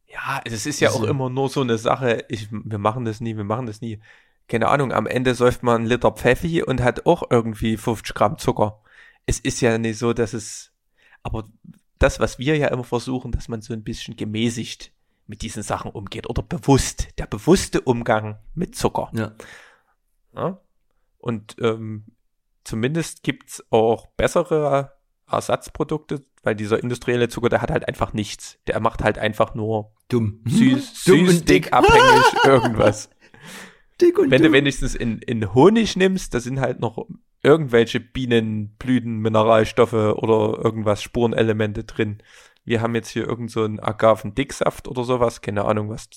Ja, 0.06 0.40
es 0.44 0.66
ist 0.66 0.80
ja 0.80 0.90
auch 0.90 1.02
immer 1.02 1.28
nur 1.30 1.48
so 1.48 1.62
eine 1.62 1.78
Sache, 1.78 2.24
ich, 2.28 2.48
wir 2.50 2.78
machen 2.78 3.04
das 3.04 3.20
nie, 3.20 3.36
wir 3.36 3.44
machen 3.44 3.66
das 3.66 3.80
nie. 3.80 4.00
Keine 4.46 4.68
Ahnung, 4.68 4.92
am 4.92 5.06
Ende 5.06 5.34
säuft 5.34 5.62
man 5.62 5.76
einen 5.76 5.86
Liter 5.86 6.12
Pfeffi 6.12 6.62
und 6.62 6.80
hat 6.80 7.06
auch 7.06 7.30
irgendwie 7.30 7.76
50 7.76 8.14
Gramm 8.14 8.38
Zucker. 8.38 8.82
Es 9.26 9.40
ist 9.40 9.60
ja 9.60 9.78
nicht 9.78 9.98
so, 9.98 10.12
dass 10.12 10.32
es, 10.32 10.70
aber 11.22 11.48
das, 11.98 12.20
was 12.20 12.38
wir 12.38 12.56
ja 12.56 12.68
immer 12.68 12.84
versuchen, 12.84 13.32
dass 13.32 13.48
man 13.48 13.62
so 13.62 13.72
ein 13.72 13.82
bisschen 13.82 14.16
gemäßigt 14.16 14.92
mit 15.26 15.42
diesen 15.42 15.62
Sachen 15.62 15.90
umgeht 15.90 16.28
oder 16.28 16.42
bewusst, 16.42 17.08
der 17.18 17.26
bewusste 17.26 17.80
Umgang 17.80 18.38
mit 18.54 18.76
Zucker. 18.76 19.10
ja. 19.14 19.32
Ja? 20.34 20.60
Und 21.18 21.56
ähm, 21.60 22.04
zumindest 22.64 23.22
gibt's 23.22 23.62
auch 23.70 24.08
bessere 24.16 24.92
Ersatzprodukte, 25.30 26.24
weil 26.42 26.54
dieser 26.54 26.82
industrielle 26.82 27.28
Zucker, 27.28 27.48
der 27.48 27.62
hat 27.62 27.70
halt 27.70 27.88
einfach 27.88 28.12
nichts. 28.12 28.58
Der 28.66 28.80
macht 28.80 29.02
halt 29.02 29.18
einfach 29.18 29.54
nur 29.54 29.92
Dumm. 30.08 30.42
süß, 30.46 31.04
Dumm 31.06 31.26
süß, 31.26 31.44
dick, 31.44 31.72
abhängig, 31.72 32.24
irgendwas. 32.44 33.10
Dick 34.00 34.18
und 34.18 34.30
Wenn 34.30 34.42
du 34.42 34.48
dumm. 34.48 34.54
wenigstens 34.54 34.94
in, 34.94 35.18
in 35.18 35.54
Honig 35.54 35.96
nimmst, 35.96 36.34
da 36.34 36.40
sind 36.40 36.60
halt 36.60 36.80
noch 36.80 37.06
irgendwelche 37.42 38.00
Bienenblüten, 38.00 39.18
Mineralstoffe 39.18 39.92
oder 39.92 40.62
irgendwas, 40.64 41.02
Spurenelemente 41.02 41.84
drin. 41.84 42.22
Wir 42.64 42.80
haben 42.80 42.94
jetzt 42.94 43.10
hier 43.10 43.26
irgend 43.26 43.50
so 43.50 43.62
einen 43.62 43.80
Agavendicksaft 43.80 44.88
oder 44.88 45.04
sowas, 45.04 45.42
keine 45.42 45.64
Ahnung 45.66 45.90
was. 45.90 46.08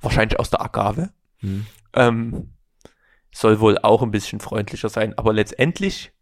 Wahrscheinlich 0.00 0.38
aus 0.38 0.50
der 0.50 0.62
Agave. 0.62 1.10
Hm. 1.38 1.66
Ähm, 1.94 2.54
soll 3.32 3.60
wohl 3.60 3.78
auch 3.78 4.02
ein 4.02 4.10
bisschen 4.10 4.40
freundlicher 4.40 4.88
sein, 4.88 5.16
aber 5.16 5.32
letztendlich 5.32 6.12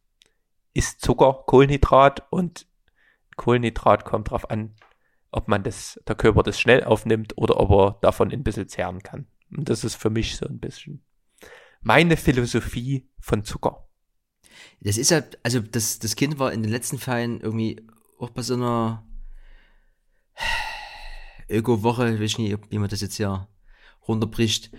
ist 0.75 1.01
Zucker 1.01 1.45
Kohlenhydrat 1.47 2.27
und 2.31 2.67
Kohlenhydrat 3.37 4.05
kommt 4.05 4.31
drauf 4.31 4.51
an, 4.51 4.75
ob 5.31 5.49
man 5.49 5.63
das, 5.63 6.01
der 6.07 6.17
Körper 6.17 6.43
das 6.43 6.61
schnell 6.61 6.85
aufnimmt 6.85 7.37
oder 7.37 7.59
ob 7.59 7.71
er 7.71 7.99
davon 8.03 8.31
ein 8.31 8.43
bisschen 8.43 8.69
zehren 8.69 9.03
kann. 9.03 9.27
Und 9.57 9.69
das 9.69 9.85
ist 9.85 9.95
für 9.95 10.11
mich 10.11 10.37
so 10.37 10.47
ein 10.47 10.59
bisschen 10.59 11.03
meine 11.81 12.17
Philosophie 12.17 13.09
von 13.21 13.45
Zucker. 13.45 13.89
Das 14.81 14.97
ist 14.97 15.11
ja, 15.11 15.23
also 15.43 15.61
das, 15.61 15.99
das 15.99 16.17
Kind 16.17 16.39
war 16.39 16.53
in 16.53 16.63
den 16.63 16.71
letzten 16.71 16.99
Fällen 16.99 17.41
irgendwie 17.41 17.81
auch 18.19 18.31
bei 18.31 18.43
so 18.43 18.55
einer 18.55 19.07
Öko-Woche, 21.49 22.15
ich 22.15 22.21
weiß 22.21 22.39
nicht, 22.39 22.59
wie 22.71 22.79
man 22.79 22.89
das 22.89 23.01
jetzt 23.01 23.17
hier 23.17 23.49
runterbricht. 24.07 24.71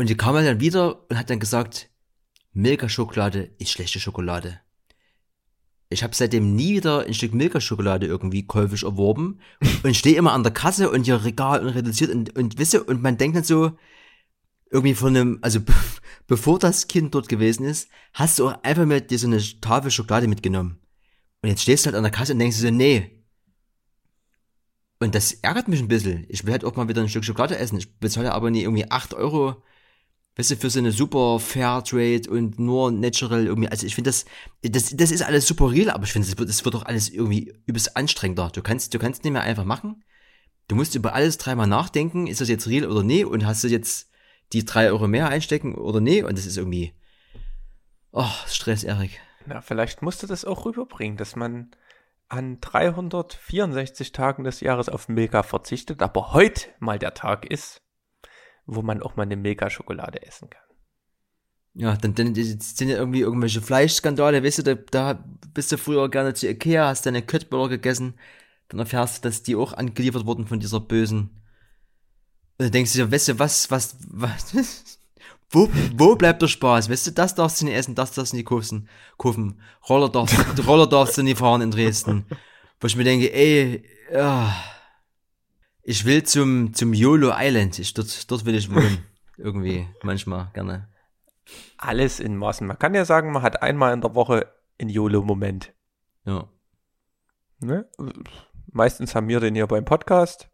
Und 0.00 0.08
die 0.08 0.16
kam 0.16 0.34
dann 0.34 0.60
wieder 0.60 1.10
und 1.10 1.18
hat 1.18 1.28
dann 1.28 1.40
gesagt, 1.40 1.90
Milka-Schokolade 2.54 3.50
ist 3.58 3.70
schlechte 3.70 4.00
Schokolade. 4.00 4.58
Ich 5.90 6.02
habe 6.02 6.14
seitdem 6.14 6.56
nie 6.56 6.76
wieder 6.76 7.04
ein 7.04 7.12
Stück 7.12 7.34
Milka-Schokolade 7.34 8.06
irgendwie 8.06 8.46
käufig 8.46 8.84
erworben 8.84 9.40
und 9.82 9.94
stehe 9.94 10.16
immer 10.16 10.32
an 10.32 10.42
der 10.42 10.54
Kasse 10.54 10.90
und 10.90 11.04
hier 11.04 11.22
Regal 11.22 11.60
und 11.60 11.74
reduziert 11.74 12.14
und, 12.14 12.34
und 12.34 12.58
wisse, 12.58 12.82
und 12.82 13.02
man 13.02 13.18
denkt 13.18 13.36
dann 13.36 13.44
so, 13.44 13.72
irgendwie 14.70 14.94
von 14.94 15.14
einem, 15.14 15.38
also 15.42 15.60
bevor 16.26 16.58
das 16.58 16.88
Kind 16.88 17.14
dort 17.14 17.28
gewesen 17.28 17.66
ist, 17.66 17.90
hast 18.14 18.38
du 18.38 18.48
auch 18.48 18.62
einfach 18.62 18.86
mal 18.86 19.02
dir 19.02 19.18
so 19.18 19.26
eine 19.26 19.42
Tafel 19.60 19.90
Schokolade 19.90 20.28
mitgenommen. 20.28 20.78
Und 21.42 21.50
jetzt 21.50 21.60
stehst 21.60 21.84
du 21.84 21.88
halt 21.88 21.96
an 21.96 22.04
der 22.04 22.10
Kasse 22.10 22.32
und 22.32 22.38
denkst 22.38 22.56
dir 22.56 22.68
so, 22.68 22.70
nee. 22.70 23.22
Und 24.98 25.14
das 25.14 25.34
ärgert 25.34 25.68
mich 25.68 25.80
ein 25.80 25.88
bisschen. 25.88 26.24
Ich 26.30 26.46
will 26.46 26.52
halt 26.52 26.64
auch 26.64 26.76
mal 26.76 26.88
wieder 26.88 27.02
ein 27.02 27.10
Stück 27.10 27.26
Schokolade 27.26 27.58
essen. 27.58 27.76
Ich 27.76 27.98
bezahle 27.98 28.32
aber 28.32 28.50
nie 28.50 28.62
irgendwie 28.62 28.90
8 28.90 29.12
Euro, 29.12 29.62
weißt 30.40 30.52
du, 30.52 30.56
für 30.56 30.70
so 30.70 30.78
eine 30.78 30.90
super 30.90 31.38
Fairtrade 31.38 32.30
und 32.30 32.58
nur 32.58 32.90
natural 32.90 33.46
irgendwie. 33.46 33.68
Also 33.68 33.86
ich 33.86 33.94
finde 33.94 34.08
das, 34.08 34.24
das, 34.62 34.96
das 34.96 35.10
ist 35.10 35.22
alles 35.22 35.46
super 35.46 35.70
real, 35.70 35.90
aber 35.90 36.04
ich 36.04 36.12
finde, 36.12 36.26
das 36.26 36.38
wird, 36.38 36.48
das 36.48 36.64
wird 36.64 36.74
doch 36.74 36.86
alles 36.86 37.10
irgendwie 37.10 37.54
übelst 37.66 37.94
anstrengender. 37.94 38.50
Du 38.50 38.62
kannst, 38.62 38.94
du 38.94 38.98
kannst 38.98 39.22
nicht 39.22 39.32
mehr 39.34 39.42
einfach 39.42 39.64
machen. 39.64 40.02
Du 40.66 40.76
musst 40.76 40.94
über 40.94 41.14
alles 41.14 41.36
dreimal 41.36 41.66
nachdenken, 41.66 42.26
ist 42.26 42.40
das 42.40 42.48
jetzt 42.48 42.68
real 42.68 42.90
oder 42.90 43.02
nee, 43.02 43.22
und 43.22 43.44
hast 43.44 43.64
du 43.64 43.68
jetzt 43.68 44.10
die 44.54 44.64
drei 44.64 44.90
Euro 44.90 45.08
mehr 45.08 45.28
einstecken 45.28 45.74
oder 45.74 46.00
nee? 46.00 46.22
Und 46.22 46.38
das 46.38 46.46
ist 46.46 46.56
irgendwie, 46.56 46.94
oh, 48.12 48.24
Stress, 48.46 48.82
Erik. 48.82 49.20
Na, 49.44 49.60
vielleicht 49.60 50.00
musst 50.00 50.22
du 50.22 50.26
das 50.26 50.46
auch 50.46 50.64
rüberbringen, 50.64 51.18
dass 51.18 51.36
man 51.36 51.70
an 52.30 52.60
364 52.62 54.12
Tagen 54.12 54.44
des 54.44 54.60
Jahres 54.60 54.88
auf 54.88 55.08
Milka 55.08 55.42
verzichtet, 55.42 56.00
aber 56.00 56.32
heute 56.32 56.68
mal 56.78 56.98
der 56.98 57.12
Tag 57.12 57.44
ist, 57.44 57.82
wo 58.74 58.82
man 58.82 59.02
auch 59.02 59.16
mal 59.16 59.24
eine 59.24 59.36
Milka-Schokolade 59.36 60.22
essen 60.26 60.50
kann. 60.50 60.62
Ja, 61.74 61.96
dann, 61.96 62.14
dann 62.14 62.34
sind 62.34 62.88
ja 62.88 62.96
irgendwie 62.96 63.20
irgendwelche 63.20 63.60
Fleischskandale, 63.60 64.42
weißt 64.42 64.58
du, 64.58 64.62
da, 64.62 64.74
da 64.74 65.24
bist 65.54 65.70
du 65.70 65.78
früher 65.78 66.10
gerne 66.10 66.34
zu 66.34 66.48
Ikea, 66.48 66.88
hast 66.88 67.06
deine 67.06 67.22
Köttböller 67.22 67.68
gegessen, 67.68 68.14
dann 68.68 68.80
erfährst 68.80 69.24
du, 69.24 69.28
dass 69.28 69.42
die 69.42 69.54
auch 69.54 69.72
angeliefert 69.72 70.26
wurden 70.26 70.46
von 70.46 70.58
dieser 70.58 70.80
bösen 70.80 71.40
und 72.60 72.64
dann 72.64 72.72
denkst 72.72 72.92
du 72.92 72.98
dir, 72.98 73.10
weißt 73.10 73.28
du, 73.28 73.38
was, 73.38 73.70
was, 73.70 73.96
was, 74.06 74.52
wo, 75.50 75.66
wo 75.96 76.14
bleibt 76.14 76.42
der 76.42 76.46
Spaß? 76.46 76.90
Weißt 76.90 77.06
du, 77.06 77.10
das 77.12 77.34
darfst 77.34 77.62
du 77.62 77.64
nicht 77.64 77.74
essen, 77.74 77.94
das 77.94 78.12
darfst 78.12 78.34
du 78.34 78.36
nicht 78.36 78.44
kaufen. 78.44 78.86
kaufen. 79.16 79.62
Roller, 79.88 80.10
darfst, 80.10 80.36
Roller 80.66 80.86
darfst 80.86 81.16
du 81.16 81.22
nicht 81.22 81.38
fahren 81.38 81.62
in 81.62 81.70
Dresden. 81.70 82.26
Wo 82.78 82.86
ich 82.86 82.96
mir 82.96 83.04
denke, 83.04 83.32
ey, 83.32 83.82
ja, 84.12 84.54
ich 85.82 86.04
will 86.04 86.22
zum, 86.22 86.74
zum 86.74 86.92
YOLO 86.92 87.32
Island. 87.34 87.78
Ich, 87.78 87.94
dort, 87.94 88.30
dort 88.30 88.44
will 88.44 88.54
ich 88.54 88.72
wohnen. 88.72 89.04
Irgendwie, 89.36 89.86
manchmal, 90.02 90.50
gerne. 90.52 90.88
Alles 91.78 92.20
in 92.20 92.36
Maßen. 92.36 92.66
Man 92.66 92.78
kann 92.78 92.94
ja 92.94 93.04
sagen, 93.04 93.32
man 93.32 93.42
hat 93.42 93.62
einmal 93.62 93.94
in 93.94 94.00
der 94.00 94.14
Woche 94.14 94.52
einen 94.78 94.90
YOLO-Moment. 94.90 95.72
Ja. 96.24 96.48
Ne? 97.60 97.88
Meistens 98.72 99.14
haben 99.14 99.28
wir 99.28 99.40
den 99.40 99.54
hier 99.54 99.66
beim 99.66 99.84
Podcast. 99.84 100.48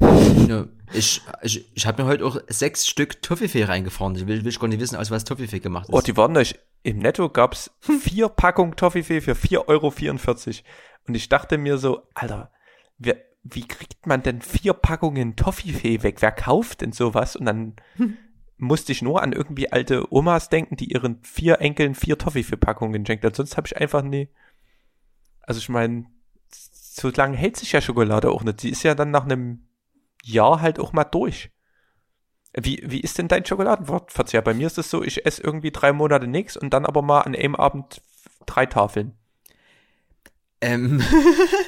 Ja, 0.00 0.66
ich 0.92 1.22
ich, 1.42 1.72
ich 1.74 1.86
habe 1.86 2.02
mir 2.02 2.08
heute 2.08 2.26
auch 2.26 2.38
sechs 2.48 2.86
Stück 2.86 3.22
Toffifee 3.22 3.64
reingefahren. 3.64 4.16
Ich 4.16 4.26
will, 4.26 4.42
will 4.42 4.48
ich 4.48 4.58
gar 4.58 4.68
nicht 4.68 4.80
wissen, 4.80 4.96
aus 4.96 5.10
was 5.10 5.24
Toffifee 5.24 5.60
gemacht 5.60 5.88
ist. 5.88 5.94
Oh, 5.94 6.00
die 6.00 6.16
waren 6.16 6.32
nicht. 6.32 6.58
Im 6.82 6.98
Netto 6.98 7.28
gab's 7.28 7.70
vier 7.80 8.28
Packungen 8.28 8.76
Toffifee 8.76 9.20
für 9.20 9.32
4,44 9.32 9.68
Euro. 9.68 9.92
Und 11.06 11.14
ich 11.14 11.28
dachte 11.28 11.58
mir 11.58 11.78
so, 11.78 12.02
Alter, 12.14 12.50
wer, 12.98 13.16
wie 13.44 13.68
kriegt 13.68 14.06
man 14.06 14.22
denn 14.22 14.40
vier 14.40 14.72
Packungen 14.72 15.36
Toffifee 15.36 16.02
weg? 16.02 16.16
Wer 16.20 16.32
kauft 16.32 16.80
denn 16.80 16.92
sowas? 16.92 17.36
Und 17.36 17.44
dann 17.44 17.76
musste 18.56 18.92
ich 18.92 19.02
nur 19.02 19.22
an 19.22 19.32
irgendwie 19.32 19.70
alte 19.70 20.12
Omas 20.12 20.48
denken, 20.48 20.76
die 20.76 20.92
ihren 20.92 21.22
vier 21.22 21.60
Enkeln 21.60 21.94
vier 21.94 22.16
Toffifee-Packungen 22.16 23.04
schenkt. 23.04 23.24
Ansonsten 23.24 23.56
habe 23.58 23.66
ich 23.66 23.76
einfach 23.76 24.02
nie. 24.02 24.28
Also 25.42 25.58
ich 25.58 25.68
meine, 25.68 26.06
so 26.50 27.10
lange 27.10 27.36
hält 27.36 27.56
sich 27.56 27.72
ja 27.72 27.82
Schokolade 27.82 28.30
auch 28.30 28.42
nicht. 28.42 28.62
Sie 28.62 28.70
ist 28.70 28.82
ja 28.82 28.94
dann 28.94 29.10
nach 29.10 29.24
einem 29.24 29.68
Jahr 30.22 30.62
halt 30.62 30.80
auch 30.80 30.94
mal 30.94 31.04
durch. 31.04 31.50
Wie, 32.56 32.82
wie 32.86 33.00
ist 33.00 33.18
denn 33.18 33.28
dein 33.28 33.44
Schokoladenverzehr? 33.44 34.40
Bei 34.40 34.54
mir 34.54 34.68
ist 34.68 34.78
es 34.78 34.88
so, 34.88 35.02
ich 35.02 35.26
esse 35.26 35.42
irgendwie 35.42 35.72
drei 35.72 35.92
Monate 35.92 36.28
nichts 36.28 36.56
und 36.56 36.70
dann 36.70 36.86
aber 36.86 37.02
mal 37.02 37.22
an 37.22 37.34
einem 37.34 37.56
Abend 37.56 38.00
drei 38.46 38.64
Tafeln. 38.64 39.18
Ähm. 40.60 41.02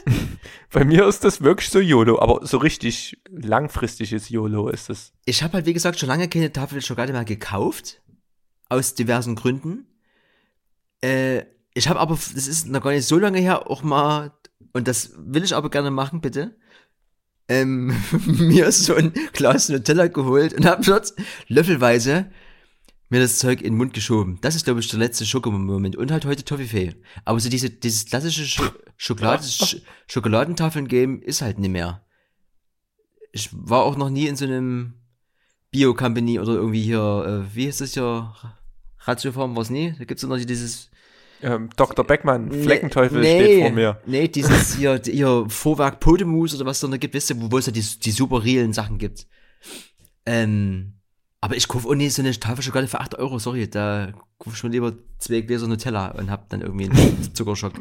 Bei 0.70 0.84
mir 0.84 1.06
ist 1.06 1.24
das 1.24 1.42
wirklich 1.42 1.70
so 1.70 1.80
YOLO, 1.80 2.20
aber 2.20 2.46
so 2.46 2.58
richtig 2.58 3.18
langfristiges 3.30 4.28
YOLO 4.28 4.68
ist 4.68 4.90
es. 4.90 5.12
Ich 5.24 5.42
habe 5.42 5.54
halt, 5.54 5.66
wie 5.66 5.72
gesagt, 5.72 5.98
schon 5.98 6.08
lange 6.08 6.28
keine 6.28 6.52
Tafel 6.52 6.82
Schokolade 6.82 7.12
mehr 7.12 7.24
gekauft. 7.24 8.02
Aus 8.68 8.94
diversen 8.94 9.36
Gründen. 9.36 9.86
Äh, 11.02 11.44
ich 11.74 11.88
habe 11.88 12.00
aber, 12.00 12.14
das 12.14 12.46
ist 12.46 12.68
noch 12.68 12.82
gar 12.82 12.90
nicht 12.90 13.06
so 13.06 13.18
lange 13.18 13.38
her, 13.38 13.70
auch 13.70 13.82
mal, 13.82 14.32
und 14.72 14.88
das 14.88 15.12
will 15.16 15.44
ich 15.44 15.54
aber 15.54 15.70
gerne 15.70 15.90
machen, 15.90 16.20
bitte 16.20 16.56
ähm, 17.48 17.94
mir 18.26 18.70
so 18.72 18.94
ein 18.94 19.12
Glas 19.32 19.68
Nutella 19.68 20.08
geholt 20.08 20.54
und 20.54 20.66
habe 20.66 20.84
dort 20.84 21.12
löffelweise 21.48 22.26
mir 23.08 23.20
das 23.20 23.38
Zeug 23.38 23.60
in 23.60 23.72
den 23.72 23.76
Mund 23.76 23.94
geschoben. 23.94 24.38
Das 24.40 24.54
ist, 24.54 24.64
glaube 24.64 24.80
ich, 24.80 24.88
der 24.88 24.98
letzte 24.98 25.24
Schokomoment. 25.24 25.96
Und 25.96 26.10
halt 26.10 26.24
heute 26.24 26.44
Toffifee. 26.44 26.94
Aber 27.24 27.38
so 27.38 27.48
diese, 27.48 27.70
dieses 27.70 28.06
klassische 28.06 28.44
Sch 28.44 28.60
Schokolade 28.96 29.44
Sch 29.44 29.82
Schokoladentafeln-Game 30.08 31.22
ist 31.22 31.42
halt 31.42 31.58
nicht 31.58 31.70
mehr. 31.70 32.04
Ich 33.32 33.50
war 33.52 33.82
auch 33.82 33.96
noch 33.96 34.10
nie 34.10 34.26
in 34.26 34.36
so 34.36 34.44
einem 34.46 34.94
Bio-Company 35.70 36.40
oder 36.40 36.54
irgendwie 36.54 36.82
hier, 36.82 37.44
äh, 37.44 37.54
wie 37.54 37.66
heißt 37.66 37.82
das 37.82 37.94
hier? 37.94 38.34
Ratioform 39.00 39.54
war 39.54 39.62
es 39.62 39.70
nie? 39.70 39.94
Da 39.98 40.04
gibt's 40.04 40.22
doch 40.22 40.28
noch 40.28 40.38
dieses 40.38 40.90
ähm, 41.42 41.68
Dr. 41.76 42.04
Beckmann, 42.04 42.50
Fleckenteufel 42.50 43.20
nee, 43.20 43.44
steht 43.44 43.60
vor 43.60 43.70
mir. 43.70 44.00
Nee, 44.06 44.28
dieses 44.28 44.74
hier, 44.78 45.00
hier 45.04 45.44
Vorwerk 45.48 46.00
Podemus 46.00 46.54
oder 46.54 46.64
was 46.64 46.82
es 46.82 46.90
da 46.90 46.96
gibt, 46.96 47.14
wisst 47.14 47.30
ihr, 47.30 47.36
wo 47.38 47.58
es 47.58 47.66
ja 47.66 47.72
die, 47.72 47.82
die 47.82 48.10
super 48.10 48.42
realen 48.42 48.72
Sachen 48.72 48.98
gibt. 48.98 49.26
Ähm, 50.24 50.94
aber 51.46 51.56
ich 51.56 51.68
kaufe 51.68 51.86
auch 51.86 51.94
nicht 51.94 52.12
so 52.12 52.22
eine 52.22 52.32
Tafel 52.32 52.64
Schokolade 52.64 52.88
für 52.88 52.98
8 52.98 53.14
Euro, 53.20 53.38
sorry, 53.38 53.70
da 53.70 54.10
kaufe 54.40 54.56
ich 54.56 54.64
mir 54.64 54.70
lieber 54.70 54.94
zwei 55.18 55.42
Gläser 55.42 55.68
Nutella 55.68 56.08
und 56.08 56.28
hab 56.28 56.48
dann 56.48 56.60
irgendwie 56.60 56.90
einen 56.90 57.34
Zuckerschock. 57.34 57.74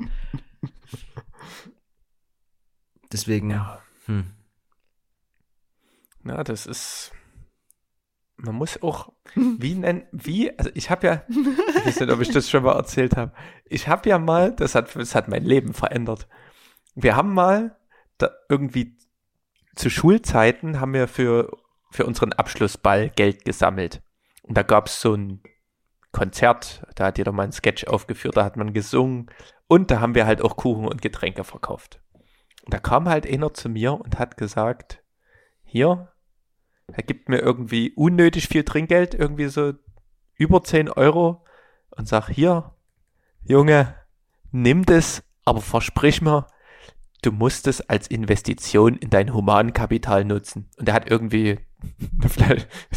Deswegen, 3.11 3.49
ja. 3.49 3.82
Hm. 4.05 4.26
Ja, 6.26 6.43
das 6.43 6.68
ist 6.68 7.11
man 8.38 8.53
muss 8.53 8.80
auch, 8.84 9.13
wie 9.34 9.74
nennen, 9.74 10.03
wie, 10.11 10.55
also 10.59 10.70
ich 10.76 10.91
habe 10.91 11.07
ja, 11.07 11.24
ich 11.28 11.86
weiß 11.88 12.01
nicht, 12.01 12.11
ob 12.11 12.22
ich 12.22 12.30
das 12.30 12.47
schon 12.47 12.61
mal 12.61 12.76
erzählt 12.76 13.18
habe, 13.18 13.32
ich 13.66 13.88
habe 13.88 14.07
ja 14.07 14.20
mal, 14.20 14.53
das 14.53 14.76
hat, 14.76 14.95
das 14.95 15.16
hat 15.16 15.28
mein 15.28 15.43
Leben 15.43 15.74
verändert. 15.74 16.28
Wir 16.93 17.16
haben 17.16 17.34
mal 17.34 17.76
da 18.20 18.30
irgendwie 18.47 18.95
zu 19.76 19.89
Schulzeiten 19.89 20.80
haben 20.80 20.93
wir 20.93 21.07
für, 21.07 21.57
für 21.91 22.05
unseren 22.05 22.33
Abschlussball 22.33 23.09
Geld 23.09 23.45
gesammelt. 23.45 24.01
Und 24.43 24.57
da 24.57 24.63
gab 24.63 24.88
es 24.88 25.01
so 25.01 25.15
ein 25.15 25.41
Konzert, 26.11 26.86
da 26.95 27.07
hat 27.07 27.17
jeder 27.17 27.31
mal 27.31 27.43
einen 27.43 27.51
Sketch 27.51 27.86
aufgeführt, 27.88 28.38
da 28.38 28.45
hat 28.45 28.55
man 28.55 28.73
gesungen 28.73 29.29
und 29.67 29.91
da 29.91 29.99
haben 29.99 30.15
wir 30.15 30.25
halt 30.25 30.41
auch 30.41 30.55
Kuchen 30.55 30.88
und 30.88 31.01
Getränke 31.01 31.43
verkauft. 31.43 32.01
Und 32.63 32.73
da 32.73 32.79
kam 32.79 33.09
halt 33.09 33.27
einer 33.27 33.53
zu 33.53 33.69
mir 33.69 33.93
und 33.93 34.17
hat 34.17 34.38
gesagt, 34.38 35.03
hier, 35.63 36.11
er 36.88 37.03
gibt 37.03 37.29
mir 37.29 37.39
irgendwie 37.39 37.91
unnötig 37.95 38.47
viel 38.47 38.63
Trinkgeld, 38.63 39.13
irgendwie 39.13 39.47
so 39.47 39.73
über 40.36 40.63
10 40.63 40.89
Euro 40.89 41.43
und 41.91 42.07
sag, 42.07 42.29
hier, 42.29 42.71
Junge, 43.43 43.95
nimm 44.51 44.86
das, 44.86 45.23
aber 45.43 45.61
versprich 45.61 46.21
mir, 46.21 46.47
du 47.21 47.31
musst 47.31 47.67
es 47.67 47.81
als 47.81 48.07
Investition 48.07 48.95
in 48.95 49.09
dein 49.09 49.33
Humankapital 49.33 50.25
nutzen. 50.25 50.69
Und 50.77 50.88
er 50.88 50.95
hat 50.95 51.09
irgendwie 51.09 51.59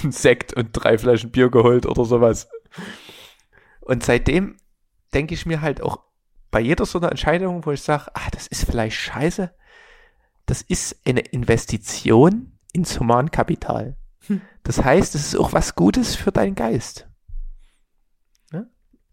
einen 0.03 0.13
Sekt 0.13 0.53
und 0.55 0.71
drei 0.73 0.99
Flaschen 0.99 1.31
Bier 1.31 1.51
geholt 1.51 1.87
oder 1.87 2.05
sowas. 2.05 2.49
Und 3.81 4.05
seitdem 4.05 4.57
denke 5.15 5.35
ich 5.35 5.47
mir 5.47 5.61
halt 5.61 5.81
auch 5.81 6.01
bei 6.51 6.61
jeder 6.61 6.87
so 6.87 6.99
einer 6.99 7.11
Entscheidung, 7.11 7.65
wo 7.67 7.73
ich 7.73 7.83
sage, 7.83 8.07
ah, 8.15 8.29
das 8.33 8.47
ist 8.47 8.65
vielleicht 8.65 8.97
scheiße, 8.97 9.53
das 10.47 10.63
ist 10.63 10.97
eine 11.07 11.21
Investition 11.21 12.53
ins 12.73 12.99
Humankapital. 12.99 13.97
Hm. 14.27 14.41
Das 14.63 14.83
heißt, 14.83 15.15
es 15.15 15.27
ist 15.29 15.37
auch 15.37 15.53
was 15.53 15.75
Gutes 15.75 16.17
für 16.17 16.33
deinen 16.33 16.55
Geist. 16.55 17.09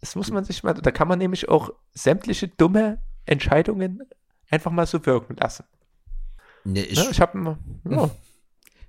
Das 0.05 0.15
muss 0.15 0.29
man 0.29 0.43
sich 0.43 0.61
mal, 0.61 0.75
da 0.75 0.91
kann 0.91 1.07
man 1.07 1.17
nämlich 1.17 1.49
auch 1.49 1.71
sämtliche 1.95 2.47
dumme 2.47 3.01
Entscheidungen 3.25 4.03
einfach 4.51 4.69
mal 4.69 4.85
so 4.85 5.03
wirken 5.03 5.35
lassen. 5.35 5.65
Nee, 6.63 6.81
ich, 6.81 6.99
ja, 6.99 7.09
ich 7.09 7.19
habe 7.19 7.57
ja. 7.89 8.11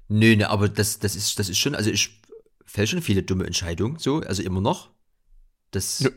Nö, 0.09 0.37
ne, 0.37 0.49
aber 0.49 0.69
das, 0.69 0.99
das 0.99 1.17
ist, 1.17 1.39
das 1.39 1.49
ist 1.49 1.59
schon, 1.59 1.75
also 1.75 1.91
ich 1.91 2.23
fällt 2.65 2.89
schon 2.89 3.03
viele 3.03 3.23
dumme 3.23 3.47
Entscheidungen, 3.47 3.99
so, 3.99 4.21
also 4.21 4.43
immer 4.43 4.61
noch. 4.61 4.91
Das. 5.71 6.01
Ja, 6.01 6.11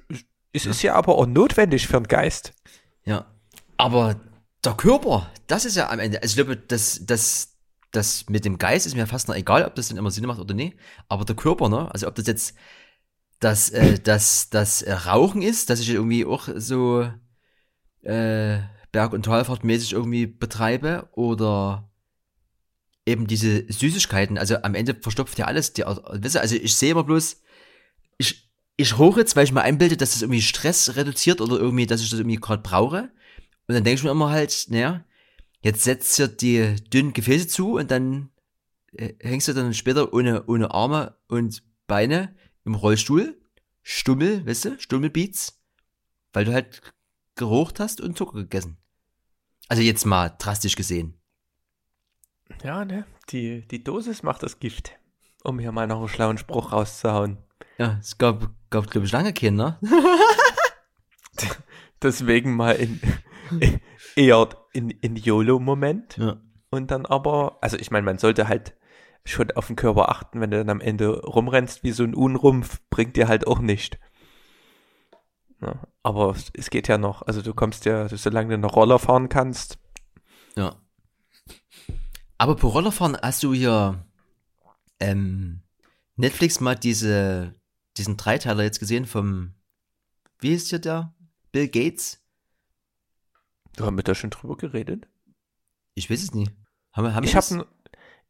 es 0.52 0.66
ist 0.66 0.82
ja 0.82 0.96
aber 0.96 1.16
auch 1.16 1.26
notwendig 1.26 1.88
für 1.88 2.00
den 2.00 2.08
Geist. 2.08 2.54
Ja. 3.06 3.26
Aber 3.78 4.20
der 4.64 4.74
Körper, 4.74 5.32
das 5.48 5.66
ist 5.66 5.76
ja 5.76 5.90
am 5.90 6.00
Ende, 6.00 6.22
also 6.22 6.34
ich 6.34 6.36
glaube, 6.36 6.58
das, 6.58 7.06
das, 7.06 7.56
das 7.92 8.28
mit 8.30 8.46
dem 8.46 8.58
Geist 8.58 8.86
ist 8.86 8.96
mir 8.96 9.08
fast 9.08 9.28
noch 9.28 9.36
egal, 9.36 9.66
ob 9.66 9.76
das 9.76 9.88
dann 9.88 9.98
immer 9.98 10.12
Sinn 10.12 10.26
macht 10.26 10.40
oder 10.40 10.54
nicht. 10.54 10.78
Aber 11.08 11.26
der 11.26 11.36
Körper, 11.36 11.70
ne, 11.70 11.92
also 11.92 12.08
ob 12.08 12.16
das 12.16 12.28
jetzt 12.28 12.56
das, 13.40 13.70
äh, 13.70 14.00
das, 14.00 14.50
das 14.50 14.82
äh, 14.82 14.92
Rauchen 14.92 15.42
ist, 15.42 15.70
dass 15.70 15.80
ich 15.80 15.90
irgendwie 15.90 16.26
auch 16.26 16.50
so 16.56 17.10
äh, 18.02 18.60
Berg- 18.92 19.14
und 19.14 19.24
Talfahrt 19.24 19.64
mäßig 19.64 19.94
irgendwie 19.94 20.28
betreibe 20.28 21.08
oder 21.14 21.89
eben 23.10 23.28
diese 23.28 23.66
Süßigkeiten, 23.72 24.38
also 24.38 24.62
am 24.62 24.76
Ende 24.76 24.96
verstopft 24.96 25.38
ja 25.38 25.46
alles, 25.46 25.74
die, 25.74 25.84
also 25.84 26.56
ich 26.56 26.76
sehe 26.76 26.92
immer 26.92 27.04
bloß, 27.04 27.42
ich, 28.18 28.50
ich 28.78 28.98
hoche 28.98 29.22
jetzt, 29.22 29.36
weil 29.36 29.44
ich 29.44 29.52
mir 29.52 29.62
einbilde, 29.62 29.98
dass 29.98 30.14
das 30.14 30.22
irgendwie 30.22 30.42
Stress 30.42 30.96
reduziert 30.96 31.42
oder 31.42 31.58
irgendwie, 31.58 31.86
dass 31.86 32.02
ich 32.02 32.10
das 32.10 32.20
irgendwie 32.20 32.38
gerade 32.38 32.62
brauche. 32.62 33.12
Und 33.68 33.76
dann 33.76 33.84
denke 33.84 34.00
ich 34.00 34.04
mir 34.04 34.12
immer 34.12 34.30
halt, 34.30 34.68
naja, 34.70 35.04
jetzt 35.62 35.84
setzt 35.84 36.18
ihr 36.20 36.28
die 36.28 36.76
dünnen 36.90 37.14
Gefäße 37.14 37.48
zu 37.48 37.78
und 37.78 37.92
dann 37.92 38.30
äh, 38.94 39.14
hängst 39.20 39.48
du 39.48 39.54
dann 39.54 39.74
später 39.74 40.14
ohne, 40.14 40.46
ohne 40.46 40.72
Arme 40.72 41.18
und 41.28 41.64
Beine 41.88 42.36
im 42.66 42.76
Rollstuhl, 42.76 43.40
Stummel, 43.82 44.46
weißt 44.46 44.66
du, 44.66 44.80
Stummelbeats, 44.80 45.60
weil 46.34 46.46
du 46.46 46.54
halt 46.54 46.82
gerucht 47.36 47.80
hast 47.80 48.02
und 48.02 48.18
Zucker 48.18 48.40
gegessen. 48.40 48.78
Also 49.68 49.82
jetzt 49.82 50.06
mal 50.06 50.30
drastisch 50.30 50.76
gesehen. 50.76 51.19
Ja, 52.64 52.86
ne? 52.86 53.06
Die, 53.30 53.68
die 53.68 53.84
Dosis 53.84 54.24
macht 54.24 54.44
das 54.44 54.60
Gift. 54.60 54.94
Um 55.44 55.60
hier 55.60 55.72
mal 55.72 55.88
noch 55.88 56.00
einen 56.00 56.10
schlauen 56.10 56.38
Spruch 56.38 56.74
rauszuhauen. 56.74 57.38
Ja, 57.78 57.98
es 58.00 58.18
gab, 58.18 58.50
gab 58.70 58.90
glaube 58.90 59.06
ich, 59.06 59.12
lange 59.12 59.34
Kinder. 59.34 59.80
Deswegen 62.02 62.56
mal 62.56 62.74
in, 62.74 63.00
eher 64.16 64.50
in, 64.74 64.90
in 64.90 65.16
YOLO-Moment. 65.16 66.18
Ja. 66.18 66.38
Und 66.70 66.92
dann 66.92 67.06
aber, 67.06 67.58
also 67.62 67.78
ich 67.78 67.92
meine, 67.92 68.06
man 68.06 68.18
sollte 68.18 68.48
halt 68.48 68.76
schon 69.26 69.52
auf 69.52 69.68
den 69.68 69.76
Körper 69.76 70.10
achten, 70.10 70.42
wenn 70.42 70.52
du 70.52 70.58
dann 70.58 70.70
am 70.70 70.82
Ende 70.82 71.22
rumrennst 71.22 71.84
wie 71.84 71.92
so 71.92 72.04
ein 72.04 72.16
Unrumpf, 72.16 72.80
bringt 72.90 73.16
dir 73.16 73.28
halt 73.28 73.48
auch 73.48 73.60
nicht. 73.60 74.00
Ja, 75.62 75.82
aber 76.04 76.36
es 76.54 76.70
geht 76.70 76.88
ja 76.88 76.98
noch. 76.98 77.22
Also 77.24 77.42
du 77.42 77.54
kommst 77.54 77.86
ja, 77.86 78.08
solange 78.08 78.56
du 78.56 78.58
noch 78.58 78.76
Roller 78.76 79.00
fahren 79.00 79.30
kannst. 79.30 79.78
Ja. 80.56 80.76
Aber 82.40 82.56
pro 82.56 82.70
Rollerfahren 82.70 83.18
hast 83.22 83.44
du 83.44 83.54
hier 83.54 84.06
ähm, 85.02 85.62
Netflix 86.16 86.62
mal 86.62 86.76
diese, 86.76 87.54
diesen 87.98 88.16
Dreiteiler 88.16 88.64
jetzt 88.64 88.80
gesehen 88.80 89.06
vom, 89.06 89.56
wie 90.40 90.54
ist 90.54 90.70
hier 90.70 90.80
der? 90.80 91.14
Bill 91.52 91.68
Gates? 91.68 92.24
Du 93.76 93.86
haben 93.86 93.98
wir 93.98 94.04
da 94.04 94.16
schon 94.16 94.30
drüber 94.30 94.56
geredet? 94.56 95.10
Ich 95.96 96.10
weiß 96.10 96.24
es 96.24 96.34
nicht. 96.34 96.54
Haben 96.94 97.08
wir, 97.08 97.14
haben 97.14 97.26
ich 97.26 97.36
habe 97.36 97.68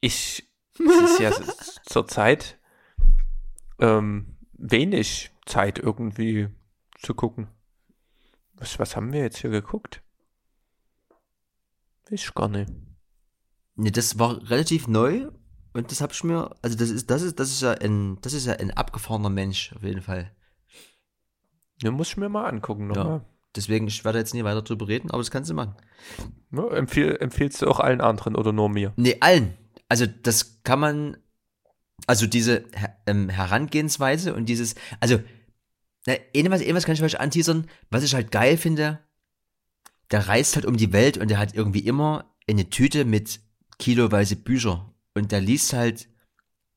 ich 0.02 0.50
es 0.80 1.12
ist 1.12 1.20
ja 1.20 1.32
zur 1.86 2.08
Zeit 2.08 2.58
ähm, 3.78 4.38
wenig 4.54 5.30
Zeit 5.46 5.78
irgendwie 5.78 6.50
zu 6.98 7.14
gucken. 7.14 7.48
Was, 8.54 8.80
was 8.80 8.96
haben 8.96 9.14
wir 9.14 9.22
jetzt 9.22 9.38
hier 9.38 9.52
geguckt? 9.52 10.02
Weiß 12.10 12.24
ich 12.24 12.34
gar 12.34 12.48
nicht. 12.48 12.72
Nee, 13.80 13.92
das 13.92 14.20
war 14.20 14.50
relativ 14.50 14.90
neu 14.90 15.30
und 15.72 15.90
das 15.90 16.02
habe 16.02 16.12
ich 16.12 16.22
mir, 16.26 16.54
also 16.62 16.78
das 16.78 16.90
ist, 16.90 17.10
das 17.10 17.22
ist, 17.22 17.40
das 17.40 17.50
ist 17.50 17.62
ja 17.62 17.72
ein, 17.72 18.18
das 18.22 18.34
ist 18.34 18.46
ja 18.46 18.54
ein 18.54 18.72
abgefahrener 18.72 19.30
Mensch, 19.30 19.72
auf 19.74 19.84
jeden 19.84 20.02
Fall. 20.02 20.36
Ja, 21.82 21.90
muss 21.92 22.10
ich 22.10 22.18
mir 22.18 22.28
mal 22.28 22.50
angucken 22.50 22.88
nochmal. 22.88 23.06
Ja, 23.06 23.26
deswegen, 23.56 23.88
ich 23.88 24.04
werde 24.04 24.20
jetzt 24.20 24.34
nie 24.34 24.44
weiter 24.44 24.64
drüber 24.64 24.90
reden, 24.90 25.10
aber 25.12 25.20
das 25.20 25.32
kannst 25.32 25.50
du 25.50 25.54
machen. 25.54 25.76
Ja, 26.52 26.68
empfehl, 26.72 27.16
empfiehlst 27.22 27.62
du 27.62 27.68
auch 27.68 27.80
allen 27.80 28.02
anderen 28.02 28.36
oder 28.36 28.52
nur 28.52 28.68
mir? 28.68 28.92
Nee, 28.98 29.16
allen. 29.22 29.54
Also 29.88 30.06
das 30.08 30.62
kann 30.64 30.82
man, 30.82 31.18
also 32.06 32.28
diese 32.28 32.66
ähm, 33.08 33.30
Herangehensweise 33.30 34.36
und 34.36 34.48
dieses, 34.50 34.76
also, 35.00 35.22
na, 36.06 36.16
irgendwas, 36.34 36.60
irgendwas 36.60 36.84
kann 36.84 36.96
ich 36.96 37.00
vielleicht 37.00 37.22
anteasern, 37.22 37.68
was 37.90 38.04
ich 38.04 38.14
halt 38.14 38.34
geil 38.34 38.58
finde, 38.58 39.00
der 40.12 40.28
reist 40.28 40.58
halt 40.58 40.66
um 40.66 40.76
die 40.76 40.92
Welt 40.92 41.18
und 41.18 41.30
der 41.30 41.38
hat 41.38 41.56
irgendwie 41.56 41.86
immer 41.86 42.36
eine 42.46 42.70
Tüte 42.70 43.06
mit 43.06 43.40
kiloweise 43.80 44.36
Bücher. 44.36 44.94
Und 45.16 45.32
der 45.32 45.42
liest 45.42 45.74
halt, 45.74 46.08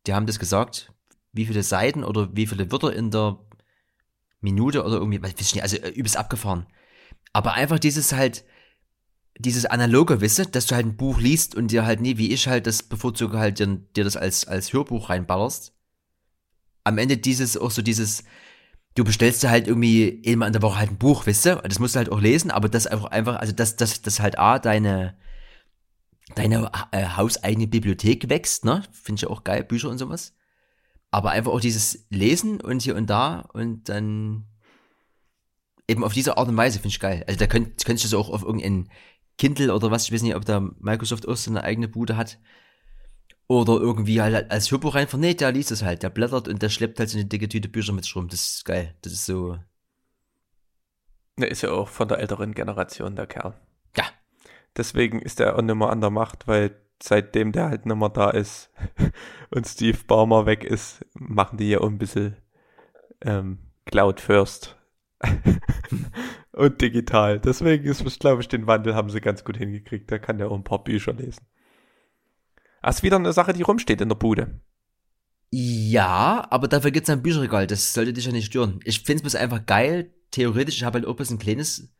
die 0.07 0.15
haben 0.15 0.27
das 0.27 0.39
gesagt, 0.39 0.93
wie 1.33 1.47
viele 1.47 1.63
Seiten 1.63 2.05
oder 2.05 2.35
wie 2.35 2.47
viele 2.47 2.71
Wörter 2.73 2.95
in 2.95 3.11
der 3.11 3.39
Minute 4.41 4.85
oder 4.85 4.97
irgendwie, 4.97 5.23
weiß 5.23 5.35
ich 5.39 5.55
nicht, 5.55 5.63
also 5.63 5.77
äh, 5.77 5.91
übelst 5.91 6.17
abgefahren. 6.17 6.67
Aber 7.33 7.55
einfach 7.55 7.79
dieses 7.79 8.13
halt, 8.13 8.45
dieses 9.39 9.65
analoge, 9.67 10.21
Wisse, 10.21 10.47
dass 10.47 10.67
du 10.67 10.75
halt 10.75 10.87
ein 10.87 10.97
Buch 10.97 11.21
liest 11.21 11.55
und 11.55 11.71
dir 11.71 11.87
halt 11.87 12.01
nie, 12.01 12.19
wie 12.19 12.33
ich 12.33 12.49
halt 12.49 12.67
das 12.67 12.83
bevorzuge, 12.83 13.39
halt 13.39 13.59
dir, 13.59 13.67
dir 13.97 14.05
das 14.05 14.17
als, 14.17 14.47
als 14.47 14.73
Hörbuch 14.73 15.09
reinballerst. 15.09 15.73
Am 16.85 16.99
Ende 16.99 17.17
dieses, 17.17 17.57
auch 17.57 17.71
so 17.71 17.81
dieses, 17.81 18.25
du 18.95 19.05
bestellst 19.05 19.43
dir 19.43 19.51
halt 19.51 19.69
irgendwie 19.69 20.09
immer 20.09 20.47
in 20.47 20.53
der 20.53 20.63
Woche 20.63 20.79
halt 20.79 20.91
ein 20.91 20.99
Buch, 20.99 21.27
wisst 21.27 21.47
du? 21.47 21.57
Das 21.57 21.79
musst 21.79 21.95
du 21.95 21.99
halt 21.99 22.11
auch 22.11 22.21
lesen, 22.21 22.51
aber 22.51 22.69
das 22.69 22.87
einfach, 22.87 23.07
einfach, 23.07 23.37
also 23.37 23.53
das, 23.53 23.77
das, 23.77 24.03
das 24.03 24.21
halt 24.21 24.39
A, 24.39 24.59
deine, 24.59 25.17
deine 26.35 26.71
äh, 26.91 27.05
hauseigene 27.05 27.67
Bibliothek 27.67 28.29
wächst, 28.29 28.65
ne? 28.65 28.83
Finde 28.93 29.21
ich 29.21 29.27
auch 29.27 29.45
geil, 29.45 29.65
Bücher 29.65 29.89
und 29.89 29.99
sowas. 29.99 30.35
Aber 31.11 31.31
einfach 31.31 31.53
auch 31.53 31.61
dieses 31.61 32.07
Lesen 32.11 32.61
und 32.61 32.83
hier 32.83 32.97
und 32.97 33.09
da 33.09 33.41
und 33.53 33.89
dann 33.89 34.47
eben 35.89 36.05
auf 36.05 36.15
diese 36.15 36.39
Art 36.39 36.49
und 36.49 36.57
Weise 36.57 36.79
finde 36.79 36.89
ich 36.89 37.01
geil. 37.01 37.25
Also 37.27 37.39
da 37.39 37.47
könnt, 37.47 37.85
könntest 37.85 38.05
du 38.05 38.17
das 38.17 38.27
auch 38.27 38.31
auf 38.31 38.43
irgendein 38.43 38.89
Kindle 39.39 39.75
oder 39.75 39.91
was, 39.91 40.05
ich 40.05 40.13
weiß 40.13 40.23
nicht, 40.23 40.37
ob 40.37 40.45
da 40.45 40.61
Microsoft 40.61 41.29
auch 41.29 41.37
so 41.37 41.51
eine 41.51 41.65
eigene 41.65 41.89
Bude 41.89 42.17
hat. 42.17 42.39
Oder 43.49 43.75
irgendwie 43.75 44.23
halt 44.23 44.51
als 44.51 44.71
Hörbuch 44.71 44.95
einfach, 44.95 45.19
nee, 45.19 45.35
der 45.35 45.53
liest 45.53 45.73
es 45.73 45.83
halt, 45.83 46.03
der 46.03 46.11
blättert 46.11 46.49
und 46.49 46.63
der 46.63 46.71
schleppt 46.71 46.99
halt 46.99 47.11
so 47.11 47.19
eine 47.19 47.27
dicke 47.27 47.49
Tüte 47.49 47.69
Bücher 47.69 47.93
mit 47.93 48.11
rum. 48.17 48.29
Das 48.29 48.41
ist 48.41 48.65
geil. 48.65 48.95
Das 49.03 49.13
ist 49.13 49.27
so. 49.27 49.59
Der 51.39 51.51
ist 51.51 51.63
ja 51.63 51.71
auch 51.73 51.89
von 51.89 52.09
der 52.09 52.19
älteren 52.19 52.55
Generation, 52.55 53.17
der 53.17 53.27
Kerl. 53.27 53.55
Ja, 53.97 54.05
Deswegen 54.77 55.21
ist 55.21 55.41
er 55.41 55.57
auch 55.57 55.63
nicht 55.63 55.75
mehr 55.75 55.91
an 55.91 56.01
der 56.01 56.11
Macht, 56.11 56.49
weil 56.49 56.77
seitdem 57.03 57.53
der 57.53 57.69
halt 57.69 57.87
nicht 57.87 57.97
mehr 57.97 58.09
da 58.09 58.31
ist 58.31 58.71
und 59.51 59.67
Steve 59.67 59.99
Baumer 60.07 60.47
weg 60.47 60.65
ist, 60.65 61.05
machen 61.15 61.59
die 61.59 61.71
ja 61.71 61.81
auch 61.81 61.89
ein 61.89 61.99
bisschen 61.99 62.37
ähm, 63.21 63.59
Cloud 63.85 64.21
First 64.21 64.77
und 66.53 66.81
digital. 66.81 67.41
Deswegen 67.41 67.85
ist, 67.85 68.21
glaube 68.21 68.43
ich, 68.43 68.49
den 68.49 68.67
Wandel 68.67 68.95
haben 68.95 69.11
sie 69.11 69.21
ganz 69.21 69.45
gut 69.45 69.57
hingekriegt. 69.57 70.11
Da 70.11 70.19
kann 70.19 70.39
der 70.39 70.51
auch 70.51 70.57
ein 70.57 70.65
paar 70.65 70.83
Bücher 70.83 71.13
lesen. 71.13 71.47
Das 72.83 72.97
ist 72.97 73.03
wieder 73.03 73.17
eine 73.17 73.33
Sache, 73.33 73.53
die 73.53 73.63
rumsteht 73.63 74.01
in 74.01 74.09
der 74.09 74.17
Bude. 74.17 74.61
Ja, 75.51 76.47
aber 76.51 76.67
dafür 76.67 76.91
gibt 76.91 77.09
es 77.09 77.13
ein 77.13 77.23
Bücherregal. 77.23 77.67
Das 77.67 77.93
sollte 77.93 78.13
dich 78.13 78.25
ja 78.25 78.33
nicht 78.33 78.47
stören. 78.47 78.81
Ich 78.85 79.03
finde 79.03 79.27
es 79.27 79.35
einfach 79.35 79.65
geil. 79.67 80.13
Theoretisch, 80.31 80.77
ich 80.77 80.85
habe 80.85 80.99
halt 80.99 81.07
auch 81.07 81.19
ein 81.19 81.39
kleines 81.39 81.93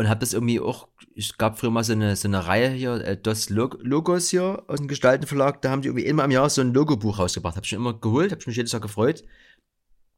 und 0.00 0.08
habe 0.08 0.20
das 0.20 0.32
irgendwie 0.32 0.60
auch, 0.60 0.88
es 1.14 1.36
gab 1.36 1.58
früher 1.58 1.70
mal 1.70 1.84
so 1.84 1.92
eine, 1.92 2.16
so 2.16 2.26
eine 2.26 2.46
Reihe 2.46 2.70
hier, 2.70 2.94
äh, 3.04 3.20
das 3.20 3.50
Logos 3.50 4.30
hier 4.30 4.64
aus 4.66 4.78
dem 4.78 4.88
Gestaltenverlag, 4.88 5.60
da 5.60 5.68
haben 5.70 5.82
die 5.82 5.88
irgendwie 5.88 6.06
immer 6.06 6.24
im 6.24 6.30
Jahr 6.30 6.48
so 6.48 6.62
ein 6.62 6.72
Logobuch 6.72 7.18
rausgebracht. 7.18 7.54
Habe 7.54 7.66
ich 7.66 7.68
schon 7.68 7.80
immer 7.80 7.92
geholt, 7.92 8.32
habe 8.32 8.42
mich 8.46 8.56
jedes 8.56 8.72
Jahr 8.72 8.80
gefreut. 8.80 9.24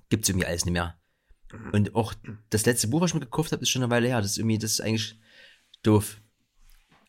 Gibt's 0.08 0.28
irgendwie 0.28 0.46
alles 0.46 0.66
nicht 0.66 0.74
mehr. 0.74 1.00
Und 1.72 1.96
auch 1.96 2.14
das 2.50 2.64
letzte 2.64 2.86
Buch, 2.86 3.00
was 3.00 3.10
ich 3.10 3.14
mir 3.14 3.20
gekauft 3.22 3.50
habe, 3.50 3.62
ist 3.62 3.70
schon 3.70 3.82
eine 3.82 3.90
Weile 3.90 4.06
her. 4.06 4.22
Das 4.22 4.30
ist 4.30 4.38
irgendwie, 4.38 4.58
das 4.58 4.70
ist 4.70 4.82
eigentlich 4.82 5.18
doof. 5.82 6.20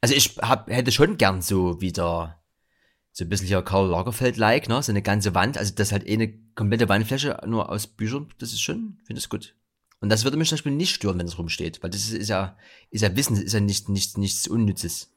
Also 0.02 0.16
ich 0.16 0.36
hab, 0.40 0.68
hätte 0.68 0.92
schon 0.92 1.18
gern 1.18 1.44
so 1.44 1.80
wieder 1.80 2.42
so 3.12 3.24
ein 3.24 3.30
bisschen 3.30 3.46
hier 3.46 3.62
Karl 3.62 3.88
Lagerfeld-like, 3.88 4.68
ne? 4.68 4.82
So 4.82 4.92
eine 4.92 5.04
ganze 5.04 5.36
Wand, 5.36 5.60
also 5.60 5.76
das 5.76 5.92
halt 5.92 6.08
eh 6.08 6.14
eine 6.14 6.34
komplette 6.56 6.90
Wandfläche 6.90 7.40
nur 7.46 7.70
aus 7.70 7.86
Büchern, 7.86 8.30
das 8.40 8.52
ist 8.52 8.62
schon, 8.62 8.98
finde 9.06 9.20
ich 9.20 9.30
gut. 9.30 9.56
Und 10.04 10.10
das 10.10 10.26
würde 10.26 10.36
mich 10.36 10.50
zum 10.50 10.58
Beispiel 10.58 10.74
nicht 10.74 10.94
stören, 10.94 11.18
wenn 11.18 11.28
es 11.28 11.38
rumsteht, 11.38 11.82
weil 11.82 11.90
das 11.90 12.02
ist, 12.02 12.12
ist 12.12 12.28
ja, 12.28 12.58
ist 12.90 13.04
ja 13.04 13.16
Wissen, 13.16 13.38
ist 13.38 13.54
ja 13.54 13.62
nicht, 13.62 13.88
nicht, 13.88 14.18
nichts 14.18 14.50
Unnützes. 14.50 15.16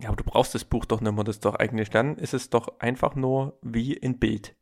Ja, 0.00 0.08
aber 0.08 0.16
du 0.16 0.24
brauchst 0.24 0.54
das 0.54 0.64
Buch 0.64 0.86
doch 0.86 1.02
nicht 1.02 1.12
mehr, 1.12 1.24
das 1.24 1.36
ist 1.36 1.44
doch 1.44 1.56
eigentlich 1.56 1.90
dann, 1.90 2.16
ist 2.16 2.32
es 2.32 2.48
doch 2.48 2.80
einfach 2.80 3.16
nur 3.16 3.58
wie 3.60 3.92
in 3.92 4.18
Bild. 4.18 4.56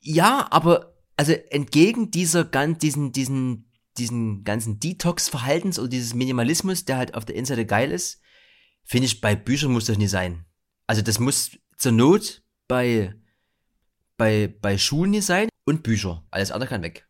Ja, 0.00 0.48
aber, 0.50 0.94
also 1.18 1.32
entgegen 1.50 2.10
dieser 2.10 2.46
ganz, 2.46 2.78
diesen, 2.78 3.12
diesen 3.12 3.70
diesen 3.98 4.44
ganzen 4.44 4.80
Detox-Verhaltens 4.80 5.78
oder 5.78 5.88
dieses 5.88 6.14
Minimalismus, 6.14 6.86
der 6.86 6.96
halt 6.96 7.14
auf 7.14 7.26
der 7.26 7.34
Innenseite 7.34 7.66
geil 7.66 7.92
ist, 7.92 8.22
finde 8.82 9.08
ich, 9.08 9.20
bei 9.20 9.36
Büchern 9.36 9.72
muss 9.72 9.84
das 9.84 9.98
nie 9.98 10.06
sein. 10.06 10.46
Also 10.86 11.02
das 11.02 11.18
muss 11.18 11.50
zur 11.76 11.92
Not 11.92 12.42
bei, 12.66 13.14
bei, 14.16 14.48
bei 14.48 14.78
Schulen 14.78 15.10
nie 15.10 15.20
sein 15.20 15.50
und 15.66 15.82
Bücher. 15.82 16.24
Alles 16.30 16.50
andere 16.50 16.70
kann 16.70 16.82
weg. 16.82 17.09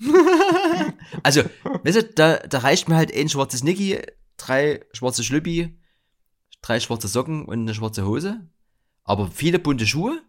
also, 1.22 1.42
weißt 1.82 1.96
du, 1.96 2.04
da, 2.04 2.36
da 2.38 2.58
reicht 2.58 2.88
mir 2.88 2.96
halt 2.96 3.14
ein 3.14 3.28
schwarzes 3.28 3.64
Nicky, 3.64 4.00
drei 4.36 4.84
schwarze 4.92 5.24
Schlüppi, 5.24 5.76
drei 6.62 6.80
schwarze 6.80 7.08
Socken 7.08 7.44
und 7.44 7.60
eine 7.60 7.74
schwarze 7.74 8.06
Hose. 8.06 8.48
Aber 9.04 9.28
viele 9.28 9.58
bunte 9.58 9.86
Schuhe 9.86 10.22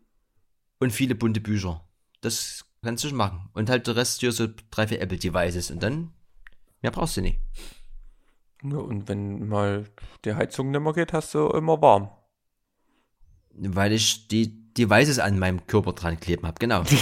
und 0.80 0.91
viele 0.91 1.15
bunte 1.15 1.41
Bücher. 1.41 1.88
Das 2.22 2.65
kannst 2.82 3.03
du 3.03 3.09
schon 3.09 3.17
machen. 3.17 3.49
Und 3.53 3.70
halt 3.70 3.88
der 3.88 3.95
Rest 3.95 4.22
hier 4.22 4.32
so 4.32 4.47
drei, 4.72 4.88
vier 4.88 5.01
Apple 5.01 5.17
Devices 5.17 5.70
und 5.70 5.84
dann 5.84 6.13
mehr 6.82 6.91
brauchst 6.91 7.17
du 7.17 7.22
nicht. 7.22 7.39
Ja, 8.63 8.78
und 8.78 9.07
wenn 9.07 9.47
mal 9.47 9.86
die 10.26 10.34
Heizung 10.34 10.72
nicht 10.72 10.82
mehr 10.82 10.93
geht, 10.93 11.13
hast 11.13 11.34
du 11.34 11.47
immer 11.49 11.82
warm. 11.82 12.09
Weil 13.51 13.91
ich 13.91 14.28
die 14.28 14.74
Devices 14.74 15.20
an 15.20 15.39
meinem 15.39 15.65
Körper 15.67 15.93
dran 15.93 16.20
kleben 16.20 16.47
habe, 16.47 16.57
genau. 16.59 16.84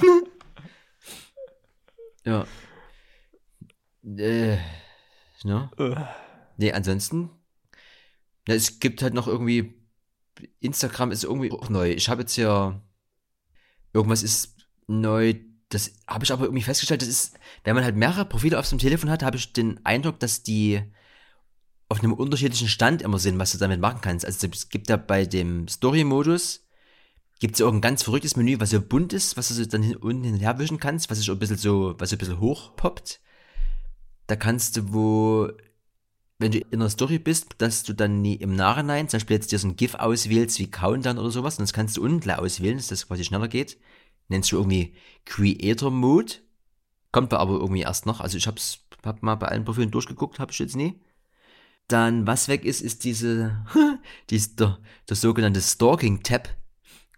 ja. 2.26 2.46
Äh, 4.04 4.58
ne? 5.44 5.70
Nee, 6.56 6.72
ansonsten. 6.72 7.30
Ja, 8.46 8.54
es 8.54 8.78
gibt 8.78 9.02
halt 9.02 9.14
noch 9.14 9.26
irgendwie. 9.26 9.74
Instagram 10.60 11.12
ist 11.12 11.24
irgendwie 11.24 11.50
auch 11.50 11.68
neu. 11.68 11.90
Ich 11.90 12.08
habe 12.08 12.22
jetzt 12.22 12.34
hier. 12.34 12.82
Irgendwas 13.92 14.22
ist 14.22 14.56
neu. 14.86 15.34
Das 15.68 15.92
habe 16.06 16.24
ich 16.24 16.32
aber 16.32 16.44
irgendwie 16.44 16.62
festgestellt, 16.62 17.02
das 17.02 17.08
ist, 17.08 17.38
wenn 17.64 17.74
man 17.74 17.82
halt 17.82 17.96
mehrere 17.96 18.24
Profile 18.24 18.58
auf 18.58 18.66
seinem 18.66 18.78
Telefon 18.78 19.10
hat, 19.10 19.24
habe 19.24 19.36
ich 19.36 19.52
den 19.52 19.84
Eindruck, 19.84 20.20
dass 20.20 20.44
die 20.44 20.80
auf 21.88 22.00
einem 22.00 22.12
unterschiedlichen 22.12 22.68
Stand 22.68 23.02
immer 23.02 23.18
sind, 23.18 23.38
was 23.38 23.52
du 23.52 23.58
damit 23.58 23.80
machen 23.80 24.00
kannst. 24.00 24.24
Also 24.24 24.46
es 24.48 24.68
gibt 24.68 24.88
ja 24.88 24.96
bei 24.96 25.24
dem 25.24 25.66
Story-Modus, 25.66 26.65
gibt 27.38 27.54
es 27.54 27.60
ja 27.60 27.66
auch 27.66 27.72
ein 27.72 27.80
ganz 27.80 28.02
verrücktes 28.02 28.36
Menü, 28.36 28.60
was 28.60 28.70
so 28.70 28.80
bunt 28.80 29.12
ist, 29.12 29.36
was 29.36 29.48
du 29.48 29.66
dann 29.66 29.94
unten 29.96 30.24
hin 30.24 30.34
und 30.34 30.40
her 30.40 30.58
wischen 30.58 30.78
kannst, 30.78 31.10
was 31.10 31.18
sich 31.18 31.30
ein 31.30 31.38
bisschen 31.38 31.58
so, 31.58 31.94
was 31.98 32.12
ein 32.12 32.18
bisschen 32.18 32.40
hochpoppt. 32.40 33.20
Da 34.26 34.36
kannst 34.36 34.76
du, 34.76 34.92
wo, 34.92 35.50
wenn 36.38 36.52
du 36.52 36.58
in 36.58 36.80
der 36.80 36.90
Story 36.90 37.18
bist, 37.18 37.54
dass 37.58 37.82
du 37.82 37.94
dann 37.94 38.22
nie 38.22 38.34
im 38.34 38.56
Nachhinein, 38.56 39.08
zum 39.08 39.18
Beispiel 39.18 39.36
jetzt 39.36 39.52
dir 39.52 39.58
so 39.58 39.68
ein 39.68 39.76
GIF 39.76 39.94
auswählst 39.94 40.58
wie 40.58 40.70
Countdown 40.70 41.18
oder 41.18 41.30
sowas, 41.30 41.58
und 41.58 41.62
das 41.62 41.72
kannst 41.72 41.96
du 41.96 42.02
unten 42.02 42.30
auswählen, 42.30 42.76
dass 42.76 42.88
das 42.88 43.06
quasi 43.06 43.24
schneller 43.24 43.48
geht. 43.48 43.78
Nennst 44.28 44.50
du 44.52 44.56
irgendwie 44.56 44.94
Creator 45.24 45.90
Mode. 45.90 46.34
Kommt 47.12 47.32
aber 47.32 47.54
irgendwie 47.54 47.82
erst 47.82 48.06
noch. 48.06 48.20
Also 48.20 48.36
ich 48.36 48.46
hab's, 48.46 48.80
hab 49.04 49.22
mal 49.22 49.36
bei 49.36 49.48
allen 49.48 49.64
Profilen 49.64 49.90
durchgeguckt, 49.90 50.38
hab 50.38 50.50
ich 50.50 50.58
jetzt 50.58 50.76
nie. 50.76 51.00
Dann, 51.88 52.26
was 52.26 52.48
weg 52.48 52.64
ist, 52.64 52.80
ist 52.80 53.04
diese, 53.04 53.64
die 54.30 54.56
der, 54.56 54.78
der 55.08 55.16
sogenannte 55.16 55.60
Stalking-Tab. 55.60 56.48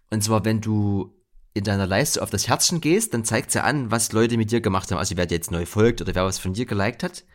Und 0.09 0.23
zwar, 0.23 0.45
wenn 0.45 0.61
du 0.61 1.15
in 1.53 1.63
deiner 1.63 1.87
Leiste 1.87 2.21
auf 2.21 2.29
das 2.29 2.47
Herzchen 2.47 2.81
gehst, 2.81 3.13
dann 3.13 3.25
zeigt 3.25 3.51
sie 3.51 3.63
an, 3.63 3.91
was 3.91 4.11
Leute 4.11 4.37
mit 4.37 4.51
dir 4.51 4.61
gemacht 4.61 4.91
haben. 4.91 4.97
Also 4.97 5.17
wer 5.17 5.25
dir 5.25 5.35
jetzt 5.35 5.51
neu 5.51 5.65
folgt 5.65 6.01
oder 6.01 6.15
wer 6.15 6.25
was 6.25 6.39
von 6.39 6.53
dir 6.53 6.65
geliked 6.65 7.03
hat. 7.03 7.25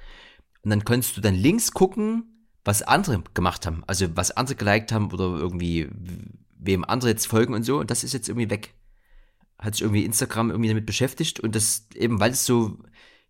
Und 0.63 0.71
dann 0.71 0.85
kannst 0.85 1.17
du 1.17 1.21
dann 1.21 1.35
links 1.35 1.73
gucken, 1.73 2.49
was 2.65 2.83
andere 2.83 3.23
gemacht 3.35 3.67
haben. 3.67 3.83
Also 3.87 4.17
was 4.17 4.31
andere 4.31 4.57
geliked 4.57 4.93
haben 4.93 5.13
oder 5.13 5.25
irgendwie 5.25 5.89
wem 6.59 6.85
andere 6.85 7.11
jetzt 7.11 7.27
folgen 7.27 7.55
und 7.55 7.65
so. 7.65 7.79
Und 7.79 7.91
das 7.91 8.05
ist 8.05 8.15
jetzt 8.15 8.29
irgendwie 8.29 8.51
weg. 8.51 8.75
Hat 9.59 9.75
sich 9.75 9.83
irgendwie 9.83 10.05
Instagram 10.05 10.51
irgendwie 10.51 10.69
damit 10.69 10.87
beschäftigt 10.87 11.41
und 11.41 11.55
das 11.55 11.87
eben, 11.95 12.21
weil 12.21 12.33
es 12.33 12.47
so 12.47 12.79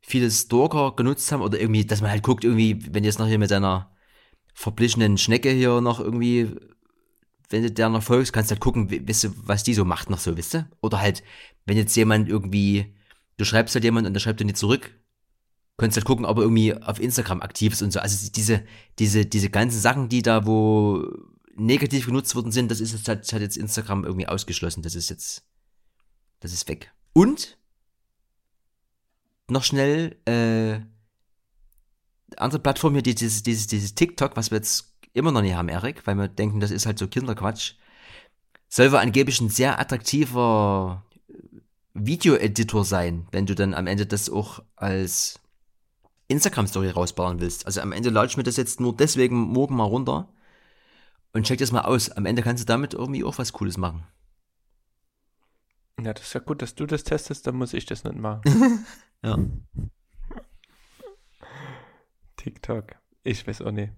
viele 0.01 0.31
Stalker 0.31 0.95
genutzt 0.97 1.33
haben 1.33 1.43
oder 1.43 1.61
irgendwie, 1.61 1.85
dass 1.85 2.03
man 2.03 2.11
halt 2.11 2.23
guckt, 2.23 2.45
irgendwie, 2.45 2.79
wenn 2.91 3.05
jetzt 3.05 3.19
noch 3.19 3.27
hier 3.27 3.39
mit 3.39 3.51
deiner 3.51 3.91
verblichenen 4.55 5.19
Schnecke 5.19 5.51
hier 5.51 5.81
noch 5.81 5.99
irgendwie, 5.99 6.55
wenn 7.51 7.63
du 7.63 7.71
der 7.71 7.89
noch 7.89 8.03
folgst, 8.03 8.33
kannst 8.33 8.51
du 8.51 8.55
halt 8.55 8.61
gucken, 8.61 8.91
weißt 8.91 9.25
du, 9.25 9.35
was 9.37 9.63
die 9.63 9.75
so 9.75 9.85
macht 9.85 10.11
noch 10.11 10.19
so, 10.19 10.37
wisst 10.37 10.55
du? 10.55 10.69
Oder 10.81 11.01
halt, 11.01 11.23
wenn 11.67 11.77
jetzt 11.77 11.95
jemand 11.97 12.29
irgendwie, 12.29 12.95
du 13.37 13.45
schreibst 13.45 13.75
halt 13.75 13.85
jemand 13.85 14.07
und 14.07 14.15
der 14.15 14.21
schreibt 14.21 14.41
dir 14.41 14.45
nicht 14.45 14.57
zurück, 14.57 14.91
kannst 15.77 15.97
halt 15.97 16.07
gucken, 16.07 16.25
ob 16.25 16.39
er 16.39 16.43
irgendwie 16.43 16.75
auf 16.75 17.01
Instagram 17.01 17.43
aktiv 17.43 17.73
ist 17.73 17.83
und 17.83 17.93
so. 17.93 18.01
Also 18.01 18.31
diese, 18.31 18.65
diese, 18.99 19.27
diese 19.27 19.51
ganzen 19.51 19.81
Sachen, 19.81 20.09
die 20.09 20.23
da 20.23 20.47
wo 20.47 21.05
negativ 21.57 22.07
genutzt 22.07 22.35
worden 22.35 22.53
sind, 22.53 22.71
das 22.71 22.81
ist 22.81 22.93
jetzt, 22.93 23.09
das 23.09 23.33
hat 23.33 23.41
jetzt 23.41 23.57
Instagram 23.57 24.05
irgendwie 24.05 24.27
ausgeschlossen. 24.27 24.83
Das 24.83 24.95
ist 24.95 25.11
jetzt, 25.11 25.45
das 26.41 26.53
ist 26.53 26.69
weg. 26.69 26.93
Und 27.13 27.59
noch 29.49 29.65
schnell, 29.65 30.17
äh, 30.25 30.81
andere 32.37 32.61
Plattform 32.61 32.95
hier, 32.95 33.03
dieses, 33.03 33.43
dieses, 33.43 33.67
dieses 33.67 33.95
TikTok, 33.95 34.37
was 34.37 34.51
wir 34.51 34.57
jetzt 34.57 34.94
immer 35.15 35.33
noch 35.33 35.41
nicht 35.41 35.55
haben, 35.55 35.69
Erik, 35.69 36.07
weil 36.07 36.17
wir 36.17 36.29
denken, 36.29 36.61
das 36.61 36.71
ist 36.71 36.85
halt 36.87 36.99
so 36.99 37.09
Kinderquatsch, 37.09 37.75
soll 38.69 38.93
wohl 38.93 38.99
angeblich 38.99 39.41
ein 39.41 39.49
sehr 39.49 39.79
attraktiver 39.81 41.07
Video-Editor 41.95 42.85
sein, 42.85 43.27
wenn 43.31 43.47
du 43.47 43.55
dann 43.55 43.73
am 43.73 43.87
Ende 43.87 44.05
das 44.05 44.29
auch 44.29 44.63
als 44.77 45.41
Instagram-Story 46.29 46.91
rausbauen 46.91 47.41
willst. 47.41 47.67
Also 47.67 47.81
am 47.81 47.93
Ende 47.93 48.11
lade 48.11 48.27
ich 48.27 48.37
mir 48.37 48.43
das 48.43 48.57
jetzt 48.57 48.81
nur 48.81 48.95
deswegen 48.97 49.37
morgen 49.37 49.77
mal 49.77 49.85
runter 49.85 50.29
und 51.33 51.47
check 51.47 51.59
das 51.59 51.73
mal 51.73 51.83
aus. 51.83 52.11
Am 52.11 52.27
Ende 52.27 52.43
kannst 52.43 52.65
du 52.65 52.67
damit 52.67 52.95
irgendwie 52.95 53.25
auch 53.25 53.39
was 53.39 53.53
Cooles 53.53 53.77
machen. 53.77 54.05
Ja, 56.01 56.13
das 56.13 56.25
ist 56.25 56.33
ja 56.33 56.41
gut, 56.41 56.61
dass 56.61 56.75
du 56.75 56.87
das 56.87 57.05
testest, 57.05 57.47
dann 57.47 57.55
muss 57.55 57.73
ich 57.73 57.87
das 57.87 58.03
nicht 58.03 58.17
machen. 58.17 58.43
ja. 59.23 59.39
TikTok. 62.37 62.97
Ich 63.23 63.47
weiß 63.47 63.63
auch 63.63 63.71
nicht. 63.71 63.93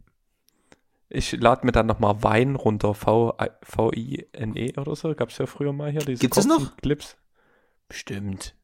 Ich 1.08 1.32
lade 1.32 1.64
mir 1.64 1.72
dann 1.72 1.86
nochmal 1.86 2.22
Wein 2.22 2.56
runter, 2.56 2.94
V-I-N-E 2.94 4.78
oder 4.78 4.96
so. 4.96 5.14
Gab 5.14 5.30
es 5.30 5.38
ja 5.38 5.46
früher 5.46 5.72
mal 5.72 5.90
hier 5.90 6.00
diese 6.00 6.20
Gibt's 6.20 6.36
das 6.36 6.46
noch? 6.46 6.76
Clips. 6.78 7.16
Bestimmt. 7.88 8.56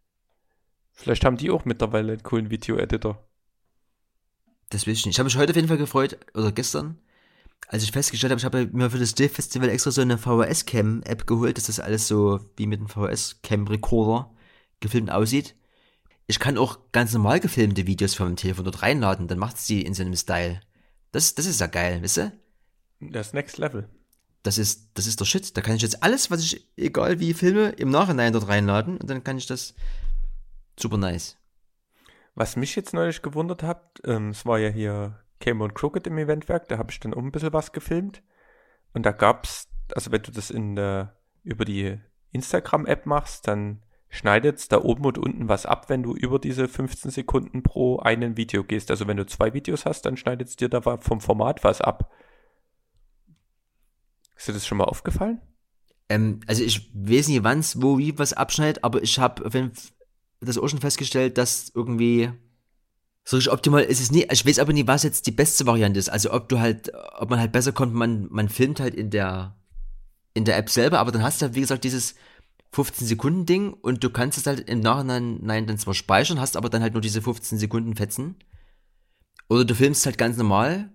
Vielleicht 0.91 1.25
haben 1.25 1.37
die 1.37 1.51
auch 1.51 1.65
mittlerweile 1.65 2.13
einen 2.13 2.23
coolen 2.23 2.51
Video-Editor. 2.51 3.25
Das 4.71 4.87
weiß 4.87 4.99
ich 4.99 5.07
nicht. 5.07 5.15
Ich 5.15 5.19
habe 5.19 5.27
mich 5.27 5.37
heute 5.37 5.53
auf 5.53 5.57
jeden 5.57 5.69
Fall 5.69 5.79
gefreut, 5.79 6.19
oder 6.35 6.51
gestern, 6.51 6.99
als 7.69 7.85
ich 7.85 7.93
festgestellt 7.93 8.33
habe, 8.33 8.41
ich 8.41 8.45
habe 8.45 8.67
mir 8.73 8.91
für 8.91 8.99
das 8.99 9.15
Div-Festival 9.15 9.69
extra 9.69 9.93
so 9.93 10.03
eine 10.03 10.19
VHS-Cam-App 10.19 11.27
geholt, 11.27 11.57
dass 11.57 11.67
das 11.67 11.79
alles 11.79 12.09
so 12.09 12.41
wie 12.57 12.67
mit 12.67 12.81
einem 12.81 12.89
VHS-Cam-Recorder 12.89 14.35
gefilmt 14.81 15.13
aussieht. 15.13 15.55
Ich 16.27 16.41
kann 16.41 16.59
auch 16.59 16.79
ganz 16.91 17.13
normal 17.13 17.39
gefilmte 17.41 17.87
Videos 17.87 18.15
vom 18.15 18.35
Telefon 18.35 18.65
dort 18.65 18.83
reinladen, 18.83 19.29
dann 19.29 19.39
macht 19.39 19.59
sie 19.59 19.83
in 19.83 19.95
so 19.95 20.03
einem 20.03 20.17
Style. 20.17 20.61
Das, 21.13 21.35
das 21.35 21.47
ist 21.47 21.61
ja 21.61 21.67
geil, 21.67 22.03
wisst 22.03 22.19
ihr? 22.19 22.33
Das 23.01 23.33
Next 23.33 23.59
Level. 23.59 23.89
Das 24.43 24.59
ist, 24.59 24.91
das 24.95 25.07
ist 25.07 25.21
der 25.21 25.25
Shit. 25.25 25.57
Da 25.57 25.61
kann 25.61 25.77
ich 25.77 25.83
jetzt 25.83 26.03
alles, 26.03 26.31
was 26.31 26.43
ich, 26.43 26.67
egal 26.77 27.21
wie 27.21 27.35
filme, 27.35 27.71
im 27.71 27.91
Nachhinein 27.91 28.33
dort 28.33 28.49
reinladen 28.49 28.97
und 28.97 29.09
dann 29.09 29.23
kann 29.23 29.39
ich 29.39 29.47
das 29.47 29.75
super 30.79 30.97
nice. 30.97 31.37
Was 32.35 32.57
mich 32.57 32.75
jetzt 32.75 32.95
neulich 32.95 33.23
gewundert 33.23 33.63
hat, 33.63 34.01
ähm, 34.05 34.31
es 34.31 34.47
war 34.47 34.59
ja 34.59 34.71
hier 34.71 35.23
Cameron 35.39 35.75
Crooked 35.75 36.07
im 36.07 36.19
Eventwerk, 36.19 36.69
da 36.69 36.79
habe 36.79 36.91
ich 36.91 36.99
dann 36.99 37.15
auch 37.15 37.19
ein 37.19 37.31
bisschen 37.31 37.53
was 37.53 37.73
gefilmt. 37.73 38.23
Und 38.95 39.05
da 39.05 39.13
gab's, 39.13 39.69
also 39.95 40.11
wenn 40.13 40.23
du 40.23 40.33
das 40.33 40.51
in 40.51 40.77
der, 40.77 41.17
über 41.43 41.65
die 41.65 42.01
Instagram-App 42.31 43.07
machst, 43.07 43.47
dann 43.47 43.83
schneidet 44.13 44.71
da 44.71 44.83
oben 44.83 45.07
und 45.07 45.17
unten 45.17 45.49
was 45.49 45.65
ab, 45.65 45.89
wenn 45.89 46.03
du 46.03 46.15
über 46.15 46.39
diese 46.39 46.69
15 46.69 47.11
Sekunden 47.11 47.63
pro 47.63 47.99
einen 47.99 48.37
Video 48.37 48.63
gehst. 48.63 48.91
Also 48.91 49.09
wenn 49.09 49.17
du 49.17 49.27
zwei 49.27 49.55
Videos 49.55 49.87
hast, 49.87 50.03
dann 50.03 50.19
schneidet 50.19 50.49
es 50.49 50.57
dir 50.57 50.69
da 50.69 50.83
vom 50.99 51.21
Format 51.23 51.65
was 51.65 51.81
ab. 51.81 52.13
Ist 54.37 54.49
dir 54.49 54.53
das 54.53 54.67
schon 54.67 54.77
mal 54.77 54.85
aufgefallen? 54.85 55.41
Ähm, 56.11 56.41
also 56.47 56.63
ich 56.63 56.91
weiß 56.95 57.29
nicht, 57.29 57.43
wann 57.43 57.61
es 57.61 57.81
wo 57.81 57.97
wie 57.97 58.19
was 58.19 58.35
abschneidet, 58.35 58.85
aber 58.85 59.03
ich 59.03 59.19
habe 59.19 59.51
das 60.41 60.59
auch 60.59 60.69
schon 60.69 60.81
festgestellt, 60.81 61.39
dass 61.39 61.73
irgendwie 61.75 62.31
so 63.25 63.37
richtig 63.37 63.51
optimal 63.51 63.83
ist 63.83 64.01
es 64.01 64.11
nie. 64.11 64.27
Ich 64.31 64.45
weiß 64.45 64.59
aber 64.59 64.75
nie, 64.75 64.87
was 64.87 65.05
jetzt 65.05 65.27
die 65.27 65.33
beste 65.33 65.65
Variante 65.65 65.99
ist. 65.99 66.11
Also 66.11 66.35
ob 66.35 66.51
du 66.51 66.61
halt, 66.61 66.93
ob 67.17 67.31
man 67.31 67.41
halt 67.41 67.53
besser 67.53 67.73
kommt, 67.73 67.95
man, 67.95 68.29
man 68.31 68.51
filmt 68.51 68.79
halt 68.79 68.95
in 68.95 69.09
der 69.09 69.57
in 70.35 70.45
der 70.45 70.57
App 70.59 70.69
selber, 70.69 70.99
aber 70.99 71.13
dann 71.13 71.23
hast 71.23 71.41
du 71.41 71.47
halt, 71.47 71.55
wie 71.55 71.61
gesagt, 71.61 71.85
dieses 71.85 72.15
15 72.73 73.07
Sekunden 73.07 73.47
Ding 73.47 73.73
und 73.73 74.03
du 74.03 74.11
kannst 74.11 74.39
es 74.39 74.47
halt 74.47 74.69
im 74.69 74.81
Nachhinein 74.81 75.39
nein, 75.43 75.67
dann 75.67 75.79
zwar 75.79 75.95
speichern, 75.95 76.41
hast 76.41 76.57
aber 76.57 76.71
dann 76.71 76.83
halt 76.83 76.95
nur 76.95 77.03
diese 77.03 77.21
15 77.21 77.59
Sekunden 77.59 77.95
Fetzen. 77.97 78.37
Oder 79.49 79.65
du 79.67 79.75
filmst 79.75 80.07
halt 80.07 80.17
ganz 80.17 80.39
normal 80.39 80.91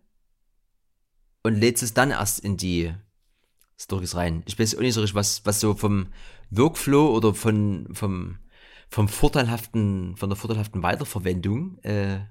und 1.43 1.55
lädst 1.55 1.83
es 1.83 1.93
dann 1.93 2.09
erst 2.09 2.39
in 2.39 2.57
die 2.57 2.93
Stories 3.79 4.15
rein. 4.15 4.41
Ich 4.47 4.57
weiß 4.57 4.75
auch 4.75 4.79
nicht 4.79 4.95
so 4.95 5.01
richtig, 5.01 5.15
was, 5.15 5.45
was 5.45 5.59
so 5.59 5.75
vom 5.75 6.07
Workflow 6.49 7.15
oder 7.15 7.35
von, 7.35 7.87
vom, 7.93 8.39
vom 8.89 9.07
vorteilhaften, 9.07 10.17
von 10.17 10.29
der 10.29 10.35
vorteilhaften 10.35 10.81
Weiterverwendung 10.81 11.77
äh, 11.83 12.21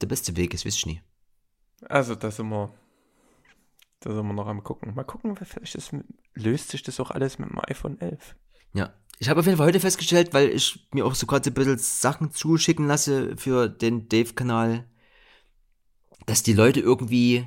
der 0.00 0.06
beste 0.06 0.34
Weg 0.36 0.54
ist, 0.54 0.64
weiß 0.64 0.76
ich 0.76 0.86
nie. 0.86 1.02
Also, 1.82 2.14
da 2.14 2.30
sind 2.30 2.48
wir 2.48 2.72
da 4.04 4.14
sind 4.14 4.26
wir 4.26 4.34
noch 4.34 4.46
am 4.46 4.62
gucken. 4.62 4.94
Mal 4.94 5.04
gucken, 5.04 5.34
vielleicht 5.34 5.74
ist, 5.74 5.92
löst 6.34 6.68
sich 6.68 6.82
das 6.82 7.00
auch 7.00 7.10
alles 7.10 7.38
mit 7.38 7.48
dem 7.48 7.58
iPhone 7.58 7.98
11. 8.00 8.36
Ja. 8.74 8.92
Ich 9.18 9.28
habe 9.28 9.40
auf 9.40 9.46
jeden 9.46 9.56
Fall 9.56 9.68
heute 9.68 9.80
festgestellt, 9.80 10.34
weil 10.34 10.50
ich 10.50 10.88
mir 10.92 11.06
auch 11.06 11.14
so 11.14 11.26
gerade 11.26 11.48
ein 11.48 11.54
bisschen 11.54 11.78
Sachen 11.78 12.32
zuschicken 12.32 12.86
lasse 12.86 13.36
für 13.36 13.68
den 13.68 14.08
Dave-Kanal, 14.08 14.84
dass 16.26 16.42
die 16.42 16.52
Leute 16.52 16.80
irgendwie 16.80 17.46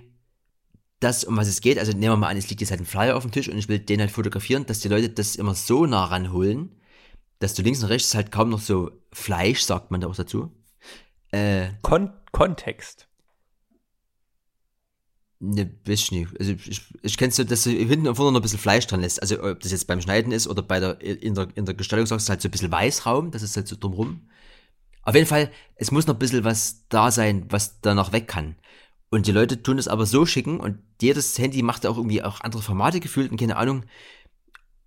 das, 0.99 1.26
um 1.26 1.38
was 1.38 1.47
es 1.47 1.62
geht, 1.62 1.78
also 1.78 1.91
nehmen 1.91 2.14
wir 2.14 2.18
mal 2.18 2.30
an, 2.30 2.38
es 2.38 2.49
liegt 2.49 2.62
jetzt 2.62 2.72
halt 2.72 2.82
ein 2.82 2.86
Flyer 2.86 3.16
auf 3.16 3.24
dem 3.24 3.32
Tisch 3.32 3.49
und 3.49 3.58
ich 3.58 3.70
will 3.70 3.78
den 3.78 3.99
halt 3.99 4.10
fotografieren, 4.10 4.66
dass 4.66 4.80
die 4.80 4.88
Leute 4.88 5.10
das 5.10 5.36
immer 5.36 5.53
so 5.53 5.86
nah 5.86 6.05
ranholen, 6.05 6.76
dass 7.38 7.53
du 7.53 7.62
links 7.62 7.84
und 7.84 7.89
rechts 7.89 8.16
halt 8.16 8.32
kaum 8.32 8.49
noch 8.49 8.62
so 8.62 8.89
Fleisch, 9.14 9.62
sagt 9.62 9.91
man 9.91 10.01
da 10.01 10.08
auch 10.08 10.16
dazu. 10.16 10.51
Äh, 11.32 11.70
Kon 11.84 12.12
Kontext. 12.32 13.08
Ne, 15.40 15.72
weiß 15.86 16.00
ich 16.00 16.12
nicht. 16.12 16.40
Also 16.40 16.54
ich, 16.54 16.82
ich 17.04 17.18
kenn's 17.18 17.36
so, 17.36 17.44
dass 17.44 17.64
du 17.64 17.70
hinten 17.70 18.08
und 18.08 18.16
vorne 18.16 18.32
noch 18.32 18.40
ein 18.40 18.42
bisschen 18.42 18.58
Fleisch 18.58 18.88
dran 18.88 19.02
lässt. 19.02 19.22
Also 19.22 19.44
ob 19.44 19.60
das 19.60 19.72
jetzt 19.72 19.86
beim 19.86 20.02
Schneiden 20.02 20.32
ist 20.32 20.48
oder 20.48 20.64
bei 20.64 20.80
der 20.80 21.00
in 21.02 21.36
der 21.36 21.50
in 21.56 21.66
der 21.66 21.76
Gestaltung 21.76 22.08
sagst 22.08 22.28
du 22.28 22.32
halt 22.32 22.42
so 22.42 22.48
ein 22.48 22.52
bisschen 22.52 22.72
Weißraum, 22.72 23.30
das 23.30 23.44
ist 23.44 23.56
halt 23.56 23.68
so 23.68 23.76
drumrum. 23.80 24.30
Auf 25.04 25.16
jeden 25.16 25.28
Fall, 25.28 25.52
es 25.76 25.92
muss 25.92 26.08
noch 26.08 26.16
ein 26.16 26.20
bisschen 26.20 26.44
was 26.44 26.88
da 26.90 27.12
sein, 27.12 27.46
was 27.50 27.82
da 27.82 27.94
noch 27.94 28.14
weg 28.14 28.28
kann. 28.28 28.56
Und 29.10 29.28
die 29.28 29.32
Leute 29.32 29.62
tun 29.64 29.78
es 29.78 29.88
aber 29.88 30.06
so 30.06 30.26
schicken 30.26 30.60
und 30.60 30.80
jedes 31.02 31.38
Handy 31.38 31.62
macht 31.64 31.86
auch 31.86 31.98
irgendwie 31.98 32.24
auch 32.24 32.42
andere 32.42 32.62
Formate 32.62 33.00
gefühlt 33.00 33.32
und 33.32 33.40
keine 33.40 33.58
Ahnung. 33.58 33.86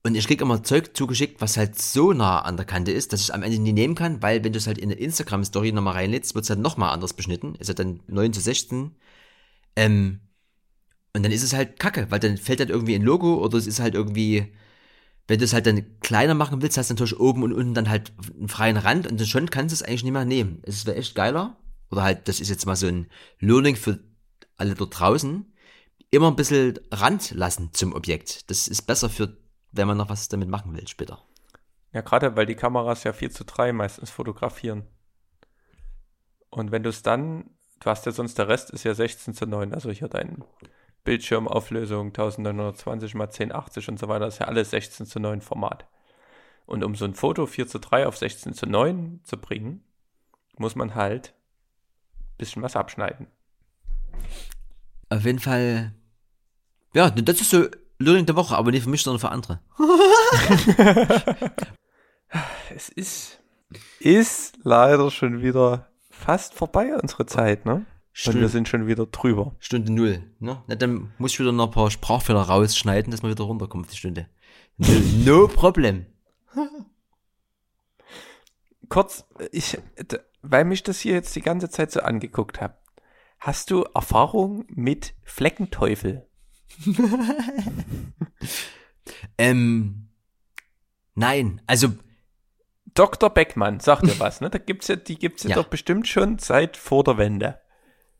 Und 0.02 0.14
ich 0.14 0.26
krieg 0.26 0.40
immer 0.40 0.62
Zeug 0.62 0.96
zugeschickt, 0.96 1.40
was 1.40 1.56
halt 1.56 1.78
so 1.80 2.12
nah 2.12 2.40
an 2.40 2.56
der 2.56 2.66
Kante 2.66 2.90
ist, 2.92 3.12
dass 3.12 3.20
ich 3.20 3.34
am 3.34 3.42
Ende 3.42 3.58
nie 3.58 3.72
nehmen 3.72 3.94
kann, 3.94 4.22
weil 4.22 4.42
wenn 4.44 4.52
du 4.52 4.58
es 4.58 4.66
halt 4.66 4.78
in 4.78 4.88
der 4.88 4.98
Instagram-Story 4.98 5.72
nochmal 5.72 5.94
reinlädst, 5.94 6.34
wird 6.34 6.44
es 6.44 6.50
halt 6.50 6.60
nochmal 6.60 6.92
anders 6.92 7.14
beschnitten. 7.14 7.54
Ist 7.56 7.68
halt 7.68 7.78
dann 7.78 8.00
9 8.08 8.32
zu 8.32 8.40
16. 8.40 8.96
Ähm, 9.76 10.20
und 11.12 11.22
dann 11.22 11.32
ist 11.32 11.42
es 11.42 11.52
halt 11.52 11.78
kacke, 11.80 12.10
weil 12.10 12.20
dann 12.20 12.36
fällt 12.36 12.60
halt 12.60 12.70
irgendwie 12.70 12.94
ein 12.94 13.02
Logo 13.02 13.44
oder 13.44 13.58
es 13.58 13.66
ist 13.66 13.80
halt 13.80 13.94
irgendwie, 13.94 14.52
wenn 15.26 15.38
du 15.38 15.44
es 15.44 15.52
halt 15.52 15.66
dann 15.66 15.98
kleiner 16.00 16.34
machen 16.34 16.62
willst, 16.62 16.78
hast 16.78 16.90
du 16.90 16.94
natürlich 16.94 17.18
oben 17.18 17.42
und 17.42 17.52
unten 17.52 17.74
dann 17.74 17.88
halt 17.88 18.12
einen 18.36 18.48
freien 18.48 18.76
Rand 18.76 19.06
und 19.06 19.18
dann 19.18 19.26
schon 19.26 19.50
kannst 19.50 19.72
du 19.72 19.74
es 19.74 19.82
eigentlich 19.82 20.04
nicht 20.04 20.12
mehr 20.12 20.24
nehmen. 20.24 20.60
Es 20.62 20.86
wäre 20.86 20.96
echt 20.96 21.14
geiler. 21.14 21.56
Oder 21.90 22.02
halt, 22.04 22.28
das 22.28 22.40
ist 22.40 22.48
jetzt 22.48 22.66
mal 22.66 22.76
so 22.76 22.86
ein 22.86 23.08
Learning 23.40 23.74
für 23.74 23.98
alle 24.56 24.74
dort 24.74 24.98
draußen. 24.98 25.52
Immer 26.12 26.28
ein 26.28 26.36
bisschen 26.36 26.78
Rand 26.92 27.32
lassen 27.32 27.70
zum 27.72 27.92
Objekt. 27.94 28.48
Das 28.50 28.68
ist 28.68 28.82
besser 28.82 29.10
für, 29.10 29.36
wenn 29.72 29.88
man 29.88 29.96
noch 29.96 30.08
was 30.08 30.28
damit 30.28 30.48
machen 30.48 30.76
will 30.76 30.86
später. 30.86 31.24
Ja, 31.92 32.02
gerade 32.02 32.36
weil 32.36 32.46
die 32.46 32.54
Kameras 32.54 33.02
ja 33.02 33.12
4 33.12 33.32
zu 33.32 33.44
3 33.44 33.72
meistens 33.72 34.10
fotografieren. 34.10 34.84
Und 36.50 36.70
wenn 36.70 36.84
du 36.84 36.90
es 36.90 37.02
dann, 37.02 37.50
du 37.80 37.90
hast 37.90 38.06
ja 38.06 38.12
sonst, 38.12 38.38
der 38.38 38.48
Rest 38.48 38.70
ist 38.70 38.84
ja 38.84 38.94
16 38.94 39.34
zu 39.34 39.46
9, 39.46 39.74
also 39.74 39.90
hier 39.90 40.08
dein 40.08 40.44
Bildschirmauflösung 41.04 42.08
1920 42.08 43.14
x 43.14 43.40
1080 43.40 43.88
und 43.88 43.98
so 43.98 44.08
weiter, 44.08 44.26
das 44.26 44.34
ist 44.34 44.40
ja 44.40 44.46
alles 44.46 44.70
16 44.70 45.06
zu 45.06 45.20
9 45.20 45.40
Format. 45.40 45.86
Und 46.66 46.84
um 46.84 46.94
so 46.94 47.04
ein 47.04 47.14
Foto 47.14 47.46
4 47.46 47.66
zu 47.66 47.80
3 47.80 48.06
auf 48.06 48.16
16 48.16 48.54
zu 48.54 48.66
9 48.66 49.20
zu 49.24 49.36
bringen, 49.36 49.82
muss 50.56 50.76
man 50.76 50.94
halt 50.94 51.34
ein 52.18 52.36
bisschen 52.38 52.62
was 52.62 52.76
abschneiden. 52.76 53.26
Auf 55.08 55.24
jeden 55.24 55.40
Fall, 55.40 55.92
ja, 56.94 57.10
das 57.10 57.40
ist 57.40 57.50
so 57.50 57.66
Learning 57.98 58.26
der 58.26 58.36
Woche, 58.36 58.56
aber 58.56 58.70
nicht 58.70 58.84
für 58.84 58.90
mich, 58.90 59.02
sondern 59.02 59.20
für 59.20 59.30
andere. 59.30 59.60
es 62.74 62.88
ist, 62.88 63.40
ist 63.98 64.58
leider 64.62 65.10
schon 65.10 65.42
wieder 65.42 65.90
fast 66.08 66.54
vorbei, 66.54 66.96
unsere 66.96 67.26
Zeit, 67.26 67.66
ne? 67.66 67.84
Und 68.26 68.40
wir 68.40 68.48
sind 68.48 68.68
schon 68.68 68.86
wieder 68.86 69.06
drüber. 69.06 69.54
Stunde 69.60 69.92
null, 69.92 70.22
ne? 70.40 70.62
Na, 70.66 70.74
dann 70.74 71.12
muss 71.18 71.32
ich 71.32 71.40
wieder 71.40 71.52
noch 71.52 71.68
ein 71.68 71.70
paar 71.70 71.90
Sprachfehler 71.90 72.42
rausschneiden, 72.42 73.10
dass 73.10 73.22
man 73.22 73.30
wieder 73.30 73.44
runterkommt 73.44 73.86
auf 73.86 73.90
die 73.90 73.96
Stunde. 73.96 74.28
No, 74.76 74.88
no 75.24 75.48
problem. 75.48 76.06
Kurz, 78.88 79.24
ich, 79.52 79.78
weil 80.42 80.64
mich 80.64 80.82
das 80.82 81.00
hier 81.00 81.14
jetzt 81.14 81.34
die 81.36 81.40
ganze 81.40 81.70
Zeit 81.70 81.92
so 81.92 82.00
angeguckt 82.00 82.60
habe. 82.60 82.74
Hast 83.38 83.70
du 83.70 83.84
Erfahrung 83.94 84.64
mit 84.68 85.14
Fleckenteufel? 85.22 86.26
ähm, 89.38 90.08
nein, 91.14 91.62
also 91.66 91.88
Dr. 92.94 93.30
Beckmann, 93.30 93.80
sagt 93.80 94.06
dir 94.06 94.18
was, 94.18 94.40
ne? 94.40 94.50
Da 94.50 94.58
gibt's 94.58 94.88
ja, 94.88 94.96
die 94.96 95.16
gibt's 95.16 95.44
ja, 95.44 95.50
ja, 95.50 95.56
doch 95.56 95.68
bestimmt 95.68 96.08
schon 96.08 96.38
seit 96.38 96.76
vor 96.76 97.04
der 97.04 97.16
Wende. 97.16 97.60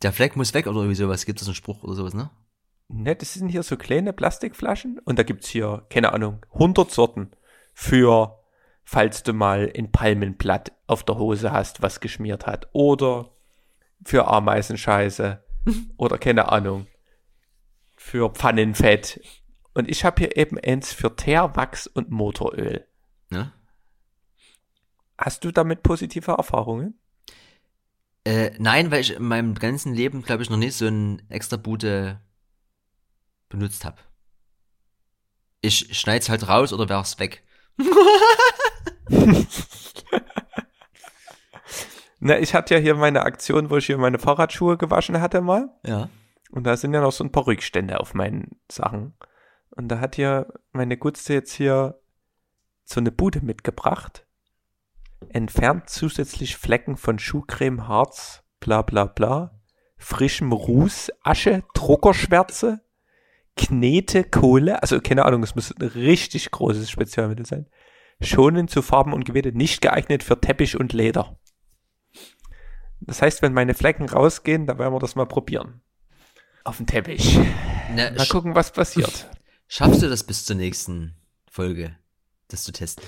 Der 0.03 0.13
Fleck 0.13 0.37
muss 0.37 0.55
weg 0.55 0.67
oder 0.67 0.79
irgendwie 0.79 0.95
sowas. 0.95 1.27
Gibt 1.27 1.41
es 1.41 1.47
einen 1.47 1.55
Spruch 1.55 1.83
oder 1.83 1.95
sowas, 1.95 2.15
ne? 2.15 2.31
Ne, 2.89 3.15
das 3.15 3.35
sind 3.35 3.49
hier 3.49 3.63
so 3.63 3.77
kleine 3.77 4.13
Plastikflaschen 4.13 4.99
und 5.05 5.19
da 5.19 5.23
gibt's 5.23 5.49
hier, 5.49 5.87
keine 5.91 6.13
Ahnung, 6.13 6.45
100 6.55 6.91
Sorten 6.91 7.31
für, 7.73 8.41
falls 8.83 9.23
du 9.23 9.33
mal 9.33 9.73
ein 9.77 9.93
Palmenblatt 9.93 10.73
auf 10.89 11.05
der 11.05 11.17
Hose 11.17 11.53
hast, 11.53 11.83
was 11.83 12.01
geschmiert 12.01 12.47
hat. 12.47 12.69
Oder 12.73 13.31
für 14.05 14.27
Ameisenscheiße. 14.27 15.43
oder 15.97 16.19
keine 16.19 16.51
Ahnung. 16.51 16.87
Für 17.97 18.31
Pfannenfett. 18.31 19.21
Und 19.75 19.89
ich 19.89 20.05
habe 20.05 20.23
hier 20.23 20.37
eben 20.37 20.59
eins 20.59 20.93
für 20.93 21.15
Teerwachs 21.15 21.87
und 21.87 22.11
Motoröl. 22.11 22.87
Ne? 23.29 23.53
Hast 25.17 25.45
du 25.45 25.53
damit 25.53 25.83
positive 25.83 26.33
Erfahrungen? 26.33 27.00
Äh, 28.25 28.51
nein, 28.59 28.91
weil 28.91 29.01
ich 29.01 29.15
in 29.15 29.23
meinem 29.25 29.55
ganzen 29.55 29.95
Leben, 29.95 30.23
glaube 30.23 30.43
ich, 30.43 30.51
noch 30.51 30.59
nicht 30.59 30.75
so 30.77 30.87
ein 30.87 31.23
extra 31.31 31.57
Bude 31.57 32.21
benutzt 33.49 33.85
habe. 33.85 33.99
Ich 35.63 35.99
schneid's 35.99 36.29
halt 36.29 36.49
raus 36.49 36.73
oder 36.73 36.89
werf's 36.89 37.19
weg. 37.19 37.43
Na, 42.21 42.39
ich 42.39 42.55
hatte 42.55 42.75
ja 42.75 42.81
hier 42.81 42.95
meine 42.95 43.23
Aktion, 43.23 43.71
wo 43.71 43.79
ich 43.79 43.87
hier 43.87 43.97
meine 43.97 44.19
Fahrradschuhe 44.19 44.77
gewaschen 44.77 45.21
hatte 45.21 45.41
mal. 45.41 45.71
Ja. 45.85 46.11
Und 46.51 46.65
da 46.65 46.77
sind 46.77 46.93
ja 46.93 47.01
noch 47.01 47.13
so 47.13 47.25
ein 47.25 47.33
paar 47.33 47.47
Rückstände 47.47 47.99
auf 48.01 48.13
meinen 48.13 48.61
Sachen. 48.71 49.15
Und 49.71 49.89
da 49.89 50.01
hat 50.01 50.17
hier 50.17 50.53
meine 50.73 50.99
Gutste 50.99 51.33
jetzt 51.33 51.53
hier 51.53 52.01
so 52.85 53.01
eine 53.01 53.13
Bude 53.13 53.41
mitgebracht 53.41 54.27
entfernt 55.29 55.89
zusätzlich 55.89 56.57
Flecken 56.57 56.97
von 56.97 57.19
Schuhcreme, 57.19 57.87
Harz, 57.87 58.43
bla 58.59 58.83
bla 58.83 59.05
bla, 59.05 59.61
frischem 59.97 60.53
Ruß, 60.53 61.13
Asche, 61.23 61.63
Druckerschwärze, 61.75 62.81
Knete, 63.57 64.25
Kohle, 64.25 64.83
also 64.83 65.01
keine 65.01 65.25
Ahnung, 65.25 65.43
es 65.43 65.55
muss 65.55 65.71
ein 65.71 65.87
richtig 65.87 66.51
großes 66.51 66.91
Spezialmittel 66.91 67.47
sein. 67.47 67.69
Schonend 68.23 68.71
zu 68.71 68.83
Farben 68.83 69.13
und 69.13 69.25
Gewebe, 69.25 69.53
nicht 69.53 69.81
geeignet 69.81 70.23
für 70.23 70.41
Teppich 70.41 70.79
und 70.79 70.93
Leder. 70.93 71.39
Das 73.01 73.23
heißt, 73.23 73.43
wenn 73.43 73.53
meine 73.53 73.75
Flecken 73.75 74.09
rausgehen, 74.09 74.67
dann 74.67 74.79
werden 74.79 74.93
wir 74.93 74.99
das 74.99 75.15
mal 75.15 75.27
probieren. 75.27 75.81
Auf 76.65 76.77
den 76.77 76.87
Teppich. 76.87 77.39
Na, 77.95 78.11
mal 78.11 78.27
gucken, 78.27 78.55
was 78.55 78.73
passiert. 78.73 79.29
Schaffst 79.69 80.03
du 80.03 80.09
das 80.09 80.25
bis 80.25 80.45
zur 80.45 80.57
nächsten 80.57 81.17
Folge, 81.51 81.97
das 82.49 82.63
zu 82.63 82.73
testen? 82.73 83.05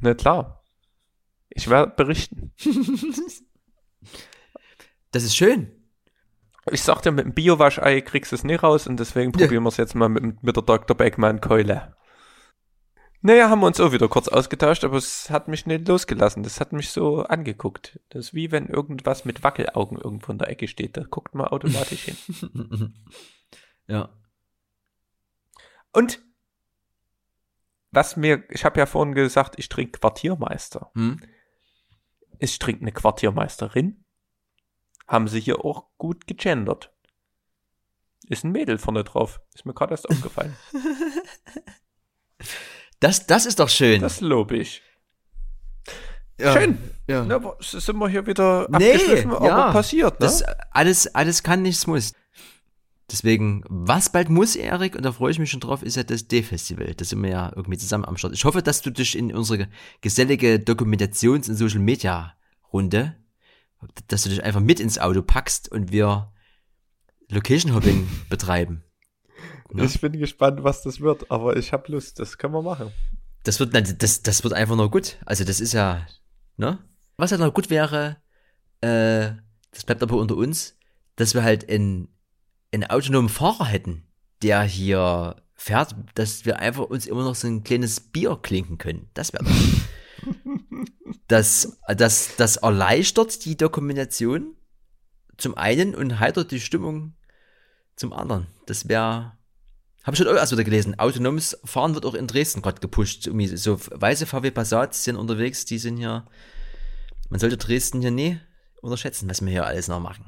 Na 0.00 0.14
klar. 0.14 0.64
Ich 1.56 1.70
werde 1.70 1.92
berichten. 1.96 2.52
das 5.10 5.24
ist 5.24 5.34
schön. 5.34 5.72
Ich 6.70 6.82
sagte, 6.82 7.12
mit 7.12 7.24
dem 7.24 7.32
Biowaschei 7.32 8.02
kriegst 8.02 8.32
du 8.32 8.36
es 8.36 8.44
nicht 8.44 8.62
raus 8.62 8.86
und 8.86 9.00
deswegen 9.00 9.32
ja. 9.32 9.38
probieren 9.38 9.62
wir 9.62 9.70
es 9.70 9.78
jetzt 9.78 9.94
mal 9.94 10.10
mit, 10.10 10.42
mit 10.42 10.54
der 10.54 10.62
Dr. 10.62 10.94
Beckmann-Keule. 10.94 11.96
Naja, 13.22 13.48
haben 13.48 13.60
wir 13.60 13.68
uns 13.68 13.80
auch 13.80 13.92
wieder 13.92 14.06
kurz 14.08 14.28
ausgetauscht, 14.28 14.84
aber 14.84 14.98
es 14.98 15.30
hat 15.30 15.48
mich 15.48 15.64
nicht 15.64 15.88
losgelassen. 15.88 16.42
Das 16.42 16.60
hat 16.60 16.74
mich 16.74 16.90
so 16.90 17.22
angeguckt. 17.22 17.98
Das 18.10 18.26
ist 18.26 18.34
wie 18.34 18.52
wenn 18.52 18.68
irgendwas 18.68 19.24
mit 19.24 19.42
Wackelaugen 19.42 19.96
irgendwo 19.96 20.32
in 20.32 20.38
der 20.38 20.50
Ecke 20.50 20.68
steht. 20.68 20.98
Da 20.98 21.04
guckt 21.04 21.34
man 21.34 21.48
automatisch 21.48 22.02
hin. 22.02 22.94
ja. 23.86 24.10
Und 25.92 26.20
was 27.92 28.16
mir, 28.16 28.44
ich 28.50 28.66
habe 28.66 28.78
ja 28.78 28.84
vorhin 28.84 29.14
gesagt, 29.14 29.54
ich 29.56 29.70
trinke 29.70 29.98
Quartiermeister. 29.98 30.90
Hm? 30.94 31.18
Ich 32.38 32.58
trinke 32.58 32.82
eine 32.82 32.92
Quartiermeisterin. 32.92 34.04
Haben 35.06 35.28
sie 35.28 35.40
hier 35.40 35.64
auch 35.64 35.86
gut 35.98 36.26
gegendert. 36.26 36.92
Ist 38.28 38.44
ein 38.44 38.52
Mädel 38.52 38.78
vorne 38.78 39.04
drauf. 39.04 39.40
Ist 39.54 39.66
mir 39.66 39.74
gerade 39.74 39.92
erst 39.92 40.10
aufgefallen. 40.10 40.56
Das, 43.00 43.26
das 43.26 43.46
ist 43.46 43.60
doch 43.60 43.68
schön. 43.68 44.00
Das 44.00 44.20
lobe 44.20 44.56
ich. 44.56 44.82
Ja, 46.38 46.52
schön. 46.52 46.78
Ja. 47.06 47.24
Na, 47.24 47.40
sind 47.60 47.96
wir 47.98 48.08
hier 48.08 48.26
wieder 48.26 48.66
nee, 48.70 48.92
abgeschliffen, 48.92 49.32
aber 49.32 49.46
ja, 49.46 49.72
passiert, 49.72 50.20
ne? 50.20 50.26
Das 50.26 50.42
alles, 50.70 51.14
alles 51.14 51.42
kann, 51.42 51.62
nichts 51.62 51.86
muss. 51.86 52.12
Deswegen, 53.10 53.62
was 53.68 54.10
bald 54.10 54.30
muss, 54.30 54.56
Erik, 54.56 54.96
und 54.96 55.04
da 55.04 55.12
freue 55.12 55.30
ich 55.30 55.38
mich 55.38 55.50
schon 55.50 55.60
drauf, 55.60 55.82
ist 55.82 55.96
ja 55.96 56.02
das 56.02 56.26
D-Festival. 56.26 56.92
Da 56.94 57.04
sind 57.04 57.22
wir 57.22 57.30
ja 57.30 57.52
irgendwie 57.54 57.78
zusammen 57.78 58.04
am 58.04 58.16
Start. 58.16 58.34
Ich 58.34 58.44
hoffe, 58.44 58.62
dass 58.62 58.82
du 58.82 58.90
dich 58.90 59.16
in 59.16 59.32
unsere 59.32 59.68
gesellige 60.00 60.56
Dokumentations- 60.56 61.48
und 61.48 61.54
Social-Media-Runde, 61.54 63.14
dass 64.08 64.24
du 64.24 64.30
dich 64.30 64.42
einfach 64.42 64.60
mit 64.60 64.80
ins 64.80 64.98
Auto 64.98 65.22
packst 65.22 65.70
und 65.70 65.92
wir 65.92 66.32
Location-Hopping 67.28 68.08
betreiben. 68.28 68.82
Ja? 69.72 69.84
Ich 69.84 70.00
bin 70.00 70.12
gespannt, 70.12 70.64
was 70.64 70.82
das 70.82 71.00
wird, 71.00 71.30
aber 71.30 71.56
ich 71.56 71.72
habe 71.72 71.92
Lust, 71.92 72.18
das 72.18 72.38
können 72.38 72.54
wir 72.54 72.62
machen. 72.62 72.90
Das 73.44 73.60
wird, 73.60 73.72
das, 74.02 74.22
das 74.22 74.42
wird 74.42 74.54
einfach 74.54 74.76
nur 74.76 74.90
gut. 74.90 75.18
Also 75.24 75.44
das 75.44 75.60
ist 75.60 75.72
ja, 75.72 76.06
ne? 76.56 76.78
Was 77.16 77.30
halt 77.30 77.40
noch 77.40 77.54
gut 77.54 77.70
wäre, 77.70 78.16
äh, 78.80 79.30
das 79.70 79.84
bleibt 79.84 80.02
aber 80.02 80.16
unter 80.16 80.36
uns, 80.36 80.76
dass 81.14 81.34
wir 81.34 81.42
halt 81.42 81.68
einen, 81.68 82.08
einen 82.76 82.90
autonomen 82.90 83.28
Fahrer 83.28 83.66
hätten, 83.66 84.06
der 84.42 84.62
hier 84.62 85.36
fährt, 85.54 85.94
dass 86.14 86.44
wir 86.44 86.58
einfach 86.58 86.84
uns 86.84 87.06
immer 87.06 87.24
noch 87.24 87.34
so 87.34 87.46
ein 87.46 87.64
kleines 87.64 88.00
Bier 88.00 88.38
klinken 88.40 88.78
können. 88.78 89.08
Das 89.14 89.32
wäre 89.32 89.44
das, 91.28 91.78
das, 91.88 92.36
das 92.36 92.56
erleichtert 92.56 93.44
die 93.44 93.56
Dokumentation 93.56 94.54
zum 95.38 95.56
einen 95.56 95.94
und 95.94 96.20
heitert 96.20 96.50
die 96.50 96.60
Stimmung 96.60 97.14
zum 97.96 98.12
anderen. 98.12 98.46
Das 98.66 98.88
wäre. 98.88 99.32
Habe 100.02 100.14
ich 100.14 100.18
schon 100.18 100.28
auch 100.28 100.38
erst 100.38 100.52
wieder 100.52 100.62
gelesen. 100.62 100.98
Autonomes 101.00 101.58
Fahren 101.64 101.94
wird 101.94 102.06
auch 102.06 102.14
in 102.14 102.28
Dresden 102.28 102.62
gerade 102.62 102.80
gepusht. 102.80 103.28
So 103.54 103.80
weiße 103.80 104.26
VW 104.26 104.52
Passats 104.52 105.02
sind 105.02 105.16
unterwegs, 105.16 105.64
die 105.64 105.78
sind 105.78 105.96
hier. 105.96 106.26
Man 107.28 107.40
sollte 107.40 107.56
Dresden 107.56 108.02
hier 108.02 108.12
nie 108.12 108.38
unterschätzen, 108.80 109.28
was 109.28 109.42
wir 109.44 109.50
hier 109.50 109.66
alles 109.66 109.88
noch 109.88 109.98
machen. 109.98 110.26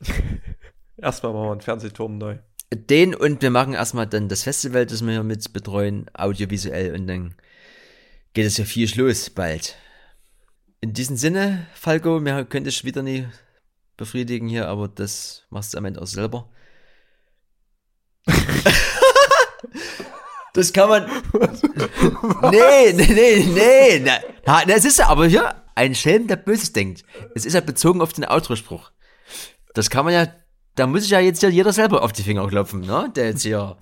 erstmal 0.96 1.32
machen 1.32 1.46
wir 1.46 1.52
einen 1.52 1.60
Fernsehturm 1.60 2.18
neu. 2.18 2.38
Den 2.74 3.14
und 3.14 3.42
wir 3.42 3.50
machen 3.50 3.74
erstmal 3.74 4.06
dann 4.06 4.28
das 4.28 4.44
Festival, 4.44 4.86
das 4.86 5.04
wir 5.04 5.12
hier 5.12 5.22
mit 5.22 5.52
betreuen, 5.52 6.06
audiovisuell 6.14 6.94
und 6.94 7.06
dann 7.06 7.34
geht 8.32 8.46
es 8.46 8.56
ja 8.56 8.64
viel 8.64 8.90
los 8.98 9.28
bald. 9.30 9.76
In 10.80 10.94
diesem 10.94 11.16
Sinne, 11.16 11.66
Falco, 11.74 12.18
mir 12.18 12.44
könnte 12.44 12.70
ich 12.70 12.84
wieder 12.84 13.02
nie 13.02 13.28
befriedigen 13.96 14.48
hier, 14.48 14.68
aber 14.68 14.88
das 14.88 15.44
machst 15.50 15.74
du 15.74 15.78
am 15.78 15.84
Ende 15.84 16.00
auch 16.00 16.06
selber. 16.06 16.48
das 20.54 20.72
kann 20.72 20.88
man. 20.88 21.04
nee, 22.50 22.92
nee, 22.94 23.12
nee, 23.12 23.46
nee. 23.46 24.10
Na, 24.44 24.64
das 24.64 24.84
ist 24.84 24.98
ja 24.98 25.08
aber 25.08 25.26
hier 25.26 25.62
ein 25.74 25.94
Schelm, 25.94 26.26
der 26.26 26.36
Böses 26.36 26.72
denkt. 26.72 27.04
Es 27.34 27.44
ist 27.46 27.54
ja 27.54 27.60
bezogen 27.60 28.00
auf 28.00 28.12
den 28.12 28.24
Outro-Spruch. 28.24 28.90
Das 29.74 29.90
kann 29.90 30.04
man 30.04 30.14
ja, 30.14 30.34
da 30.74 30.86
muss 30.86 31.02
sich 31.02 31.10
ja 31.10 31.20
jetzt 31.20 31.42
ja 31.42 31.48
jeder 31.48 31.72
selber 31.72 32.02
auf 32.02 32.12
die 32.12 32.22
Finger 32.22 32.46
klopfen, 32.48 32.80
ne? 32.80 33.10
Der 33.14 33.26
jetzt 33.26 33.42
hier, 33.42 33.76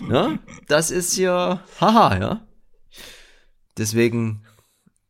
ne? 0.00 0.38
Das 0.68 0.90
ist 0.90 1.14
hier, 1.14 1.60
haha, 1.80 2.18
ja. 2.18 2.46
Deswegen 3.76 4.44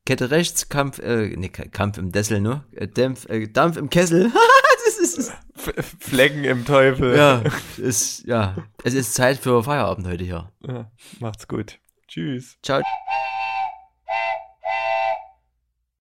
Kette 0.04 0.30
rechts, 0.30 0.68
Kampf, 0.68 0.98
äh, 0.98 1.28
nee, 1.36 1.48
Kampf 1.48 1.98
im 1.98 2.10
Dessel, 2.10 2.40
ne? 2.40 2.64
Äh, 2.72 2.88
Dampf, 2.88 3.28
äh, 3.28 3.46
Dampf 3.46 3.76
im 3.76 3.88
Kessel. 3.88 4.32
das 4.84 4.98
ist 4.98 5.32
Flecken 6.00 6.44
im 6.44 6.64
Teufel. 6.64 7.16
Ja, 7.16 7.42
ist, 7.76 8.24
ja. 8.26 8.56
Es 8.82 8.94
ist 8.94 9.14
Zeit 9.14 9.38
für 9.38 9.62
Feierabend 9.62 10.06
heute 10.08 10.24
hier. 10.24 10.50
Ja, 10.66 10.90
macht's 11.20 11.46
gut. 11.46 11.78
Tschüss. 12.08 12.58
Ciao. 12.62 12.82